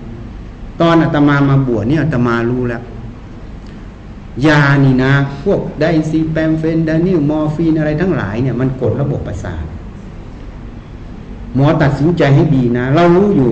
[0.82, 2.84] ตอนอาตมามาบวชเนี่ยอาตมารู้แล้ว
[4.47, 5.13] ยานี่นะ
[5.43, 9.63] พวก diazepam fentanyl มอร์ฟีนอะไรทั้งหลายเนี่ยมันกดระบบประสาท
[11.55, 13.51] หมอตัดสินใจให้ดีนะ เรารู้อยู่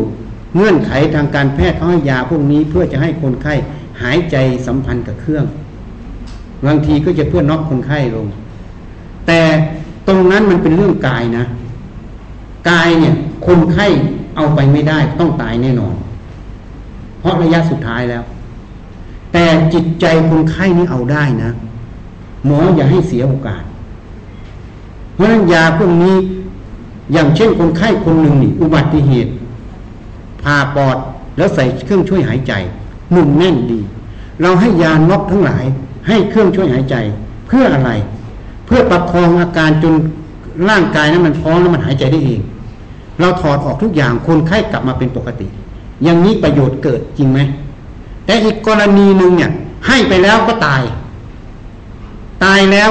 [0.55, 3.53] เงื่อนไขทางการแพทย์เขาให้ยาพวกนี้เพื่อจะให้คนไข้
[4.01, 4.35] หายใจ
[4.67, 5.45] สัมพันธ์กับเครื่อง
[6.65, 8.27] บางทีก็จะเพื่อน็อกคนไข้ลง
[9.27, 9.39] แต่
[10.07, 11.45] ตรงนั้นมันเป็นเรื่องกายนะ
[12.69, 13.13] กายเนี่ย
[13.47, 13.87] คนไข้
[14.35, 15.95] เอาไปไม่ได้ต้องตายแน่นอน
[17.25, 18.23] ราะระยะสุดท้ายแล้ว
[19.33, 21.51] แต่จิตใจคนไข้นี่เอาได้นะ
[22.45, 23.63] หมออย่าให้เสียโอกาส
[25.13, 26.15] เพราะนั้นยาพวกนี้
[27.13, 29.31] อย่างเช่นคนไข้คนหนึ่งนี่อุบัติเหตุ
[30.41, 30.97] ผ่าปอด
[31.37, 32.53] แล้วใส่เครื่องช่วยหายใจ
[33.15, 33.79] นุ่มแน่นดี
[34.41, 35.65] เราให้ยาน็อกทั้งหลาย
[36.07, 36.95] ให้เครื่องช่วยหายใจ
[37.47, 37.91] เพื่ออะไร
[38.65, 39.93] เพื่อประคองอาการจน
[40.69, 42.41] ร่างกายนั้นมันพร้อมแล้วมันหายใจได้เอง
[43.19, 45.47] เราถอดออกทุกอย่างคนไข้กลับมาเป็นปกติ
[46.03, 47.39] อย่างนี้ประโยชน์เกิดจริงไหม
[48.25, 49.51] แต่อีกกรณีหนึ่งเนี่ย
[49.87, 50.83] ให้ไปแล้วก็ตาย
[52.43, 52.89] ตายแล้ว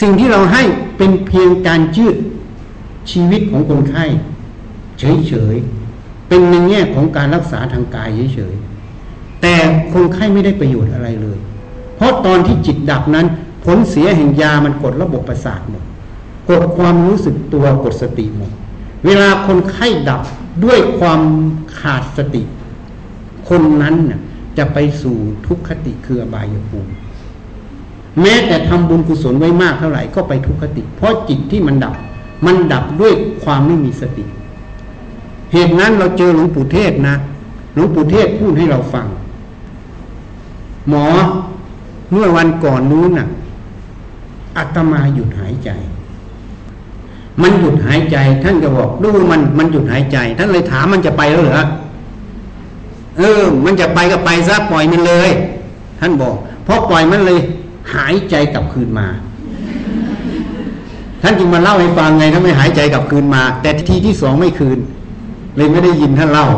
[0.00, 0.62] สิ่งที่เราให้
[0.96, 2.16] เป็นเพียงการยืด
[3.10, 4.04] ชีวิตของคนไข้
[4.98, 9.54] เฉยๆเป็นในแง่ของการรักษาทางกายเฉยๆแต่
[9.92, 11.38] คนไข้ไม่ได้ประโยชน์อะไรเลย
[11.96, 13.26] เพราะตอนที่จิตดับนั้น
[13.64, 15.84] ผลเสียแห่งยามันกดระบบประสาทหมด
[16.50, 18.50] กดความรู้สึกตัวกดสติหมด
[19.06, 20.22] เวลาคนไข้ดับ
[20.64, 21.20] ด้วยความ
[21.78, 22.42] ขาดสติ
[23.48, 24.20] คนนั้นน่ะ
[24.58, 26.92] จะไปสู่ทุกขติคืออบายภูมิ
[28.20, 31.94] แม้แต่ทำบุญกุศลไว้มากเท่าไหร่ก็ไปทุกขติ เพราะจิตที่มันดับ
[32.46, 34.24] มันดับด้วยความไม่มีสติ
[35.52, 37.14] เหตุนั้นเราเจอหลวงปู่เทศนะ
[37.74, 39.06] หลวงปู่เทศพูดให้เราฟัง
[40.88, 41.06] หมอ
[42.12, 43.28] เมื่อวันก่อนนู้นน่ะ
[44.56, 45.70] อาตมาหยุดหายใจ
[47.42, 51.64] มันหยุดหายใจ ท่านก็บอกดูมันมันหยุดหายใจ ท่านเลยถามมันจะไปแล้วเหรอ
[53.18, 55.30] เออ มันจะไปก็ไปซะปล่อยมันเลย
[56.00, 57.38] ท่านบอกเพราะปล่อยมันเลย
[57.94, 59.06] หายใจกลับคืนมา
[61.22, 64.78] ท่านจึงมาเล่าให้ฟังไงถ้าไม่หายใจกลับคืนมา แต่ทีที่สองไม่คืน
[65.56, 66.48] เลยไม่ได้ยินท่านเล่า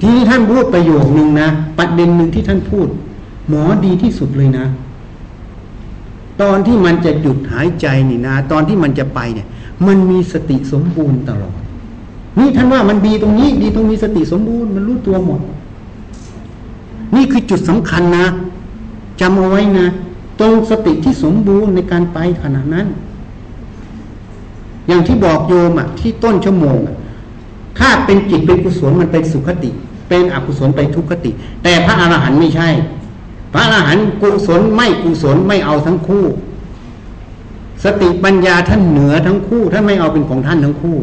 [0.00, 2.88] ทีนี้ท่านพูดประโยคนึงนะประเด็นหนึ่งที่ท่านพูด
[3.48, 4.66] หมอดีที่สุดเลยนะ
[6.42, 9.46] ตอนที่มันจะหยุดหายใจนี่นะ ตอนที่มันจะไปเนี่ย
[9.86, 11.54] มันมีสติสมบูรณ์ตลอด
[12.38, 15.40] นี่ท่านว่ามันดีตรงนี้ ดีตรงมีสติสมบูรณ์มันรู้ตัวหมด
[17.14, 18.26] นี่คือจุดสำคัญนะ
[19.20, 19.86] จำเอาไว้นะ
[20.40, 22.86] ตรงสติที่สมบูรณ์ในการไปขณะนั้น
[24.88, 26.78] อย่างที่บอกโยมอะที่ต้นชั่วโมง
[27.78, 29.70] ถ้าเป็นจิตเป็นกุศลมันเป็นสุขติ
[30.08, 31.30] เป็นอกุศลไปทุกขติ
[31.62, 32.68] แต่พระอรหันต์ไม่ใช่
[33.52, 36.24] พระอรหันต์กุศลไม่กุศลไม่เอาทั้งคู่
[37.84, 40.96] สติปัญญาท่านเหนือทั้งคู่ท่านไม่เอาเป็นของท่านทั้งคู่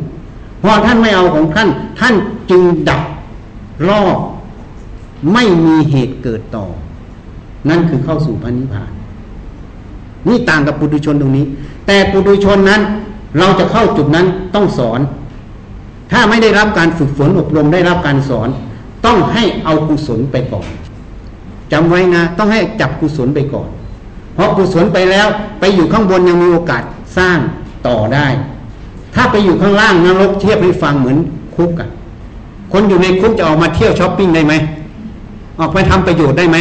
[0.64, 1.70] พอท่านไม่เอาของท่าน
[2.00, 2.16] ท่าน
[2.50, 3.02] จึงดับ
[3.90, 4.18] รอบ
[5.34, 6.66] ไม่มีเหตุเกิดต่อ
[7.70, 8.92] นั่นคือเข้าสู่พันิพาน
[10.28, 11.46] นี่ต่างกับปุถุชนตรงนี้
[11.88, 12.82] แต่ปุถุชนนั้น
[13.40, 14.26] เราจะเข้าจุดนั้น
[14.56, 15.00] ต้องสอน
[16.12, 18.50] ถ้าไม่ได้รับการฝึกฝนอบรมได้รับการสอน
[19.06, 20.68] ต้องให้เอากุศลไปก่อน
[21.72, 23.70] จำไว้นะ ต้องให้จับกุศลไปก่อน
[24.38, 25.28] เพราะกุศลไปแล้ว
[25.60, 26.84] ไปอยู่ข้างบนยังมีโอกาส
[27.18, 27.38] สร้าง
[27.88, 28.28] ต่อได้
[29.16, 31.18] ถ้าไปอยู่ข้างล่างนรกเทียบให้ฟังเหมือน
[31.56, 31.90] คุกอะ
[32.74, 34.54] คนอยู่ในคุกจะออกมาเที่ยวช้อปปิ้งได้ไหม
[35.60, 36.58] ออกไปทำประโยชน์ได้ไหม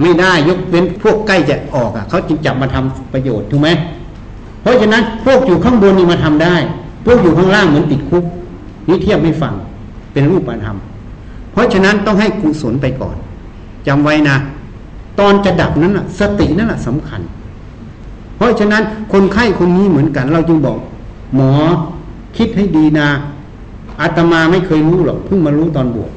[0.00, 3.68] ไม่ได้ยกเว้นพวกใกล้จะออกอะเขาจึงจับมาทำประโยชน์ถูกไหม
[4.62, 6.54] เพราะฉะนั้นพวกอยู่ข้างบนนี่มาทำได้
[7.04, 8.24] พวกอยู่ข้างล่างเหมือนติดคุก
[8.88, 9.54] นี่เทียบไม่ฟัง
[10.12, 10.76] เป็นรูปธรรม
[11.52, 13.16] เพราะฉะนั้นต้องให้กุศลไปก่อน
[13.86, 14.36] จำไว้นะ
[15.20, 17.20] ตอนจะดับนั้นอะสตินั่นแหละสำคัญ
[18.36, 18.82] เพราะฉะนั้น
[19.12, 20.78] คนไข้คนนี้เหมือนกัน เราจึงบอก
[21.34, 21.52] หมอ
[22.36, 23.08] คิดให้ดีนะ
[24.00, 26.10] อาตมาไม่เคยรู้หรอกเพิ่งมารู้ตอนบวช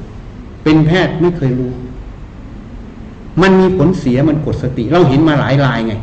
[0.64, 1.72] เป็นแพทย์ไม่เคยรู้
[3.42, 5.94] มันมีผลเสียมันกดสติ เราเห็นมาหลายรายไง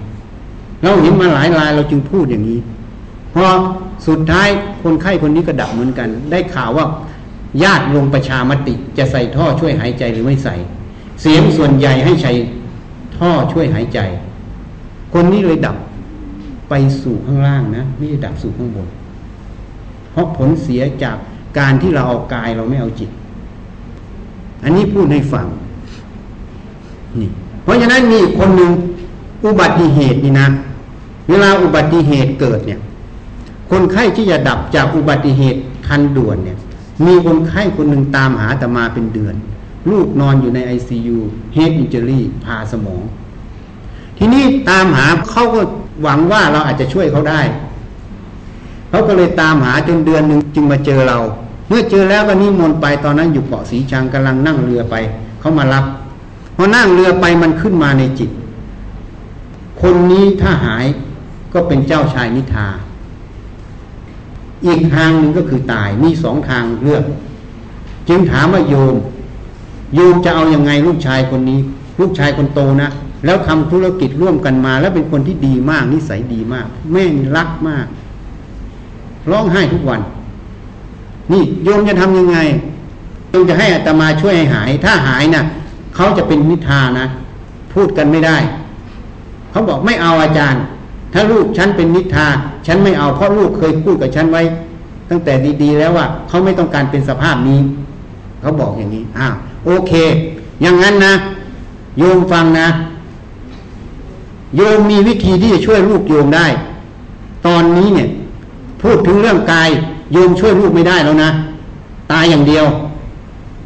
[0.83, 2.59] เราเห็นมาหลายรายเราจึงพูดอย่างนี้
[3.33, 3.45] พอ
[4.07, 4.47] สุดท้าย
[4.83, 6.85] คนไข้คนนี้ก็ดับเหมือนกัน ได้ข่าวว่า
[7.63, 10.55] ญาติลงประชามติจะใส่ท่อช่วยหายใจหรือไม่ใส่
[11.21, 12.31] เสียงส่วนใหญ่ให้ใช้
[13.21, 13.99] ท่อช่วยหายใจ
[15.13, 15.77] คนนี้เลยดับ
[16.69, 18.87] ไปสู่ข้างล่างนะไม่ได้ดับสู่ข้างบน
[20.11, 21.17] เพราะผลเสียจาก
[21.59, 23.09] การที่เราเอากายเราไม่เอาจิต
[24.63, 25.45] อันนี้พูดให้ฟัง
[27.19, 27.29] นี่
[27.63, 28.71] เพราะฉะนั้นมีคนหนึ่ง
[29.45, 30.47] อุบัติเหตุนี่นะ
[31.29, 32.79] เวลาอุบัติเหตุเกิดเนี่ย
[33.71, 36.57] คนไข้ที่จะดับจากอุบัติเหตุทันด่วนเนี่ย
[37.05, 39.35] มีคนไข้คนหนึ่งตามหาอาตมาเป็นเดือน
[39.89, 43.01] ลูกนอนอยู่ใน ICU head injury ผ่าสมอง
[44.17, 45.61] ทีนี้ตามหาเขาก็
[46.03, 47.41] หวังว่าเราอาจจะช่วยเขาได้
[48.89, 51.17] เขาก็เลยตามหาจนเดือนหนึ่งจึงมาเจอเรา
[51.67, 54.95] เมื่อเจอแล้วก็นิมนต์ไปตอนนั้นอยู่เกาะสีชังกำลังนั่งเรือไป
[55.39, 55.85] เขามารับ
[56.55, 58.29] พอนั่งเรือไปมันขึ้นมาในจิต
[59.81, 60.85] คนนี้ถ้าหาย
[61.53, 62.67] ก็เป็นเจ้าชายนิทา
[64.65, 67.03] อีกทางหนึ่งก็คือตายมีสองทางเลือก
[68.09, 68.95] จึงถามว่าโยม
[69.95, 71.59] โยมจะเอาอยัางไงลูกชายคนนี้
[71.99, 72.89] ลูกชายคนโตนะ
[73.25, 77.85] แล้วทำธุรกิจร่วมกันมา แล้วเป็นคนที่ดีมากนิสัยดีมาก แม่นี่รักมาก
[79.31, 80.01] ร้องไห้ทุกวัน
[81.31, 82.37] นี่โยมจะทำยังไง
[83.29, 85.43] โยมจะให้อัตมาช่วยให้หาย ถ้าหายนะ่ะ
[85.95, 87.07] เขาจะเป็นนิทานะ
[87.73, 88.37] พูดกันไม่ได้
[89.51, 90.61] เขาบอกไม่เอาอาจารย์
[91.13, 92.27] ถ้าลูกฉันเป็นนิทา
[92.67, 94.41] ฉันไม่เอาเพราะลูกเคยพูดกับฉันไว้
[95.09, 97.59] ตั้งแต่ดีๆแล้วว่าเขาไม่ต้องการเป็นสภาพนี้
[98.41, 99.35] เขาบอกอย่างนี้อ้าว
[99.65, 99.91] โอเค
[100.61, 101.13] อย่างนั้นนะ
[101.99, 102.67] โยมฟังนะ
[104.57, 106.47] โยมมีวิธีที่จะช่วยลูกโยมได้
[107.47, 108.07] ตอนนี้เนี่ย
[108.81, 109.69] พูดถึงเรื่องกาย
[110.13, 111.29] โยมช่วยลูกไม่ได้แล้วนะ
[112.11, 112.65] ตายอย่างเดียว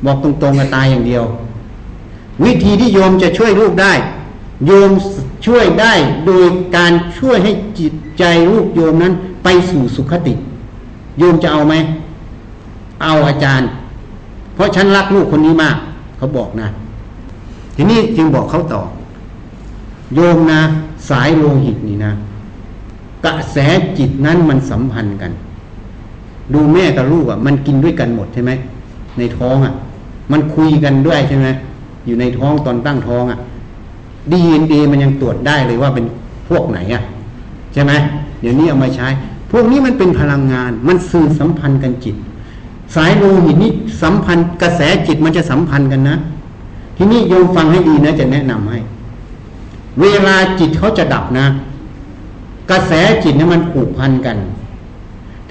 [0.05, 1.23] บอกตรงๆว่าตายอย่างเดียว
[2.43, 3.93] วิธีที่โยมจะช่วยลูกได้
[4.65, 4.91] โยม
[5.45, 5.93] ช่วยได้
[6.25, 6.45] โดย
[6.75, 9.13] การช่วยให้จิตใจลูกโยมนั้น
[9.43, 10.33] ไปสู่สุขติ
[11.19, 11.73] โยมจะเอาไหม
[13.03, 13.67] เอาอาจารย์
[14.55, 15.77] เพราะฉันรักลูกคนนี้มาก
[16.17, 16.67] เขาบอกนะ
[17.75, 18.81] ทีนี้จึงบอกเขาต่อ
[20.15, 20.61] โยมนะ
[21.09, 22.11] สายโลหิตนี่นะ
[23.25, 23.57] กระแส
[23.97, 25.31] จิตนั้นมันสัมพันธ์กัน
[26.53, 28.51] ดูแม่กับลูกอะ มันกินด้วยกันหมดใช่ไหม
[29.17, 29.73] ในท้องอะ
[30.31, 31.47] มันคุยกันด้วยใช่ไหม
[32.05, 33.39] อยู่ในท้องตอนตั้งท้องอะ
[34.31, 36.05] ดีเอ็นเอมันยังตรวจได้เลยว่าเป็น
[36.49, 37.01] พวกไหนอะ
[37.73, 37.93] ใช่ไหม
[38.41, 39.07] เดี๋ยวนี้เอามาใช้
[39.51, 42.15] พวกนี้มันเป็นพลังงาน มันสื่อสัมพันธ์กันจิต
[42.95, 46.17] สายโลหิตนี้สัมพันธ์กระแสจิตมันจะสัมพันธ์กันนะ
[46.97, 48.79] ทีนี้โยมฟังให้ดีนะ จะแนะนำให้
[50.01, 51.47] เวลาจิตเขาจะดับนะ
[52.71, 52.93] กระแส
[53.23, 54.37] จิตนี่มันผูกพันกัน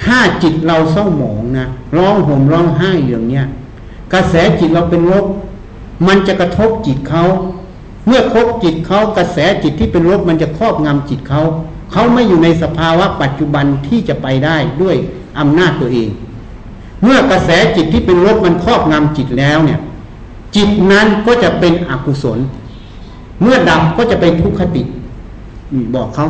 [0.02, 1.66] ถ้าจิตเราเศร้าหมองนะ
[1.96, 3.44] ร้องห่มร้องไห้อย่างเนี้ย
[4.12, 5.26] กระแสจิตเราเป็นลบ
[6.06, 7.24] มันจะกระทบจิตเขา
[8.06, 11.40] เมื่อครบจิตเขากระแสจิตที่เป็นลบมันจะครอบงำจิตเขา
[11.92, 14.96] เขาไม่อยู่ในสภาวะปัจจุบันที่จะไปได้ด้วย
[15.38, 16.08] อำนาจตัวเอง
[17.04, 19.80] เมื่อกระแสจิตที่เป็นลบมันครอบงำจิตแล้วเนี่ย
[20.56, 22.38] จิตนั้นก็จะเป็นอกุศล
[23.42, 24.82] เมื่อดับก็จะเป็นทุกขติ
[25.94, 26.26] บอกเขา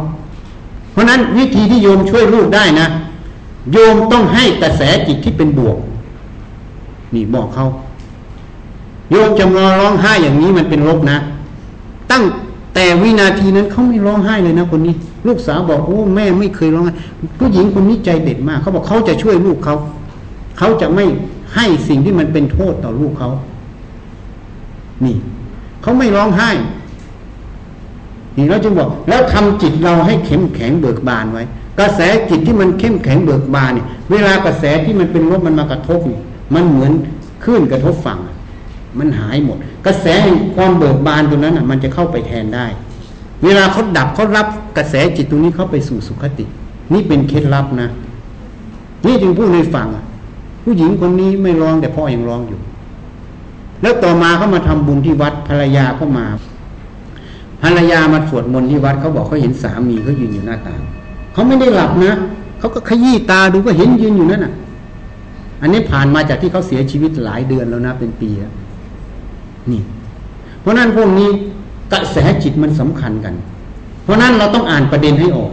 [0.93, 2.87] เพราะนั้นวิธีที่โยมช่วยลูกได้นะ
[3.73, 5.77] โยมต้องให้กระแสจิตที่เป็นบวก
[7.15, 7.67] นี่บอกเขา
[9.11, 11.19] โยมจะรอร้องไห้อย่างนี้มันเป็นลบนะ
[12.11, 12.25] ตั้ง
[12.75, 14.95] แต่วินาทีนั้นเขาไม่ร้องไห้เลยนะคนนี้
[15.27, 16.93] ลูกสาวบอกโอ้แม่ไม่เคยร้องไห้
[17.39, 19.77] ผู้หญิงคนนี้ใจเด็ดมากเขาบอกเขาจะช่วยลูกเขา
[20.59, 21.05] เขาจะไม่
[21.55, 23.31] ให้สิ่งที่มันเป็นโทษต่อลูกเขา
[25.05, 25.17] นี่
[25.83, 26.51] เขาไม่ร้องไห้
[28.37, 31.45] นี่เราจึงบอก แล้วทำจิตเราให้เข้มแข็งเบิกบานไว้
[31.81, 32.01] กระแส
[32.31, 36.21] จิตที่มันเข้มแข็งเบิกบานเนี่ยเวลากระแสที่มันเป็นลบมันมากระทบนี่
[36.55, 36.93] มันเหมือน
[37.45, 38.19] คลื่นกระทบฝั่ง
[38.99, 40.07] มันหายหมด กระแส
[40.57, 42.67] ความเบิกบานตรงนั้นอะ มันจะเข้าไปแทนได้
[43.45, 46.45] เวลาเขาดับเขารับกระแสจิตตรงนี้เข้าไปสู่สุขติ
[46.93, 47.89] นี่เป็นเคล็ดลับนะ
[49.07, 49.87] นี่จึงพูดในฟัง
[50.65, 52.61] ผู้หญิงคนนี้ไม่ร้องแต่พ่อยังร้องอยู่
[53.83, 56.27] แล้วต่อมาเขามาทำบุญที่วัดภรรยาเขามา
[57.63, 60.81] ภรรยามาสวดมนต์ที่วัดเขาบอกเขาเห็นสามีเขายืนอยู่หน้าต่าง
[61.33, 62.13] เขาไม่ได้หลับนะ
[62.59, 64.53] เขาก็ขยี้ตาดูก็เห็นยืนอยู่นั่นน่ะ
[65.61, 68.53] อันนี้ผ่านมาจากที่เขาเสียชีวิตหลายเดือนแล้วนะเป็นปีแล้ว
[69.71, 69.83] นี่
[70.61, 71.29] เพราะนั้นพวกนี้
[71.93, 73.35] กระแสจิตมันสำคัญกัน
[74.05, 75.51] เพราะนั้นเราต้องอ่านประเด็นให้ออก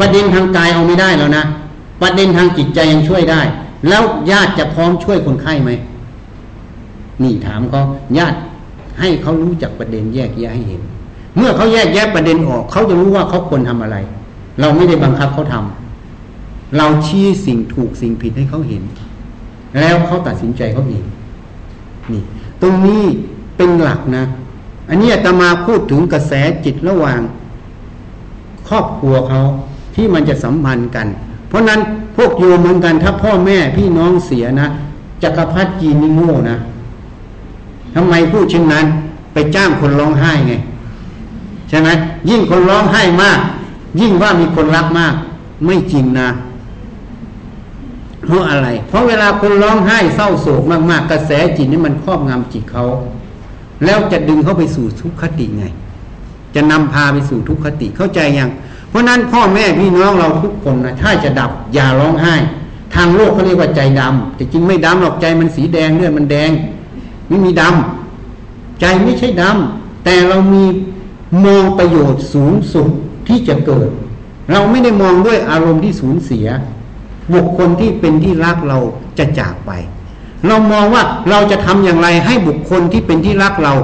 [0.00, 1.44] ประเด็นทางกายเอาไม่ได้แล้วนะ
[2.02, 3.40] ประเด็นทางจิตใจยังช่วยได้
[3.88, 5.70] แล้วญาติจะพร้อมช่วยคนไข้ไหม
[7.22, 7.82] นี่ถามเขา
[8.18, 8.38] ญาติ
[9.00, 10.82] ให้เขารู้จักประเด็นแยกแยะให้เห็น
[11.36, 13.96] เมื่อเขาแยกแยะประเด็นออกเขาจะรู้ว่าเขาควรทำอะไร
[14.60, 18.82] เราไม่ได้บังคับเขาทำเราชี้สิ่งถูกสิ่งผิดให้เขาเห็น
[19.80, 21.04] แล้วเขาตัดสินใจเขาเอง
[22.12, 22.22] นี่
[22.62, 23.04] ตรงนี้
[23.56, 24.24] เป็นหลักนะ
[24.88, 26.32] อันนี้จะมาพูดถึงกระแส
[26.64, 27.20] จิตระหว่าง
[28.68, 29.40] ครอบครัวเขา
[29.94, 31.06] ที่มันจะสัมพันธ์กัน
[31.48, 31.80] เพราะนั้น
[32.22, 34.68] วกโยมเหมือนกันถ้าพ่อแม่พี่น้องเสียนะ
[35.22, 36.56] จักรพรรดิจีนนี่โง่นะ
[37.94, 38.86] ทำไมพูดเช่นนั้น
[39.32, 40.54] ไปจ้างคนร้องไห้ไง
[41.68, 41.88] ใช่ไหม
[42.28, 43.38] ยิ่งคนร้องไห้มาก
[44.00, 45.14] ยิ่งว่ามีคนรักมาก
[45.64, 46.28] ไม่จริงนะ
[48.24, 52.84] เพราะอะไร เพราะเวลาคนร้องไห้เศร้าโศกมากๆ กระแสจิตนี่มันครอบงำจิตเขา
[53.84, 55.64] แล้วจะดึงเขาไปสู่ทุกขติไง
[56.54, 58.50] จะนำพาไปสู่ทุกขติเข้าใจยัง
[58.90, 62.34] เพราะนั้นพ่อแม่พี่น้องเราทุกคนนะถ้าจะดับอย่าร้องไห้
[62.94, 66.50] ทางโลกเขาเรียกว่าใจดำแต่จริงไม่ดำหรอกใจมันสีแดงเลือดมันแดง
[67.28, 70.64] ไม่มีดำใจไม่ใช่ดำแต่เรามี
[71.44, 72.88] มองประโยชน์สูงสุด
[73.28, 73.88] ที่จะเกิด
[74.52, 76.46] เราไม่ได้มองด้วยอารมณ์ที่สูญเสีย
[77.34, 78.78] บุคคลที่เป็นที่รักเรา
[79.18, 79.70] จะจากไป
[80.46, 83.74] เรามองว่าเราจะทำอย่างไรให้บุคคลที่เป็นที่รักเรา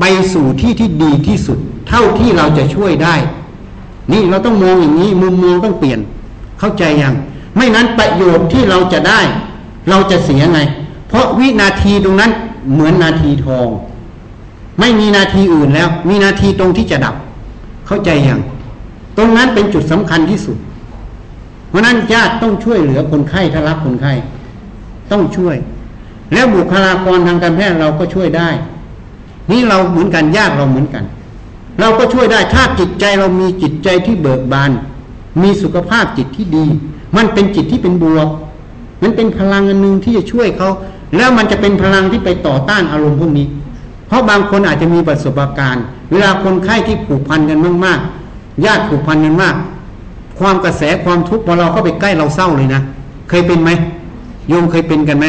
[0.00, 1.58] ไปสู่ที่ที่ดีที่สุด
[1.88, 3.14] เท่าที่เราจะช่วยได้
[4.12, 6.00] นี่เราต้องมองอย่างนี้ มุมมองต้องเปลี่ยน
[6.58, 7.14] เข้าใจยัง
[7.56, 9.20] ไม่นั้นประโยชน์ที่เราจะได้
[9.90, 10.60] เราจะเสียไง
[11.08, 12.30] เพราะวินาทีตรงนั้น
[12.72, 13.68] เหมือนนาทีทอง
[14.80, 17.14] ไม่มีนาทีอื่นแล้ว มีนาทีตรงที่จะดับ
[17.86, 18.40] เข้าใจยัง
[19.16, 20.56] ตรงนั้นเป็นจุดสำคัญที่สุด
[21.68, 24.12] เพราะนั้นญาติต้องช่วยเหลือคนไข้ถ้ารักคนไข้
[25.12, 25.56] ต้องช่วย
[26.32, 28.48] แล้วบุคลากรทางการแพทย์เราก็ช่วยได้
[29.50, 31.04] นี่เราเหมือนกันญาติเราเหมือนกัน
[31.80, 34.70] เราก็ช่วยได้ถ้าจิตใจเรามีจิตใจที่เบิกบาน
[35.42, 36.66] มีสุขภาพจิตที่ดี
[37.16, 38.28] มันเป็นจิตที่เป็นบวก
[39.02, 40.70] มันเป็นพลังอันหนึ่งที่จะช่วยเขา
[41.16, 43.46] แล้วมันจะเป็นพลังที่ไปต่อต้านอารมณ์พวกนี้
[44.06, 49.54] เพราะบางคนอาจจะมีประสบการณ์ เวลาคนไข้ที่ผูกพันกันมากๆญาติผูกพันกันมาก
[50.38, 52.80] ความกระแสความทุกข์พอเราเข้าไปใกล้เราเศร้าเลยนะ
[53.28, 53.70] เคยเป็นไหม
[54.48, 55.26] โยมเคยเป็นกันไหม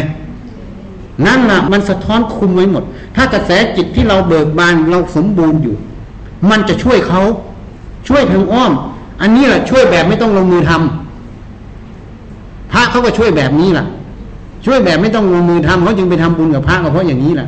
[1.26, 2.84] นั่นนะมันสะท้อนคุมไว้หมด
[3.15, 5.76] ถ้ากระแสจิตที่เราเบิกบานเราสมบูรณ์อยู่
[6.49, 7.22] มันจะช่วยเขา
[8.07, 8.72] ช่วยทางอ้อม
[9.22, 13.85] อันนี้แหละช่วยแบบไม่ต้องลงมือทำพระเขาก็ช่วยแบบนี้แหละ
[14.65, 17.47] ช่วยแบบไม่ต้องลงมือทำเขาจึงไปทำบุญกับพระก็เพราะอย่างนี้แหละ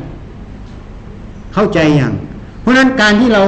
[1.54, 2.12] เข้าใจอย่าง
[2.60, 3.42] เพราะฉะนั้นการที่เรา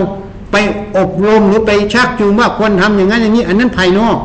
[0.53, 0.57] ไป
[0.97, 4.17] อบรมหรือไปชักจูงว่าควรทำอย่างนั้นอย่างนี้ อันนั้นภายนอก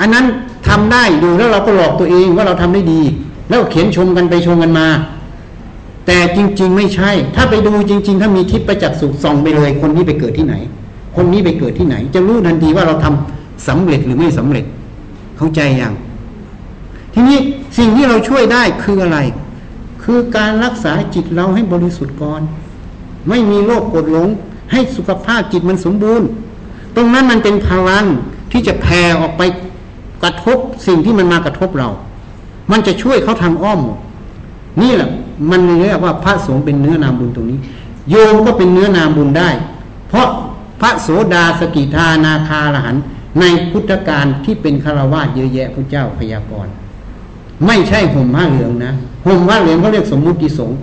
[0.00, 0.24] อันนั้น
[0.68, 3.00] ทำได้ดูแล้วเราก็หลอกตัวเองว่าเราทำได้ดี
[3.48, 4.86] แล้วเขียนชมกันไปชมกันมา
[6.10, 10.54] แต่จริง ๆ ไม่ใช่ ถ้าไปดูจริง ๆ ถ้ามีทิพย์ประจักษ์สุขส่องไปเลย คนนี้ไปเกิดที่ไหน
[11.16, 14.64] คนนี้ไปเกิดที่ไหน จะรู้ทันทีว่าเราทำสำเร็จหรือไม่สำเร็จ
[15.36, 15.94] เข้าใจยัง
[17.14, 17.38] ทีนี้
[17.78, 19.18] สิ่งที่เราช่วยได้คืออะไร
[20.02, 22.42] คือการรักษาจิตเราให้บริสุทธิ์ก่อน
[23.28, 24.28] ไม่มีโรคกดหลง
[24.72, 26.28] ให้สุขภาพจิตมันสมบูรณ์
[26.96, 28.04] ตรงนั้นมันเป็นพลัง
[28.52, 29.42] ที่จะแผ่ออกไป
[30.22, 31.88] กระทบสิ่งที่มันมากระทบเรา
[32.72, 33.80] มันจะช่วยเขาทางอ้อม
[34.82, 35.10] นี่แหละ
[35.50, 37.58] มันเรียกว่าพระสงฆ์เป็นเนื้อนามบุญตรงนี้
[38.10, 39.50] โยมก็เป็นเนื้อนามบุญได้
[40.08, 40.28] เพราะ
[40.80, 42.96] พระโสดาสกิทานาคาลหัน
[43.40, 46.72] ในพุทธการที่เป็นคารวาสเยอะแยะพระเจ้าพยากรณ์
[47.66, 48.92] ไม่ใช่ห่มผ้าเหลืองนะ
[49.26, 50.78] ห่มผ้าเหลืองเขาเรียกสมมุติสงฆ์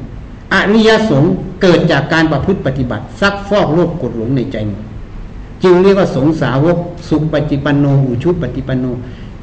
[0.53, 4.57] อริยสงฆ์เกิดจากการประพฤติปฏิบัติ ซักฟอกโลกกดหลงในใจ
[5.63, 6.77] จึงเรียกว่าสงสาวก
[7.09, 8.85] สุปฏิปันโนอุชุปฏิปันโน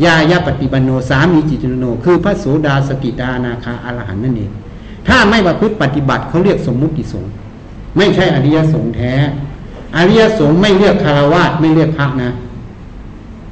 [0.05, 4.53] ยายาปฏิปันโนสามีจิตโน คือพระโสดาสกิตานาคาอรหันนั่นเอง
[5.09, 7.33] ถ้าไม่ประพฤติปฏิบัติเขาเรียกสมมุติสงฆ์
[7.97, 9.13] ไม่ใช่อริยสงฆ์แท้
[9.97, 12.31] อริยสงฆ์ไม่เรียกคารวาสไม่เรียกพระนะ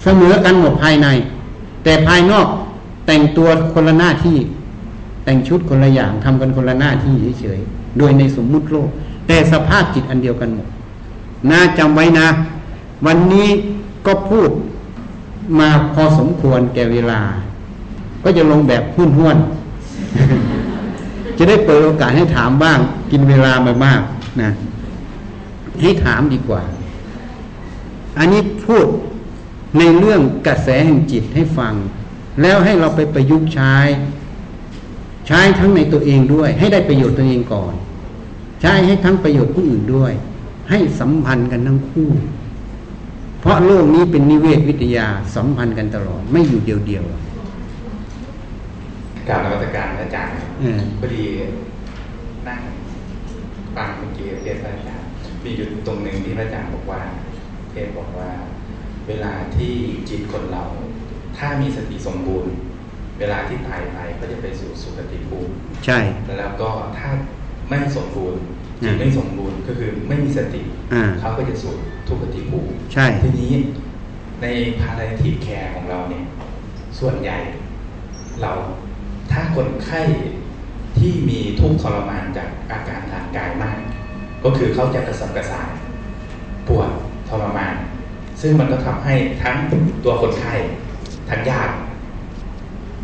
[0.02, 1.08] เสมอกันหมดภายใน
[1.84, 2.46] แต่ภายนอก
[3.06, 4.36] แต่งตัวคนละหน้าที่
[5.24, 8.88] แต่งชุดคนละอย่างทำกันคนละหน้าที่เฉยๆโดยในสมมุติโลก
[9.26, 10.68] แต่สภาพจิตอันเดียวกันหมด
[11.50, 12.28] น่าจำไว้นะ
[13.06, 13.48] วันนี้
[14.06, 14.50] ก็พูด
[15.58, 17.20] มาพอสมควรแก่เวลา
[18.24, 19.36] ก็จะลงแบบหุ้นห้วน
[21.42, 22.78] จะได้เปิดโอกาสให้ถามบ้าง
[23.10, 24.02] กินเวลามามาก
[24.42, 24.50] นะ
[25.82, 26.62] ให้ถามดีกว่า
[28.18, 28.86] อันนี้พูด
[29.78, 31.74] ในเรื่องกระแสแห่งจิตให้ฟัง
[32.42, 33.74] แล้วให้เราไปประยุกต์ใช้
[35.26, 37.74] ใช้ทั้งในตัวเองด้วย ให้ได้ประโยชน์ตัวเองก่อน
[38.60, 40.12] ใช้ให้ทั้งประโยชน์ผู้อื่นด้วย
[40.70, 42.08] ให้สัมพันธ์กันทั้งคู่
[43.40, 47.04] เพราะโลกนี้เป็นนิเวศวิทยาสัมพันธ์กันตลอดไม่อยู่เดียวเดียว
[49.30, 50.36] กล่าวนวัตการอาจารย์
[51.00, 51.24] พอดี
[52.48, 52.60] นั่ง
[53.76, 55.08] ฟังเมื่อกี้เทศอาจารย์
[55.44, 57.02] มีอยู่ตรงหนึ่งที่อาจารย์บอกว่า
[57.70, 58.30] เทศบอกว่า
[59.08, 59.74] เวลาที่
[60.08, 60.64] จิตคนเรา
[61.38, 62.52] ถ้ามีสติสมบูรณ์
[63.18, 65.52] เวลาที่ตายไปก็จะไปสู่สุคติภูมิ
[65.84, 65.98] ใช่
[66.38, 67.10] แล้วก็ถ้า
[67.68, 68.40] ไม่สมบูรณ์
[68.82, 70.62] จิตไม่สมบูรณ์ก็คือไม่มีสติ
[71.20, 71.74] เขาก็จะสู่
[72.08, 73.54] ทุกขติภูมิใช่ทีนี้
[74.42, 74.46] ใน
[74.80, 76.24] พาราทีแคร์ของเราเนี่ย
[76.98, 77.38] ส่วนใหญ่
[78.42, 78.52] เรา
[79.32, 80.00] ถ้าคนไข้
[80.98, 83.78] ที่มีทุกข์ทรมานจากอาการทางกายมาก
[84.44, 85.70] ก็คือเขาจะกระสับกระส่าย
[86.68, 86.90] ปวด
[87.28, 87.74] ทรมาน
[88.40, 89.56] ซึ่งมันก็ทำให้ทั้ง
[90.04, 90.54] ตัวคนไข้
[91.30, 91.74] ทั้งญาติ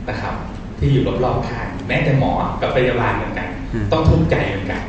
[0.09, 0.35] นะครับ
[0.78, 3.48] ที่อยู่รอบๆข้างแม้แต่หมอกับพยาบาลเหมือนกัน
[3.93, 4.81] ต้องทุกข์ใจเหมือนกัน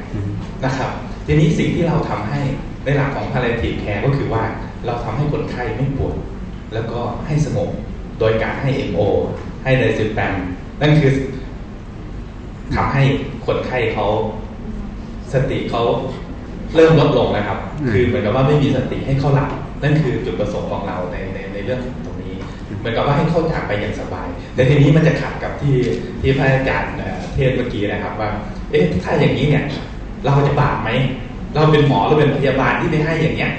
[0.65, 0.91] นะครับ
[1.25, 2.39] ทีนี้สิ่งที่เราทำให้
[2.83, 4.43] ในหลักของ palliative care ก็คือว่า
[4.85, 6.15] เราทำให้คนไข้ไม่ปวด
[6.73, 7.69] แล้วก็ให้สงบ
[8.19, 9.01] โดยการให้ MO
[9.63, 10.33] ให้ไดซิแปม
[10.81, 11.13] นั่นคือ
[12.75, 13.03] ทำให้
[13.45, 14.07] คนไข้เขา
[15.33, 15.81] สติเขา
[16.75, 17.59] เริ่มลดลงนะครับ
[17.91, 19.49] คือเหมือนกับว่าไม่มีสติให้เขาหลับ
[19.83, 22.33] นั่นคือจุดประสงค์ของเราในในในเรื่องตรงนี้
[22.79, 25.75] เหมือนกับว่าให้เข้าจากไปอย่างสบาย แต่ทีนี้มันจะขัดกับที่
[26.21, 26.93] ที่พระอาจารย์
[27.33, 28.29] เทศเมื่อกี้นะครับ ว่า
[28.71, 29.63] เอ๊ะถ้าอย่างนี้เนี่ย
[30.25, 30.89] เราจะบาปไหม
[31.55, 33.51] เราเป็นหมอเราเป็นพยาบาลที่ไปให้อย่างเงี้ย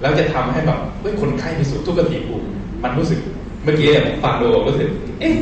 [0.00, 2.46] แล้วจะทำให้แบบเฮ้ยคนไข้ไปสู่ทุกขติภูมิ
[2.84, 3.20] มันรู้สึก
[3.64, 4.88] เมื่อกี้ผมฟังดูรู้สึก
[5.20, 5.34] เอ๊ะ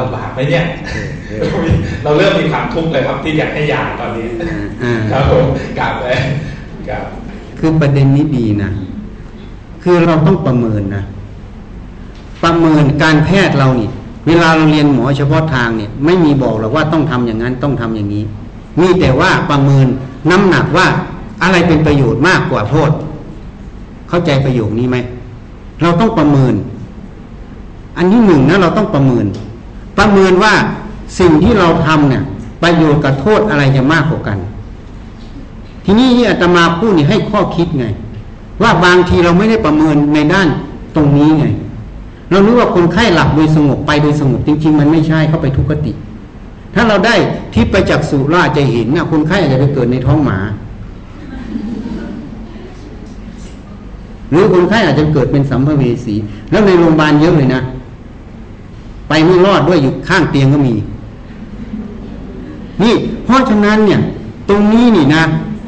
[0.00, 0.64] ลำบากไหมเนี่ย
[2.02, 4.26] เราเริ่มมีความทุกข์เลยครับที่อยากให้ยาตอนนี้
[4.82, 5.44] อ่าครับผม
[5.78, 6.18] กลับเลย
[6.88, 7.04] กลับ
[7.58, 8.70] คือประเด็นนี้ดีนะ
[9.82, 11.02] คือเราต้องประเมินนะ
[12.44, 13.88] ประเมินการแพทย์เรานี่
[14.26, 18.24] เวลาเราเรียนหมอเฉพาะทางเนี่ย ไม่มีบอกหรอกว่าต้องทำอย่างนั้นต้องทำอย่างนี้
[18.80, 19.86] มีแต่ว่าประเมิน
[20.30, 20.86] น้ำหนักว่า
[21.42, 22.90] อะไรเป็นประโยชน์มากกว่าโทษ
[24.08, 24.96] เข้าใจประโยคนี้ไหม
[25.82, 26.54] เราต้องประเมิน
[27.96, 29.26] อันที่หนึ่งนะเราต้องประเมิน
[30.02, 30.54] ประเมินว่า
[31.18, 32.22] สิ่งที่เราทำเนี่ย
[32.62, 34.38] ประโยชน์กับโทษอะไรจะมากกว่ากัน
[35.84, 37.86] ทีนี้ที่อาตมาพูดนี่ให้ข้อคิดไง
[38.62, 40.48] ว่าบางทีเราไม่ได้ประเมินในด้าน
[40.96, 41.46] ตรงนี้ไง
[42.30, 45.92] เรารู้ว่าคนไข้หลับโดยสงบไปโดยสงบจริง ๆ มันไม่ใช่เข้าไปทุกขติ
[46.74, 47.14] ถ้าเราได้
[47.54, 50.38] ทิพไปจากสุราจะเห็นนะคนไข้อาจจะไปเกิดในท้องหมา
[54.30, 56.14] หรือคนไข้อาจจะเกิดเป็นสัมภเวสี
[56.50, 57.62] แล้วในโรงพยาบาลเยอะเลยนะ
[59.12, 60.74] ไปไม่รอดด้วยอยู่ข้างเตียงก็มี
[62.82, 62.94] นี่
[63.24, 64.00] เพราะฉะนั้นเนี่ย
[64.48, 65.22] ตรงนี้นี่นะ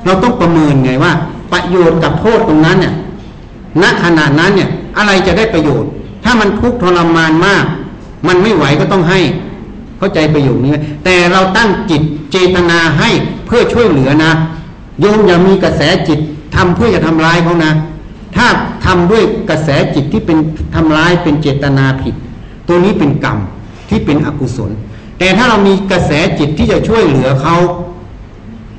[0.04, 1.12] เราต้องประเมินไงว่า
[1.52, 2.92] ประโยชน์กับโทษตรงนั้นเนี่ย
[3.82, 4.68] ณขณะนั้นเนี่ย
[4.98, 5.88] อะไรจะได้ประโยชน์
[6.24, 7.64] ถ้ามันทุกข์ทรมานมาก
[8.26, 9.20] มันไม่ไหวก็ต้องให้
[9.98, 12.02] เข้าใจประโยคนี้ไหมแต่เราตั้งจิต
[12.32, 13.10] เจตนาให้
[13.46, 14.32] เพื่อช่วยเหลือนะ
[15.00, 16.18] โยมอย่ามีกระแสจิต
[16.54, 17.72] ทำเพื่อจะทำร้ายเขานะ
[18.36, 18.46] ถ้า
[18.84, 20.38] ทำด้วยกระแสจิตที่เป็น
[20.74, 22.14] ทำร้ายเป็นเจตนาผิด
[22.68, 23.38] ตัวนี้เป็นกรรม
[23.88, 24.70] ที่เป็นอกุศล
[25.18, 27.56] แต่ถ้าเรามีกระแสจิตที่จะช่วยเหลือเขา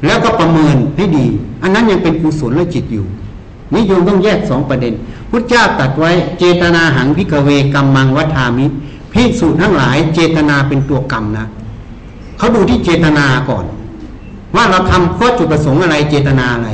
[0.06, 1.26] แล้วก็ประเมินให้ดี
[1.62, 3.06] อันนั้นยังเป็นกุศลและจิตอยู่
[3.76, 4.94] นิยมต้องแยกสองประเด็น
[5.30, 8.66] พุทธเจ้าตัดไว้เจตนาหังพิกเวกรรมังวัฏามิ
[9.14, 11.45] พิสูจทั้งหลายเจตนาเป็นตัวกรรมนะ
[12.38, 13.66] เขาดูที่เจตนาก่อน
[14.56, 16.70] ว่าเราทำเพราะจุดประสงค์อะไรเจตนาอะไร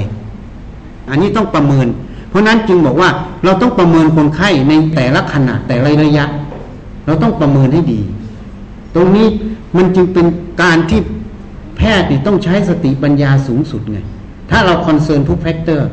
[1.10, 1.88] อันนี้ต้องประเมิน
[2.30, 3.10] เพราะนั้นจึงบอกว่า
[3.44, 6.26] เราต้องประเมินคนไข้ในแต่ละขณะแต่ละระยะ
[7.06, 8.02] เราต้องประเมินให้ดี
[8.96, 9.28] ตรงนี้
[9.78, 10.28] มันจึงเป็น
[10.62, 11.02] การที่
[11.78, 14.00] แพทย์นี่ต้องใช้สติปัญญาสูงสุดไง
[14.50, 15.90] ถ้าเรา concern ทุก factor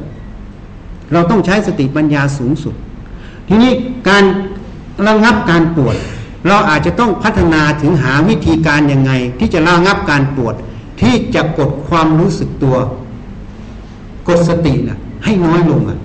[1.13, 2.75] เราต้องใช้สติปัญญาสูงสุด
[3.49, 3.73] ทีนี้
[4.09, 4.25] การ
[5.07, 5.97] ระงับการปวด
[6.49, 10.55] เราอาจจะต้องพัฒนาถึงหาวิธีการยังไง ที่จะระงับการปวด
[11.01, 12.77] ที่จะกดความรู้สึกตัว
[14.29, 15.99] กดสติน่ะให้น้อยลงอะ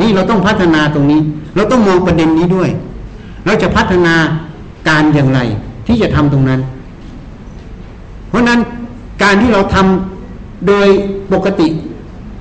[0.00, 1.20] นี่เราต้องพัฒนาตรงนี้
[1.54, 2.70] เราต้องมองประเด็นนี้ด้วย
[3.46, 4.14] เราจะพัฒนา
[4.88, 5.40] การอย่างไร
[5.86, 6.60] ที่จะทำตรงนั้น
[8.28, 8.60] เพราะนั้น
[9.22, 10.88] การที่เราทำโดย
[11.32, 11.68] ปกติ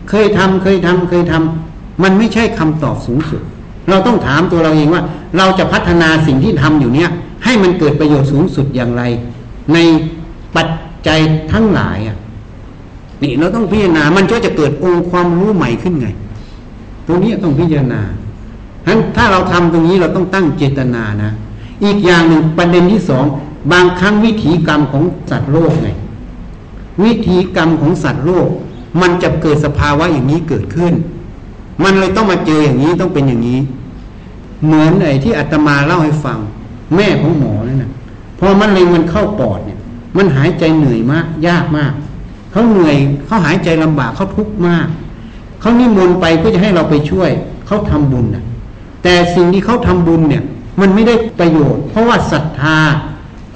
[0.09, 3.41] เคยทำเคยทำเคยทำมันไม่ใช่คำตอบสูงสุด
[3.89, 5.03] เราต้องถามตัวเราเองว่า
[5.37, 7.09] เราจะพัฒนาสิ่งที่ทำอยู่เนี้ย
[7.45, 9.03] ให้มันเกิดประโยชน์สูงสุดอย่างไร
[9.73, 9.77] ใน
[10.55, 10.67] ปัจ
[11.07, 11.19] จัย
[11.51, 12.17] ทั้งหลายอะ
[13.23, 16.07] นี่เราต้องพิจารณา มันก็จะเกิดองค์ความรู้ใหม่ขึ้นไง
[17.07, 18.01] ตรงนี้ต้องพิจารณา
[18.87, 21.31] นั้นถ้าเราทำตรงนี้เราต้องตั้งเจตนานะ
[21.83, 23.25] อีกอย่างหนึ่งประเด็นที่สอง
[23.71, 25.89] บางครั้งวิถีกรรมของสัตว์โลกไง
[27.03, 28.47] วิถีกรรมของสัตว์โลก
[29.01, 30.93] มันจะเกิดสภาวะอย่างนี้เกิดขึ้น
[31.83, 33.59] มันเลยต้องมาเจออย่างนี้ต้องเป็นอย่างนี้
[34.65, 36.37] เหมือนไอ้ที่อาตมาเล่าให้ฟัง
[36.95, 37.91] แม่ของหมอนั่นนะ
[38.39, 39.79] พอมันเร็งมันเข้าปอดเนี่ย
[40.17, 41.93] มันหายใจเหนื่อยมาก ยากมาก
[42.51, 44.87] เขาเหนื่อยเขาหายใจลำบากเขาทุกข์มาก
[45.59, 47.29] เขานิมนต์ไปเพื่อจะให้เราไปช่วย
[47.67, 48.43] เขาทำบุญนะ
[49.09, 50.43] แต่สิ่งที่เขาทำบุญเนี่ย
[50.81, 52.77] มันไม่ได้ประโยชน์ เพราะว่าศรัทธา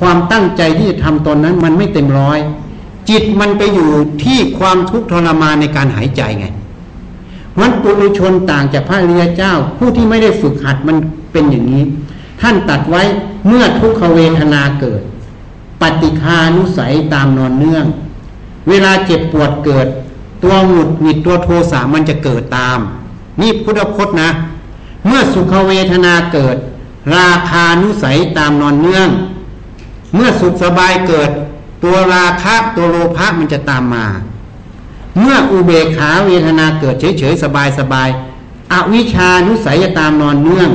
[0.01, 2.39] ความตั้งใจที่จะทำตอนนั้นมันไม่เต็มร้อย
[3.09, 3.89] จิตมันไปอยู่
[4.23, 6.45] ที่ความทุกข์ทรมานในการหายใจไง
[7.59, 10.97] มันปุถุชนต่างจากพระริยเจ้า ผู้ที่ไม่ได้ฝึกหัดมัน
[11.31, 11.83] เป็นอย่างนี้
[12.41, 13.03] ท่านตัดไว้
[13.47, 15.01] เมื่อทุกขเวทนาเกิด
[15.81, 17.85] ปฏิคานุสัยตามนอนเนื่อง
[18.69, 19.87] เวลาเจ็บปวดเกิด
[20.43, 22.79] ตัวหงุดหงิดตัวโทสะมันจะเกิดตาม
[23.41, 24.29] นี่พุทธพจน์นะ
[25.07, 26.57] เมื่อสุขเวทนาเกิด
[27.17, 29.09] ราคานุสัยตามนอนเนื่อง
[30.15, 31.29] เมื่อสุขสบายเกิด
[31.83, 34.05] ตัวราคะตัวโลภะมันจะตามมา
[35.19, 40.69] เมื่ออุเบกขาเวทนาเกิดเฉยๆสบายๆอวิชานุสัยจะตามนอนเนื่อง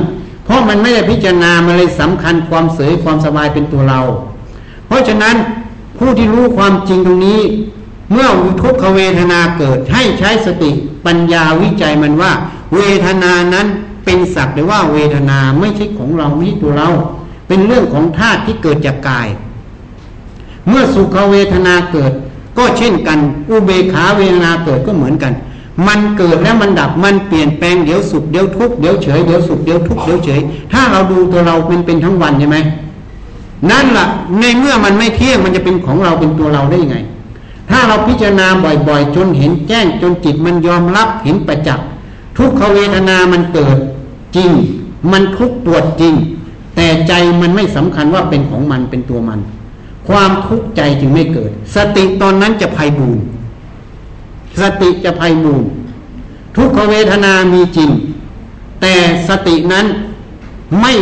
[0.45, 3.99] เพราะมันไม่ได้พิจารณามันเลยสำคัญความเสยความสบายเป็นตัวเรา
[4.87, 5.35] เพราะฉะนั้น
[5.97, 7.41] ผู้ที่รู้ความจริงตรงนี้
[8.11, 8.27] เมื่อ
[8.61, 10.71] ทุกขเวทนาเกิดให้ใช้สติ
[11.05, 12.31] ปัญญาวิจัยมันว่า
[12.75, 13.67] เวทนานั้น
[14.07, 16.89] เป็นสักหรือว่าเวทนาไม่ใช่ของเราไม่ใช่ตัวเรา
[17.47, 19.27] เป็นเรื่องของธาตุที่เกิดจากกาย
[20.67, 22.11] เมื่อสุขเวทนาเกิด
[22.57, 23.19] ก็เช่นกัน
[23.49, 25.33] อุเบกขาเวทนาเกิดก็เหมือนกัน
[25.87, 32.57] มันเกิดแล้วมันดับมันเปลี่ยนแปลงเดี๋ยวสุขเดี๋ยวทุกข์เดี๋ยวเฉยเดี๋ยวสุขเดี๋ยวทุกข์เดี๋ยวเฉย ถ้าเราดูตัวเราเป็นเป็นทั้งวันใช่ไหม
[33.69, 34.05] นั่นละ่ะ
[34.39, 36.97] ในเมื่อมันไม่เที่ยงมันจะเป็นของเราเป็นตัวเราได้ยังไง
[37.69, 41.87] ถ้าเราพิจารณาบ่อยๆ จนเห็นแจ้งจนจิตมันยอมรับเห็นประจักษ์
[42.37, 43.77] ทุกขเวทนามันเกิด
[44.37, 44.51] จริง
[45.11, 46.13] มันทุกข์ปวดจริง
[46.75, 49.39] แต่ใจมันไม่สำคัญว่าเป็นของมันเป็นตัวมัน
[50.07, 53.19] ความทุกข์ใจจึงไม่เกิด สติตอนนั้นจะภัยบูน
[54.61, 55.63] สติจะภัยบูน
[56.55, 57.89] ทุกขเวทนามีจริง
[58.81, 58.95] แต่
[59.27, 59.85] สตินั้น
[60.81, 60.93] ไม่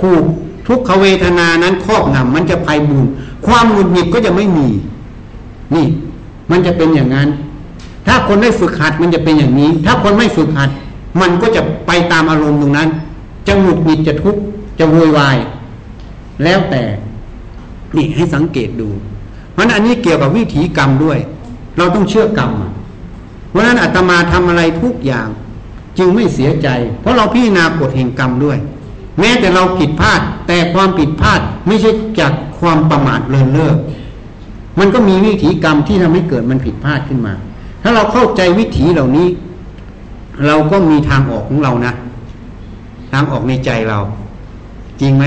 [0.00, 0.24] ถูก
[0.68, 3.06] ทุกขเวทนานั้นครอบงำมันจะภัยบูน
[3.46, 4.68] ความหงุดหงิดก็จะไม่มี
[5.74, 5.86] นี่
[6.50, 7.28] มันจะเป็นอย่างนั้น
[8.06, 10.70] ถ้าคนได้ฝึกหัดมันจะเป็นอย่างนี้ ถ้าคนไม่ฝึกหัด
[11.20, 12.88] มันก็จะไปตามอารมณ์ตรงนั้น
[13.46, 14.40] จะหงุดหงิดจะทุกข์
[14.78, 15.36] จะโวยวาย
[16.44, 16.82] แล้วแต่
[17.96, 18.88] นี่ให้สังเกตดู
[19.52, 21.18] เพราะนั้นอันนี้เกี่ยวกับวิถีกรรมด้วย
[21.76, 22.50] เราต้องเชื่อกรรม
[23.50, 25.28] เพราะฉะนั้นอาตมาทำอะไรทุกอย่าง
[25.98, 26.68] จึงไม่เสียใจ
[27.00, 28.58] เพราะเราพิจารณากฎแห่งกรรมด้วย
[29.20, 33.74] แม้แต่เราผิดพลาด แต่ความผิดพลาดไม่ใช่จากความประมาทเลินเล่อ
[34.78, 37.34] มันก็มีวิถีกรรมที่ทำให้เกิดมันผิดพลาดขึ้นมา
[37.82, 39.26] ถ้าเราเข้าใจวิถีเหล่านี้
[40.46, 41.92] เราก็มีทางออกของเรานะ
[43.12, 43.98] ทางออกในใจเรา
[45.00, 45.24] จริงไหม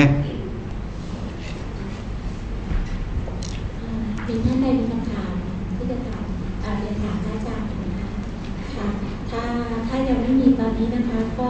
[4.28, 5.32] มีท่านใดมีคำถาม
[5.76, 6.24] ที่จะถาม
[6.64, 8.10] อาเรียนถามพระอาจารย์นะคะ
[8.76, 8.88] ค่ะ
[9.30, 9.42] ถ้า
[9.88, 11.50] ถ้ายังไม่มีตอนนี้นะคะ ก็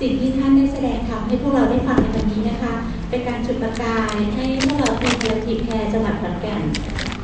[0.00, 2.74] สิ่งที่ท่านได้แสดงธรรมให้พวกเราได้ฟังในวันนี้นะคะ
[3.10, 6.62] เป็นการจุดประกายให้พวกเราเป็นเรือทีแคร์จังหวัดขอนแก่น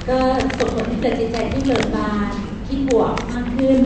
[0.09, 0.19] ก็
[0.59, 2.31] ส่งผลให้เกิดจิตใจที่เบิกบาน
[2.66, 3.78] คิดบวกมากขึ้น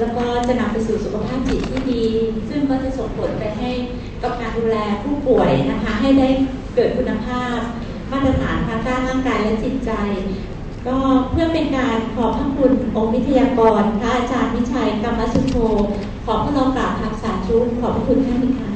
[0.00, 2.04] แล้วก็จะนำไปสู่สุขภาพจิตที่ดี
[2.48, 3.70] ซึ่งก็จะส่งผลไปให้
[4.22, 6.28] กับการดูแลผู้ป่วยนะคะให้ได้
[6.74, 7.58] เกิดคุณภาพ
[8.12, 9.92] มาตรฐานทางด้านร่างกายและจิตใจ
[10.86, 10.96] ก็
[11.30, 15.56] เพื่อเป็นการขอบพระคุณองค์วิทยากรพระอาจารย์วิชัยกรรมสุโธ
[16.24, 18.68] ขอพระเรากราบทักสาธุขอบพระคุณท่านค่ะ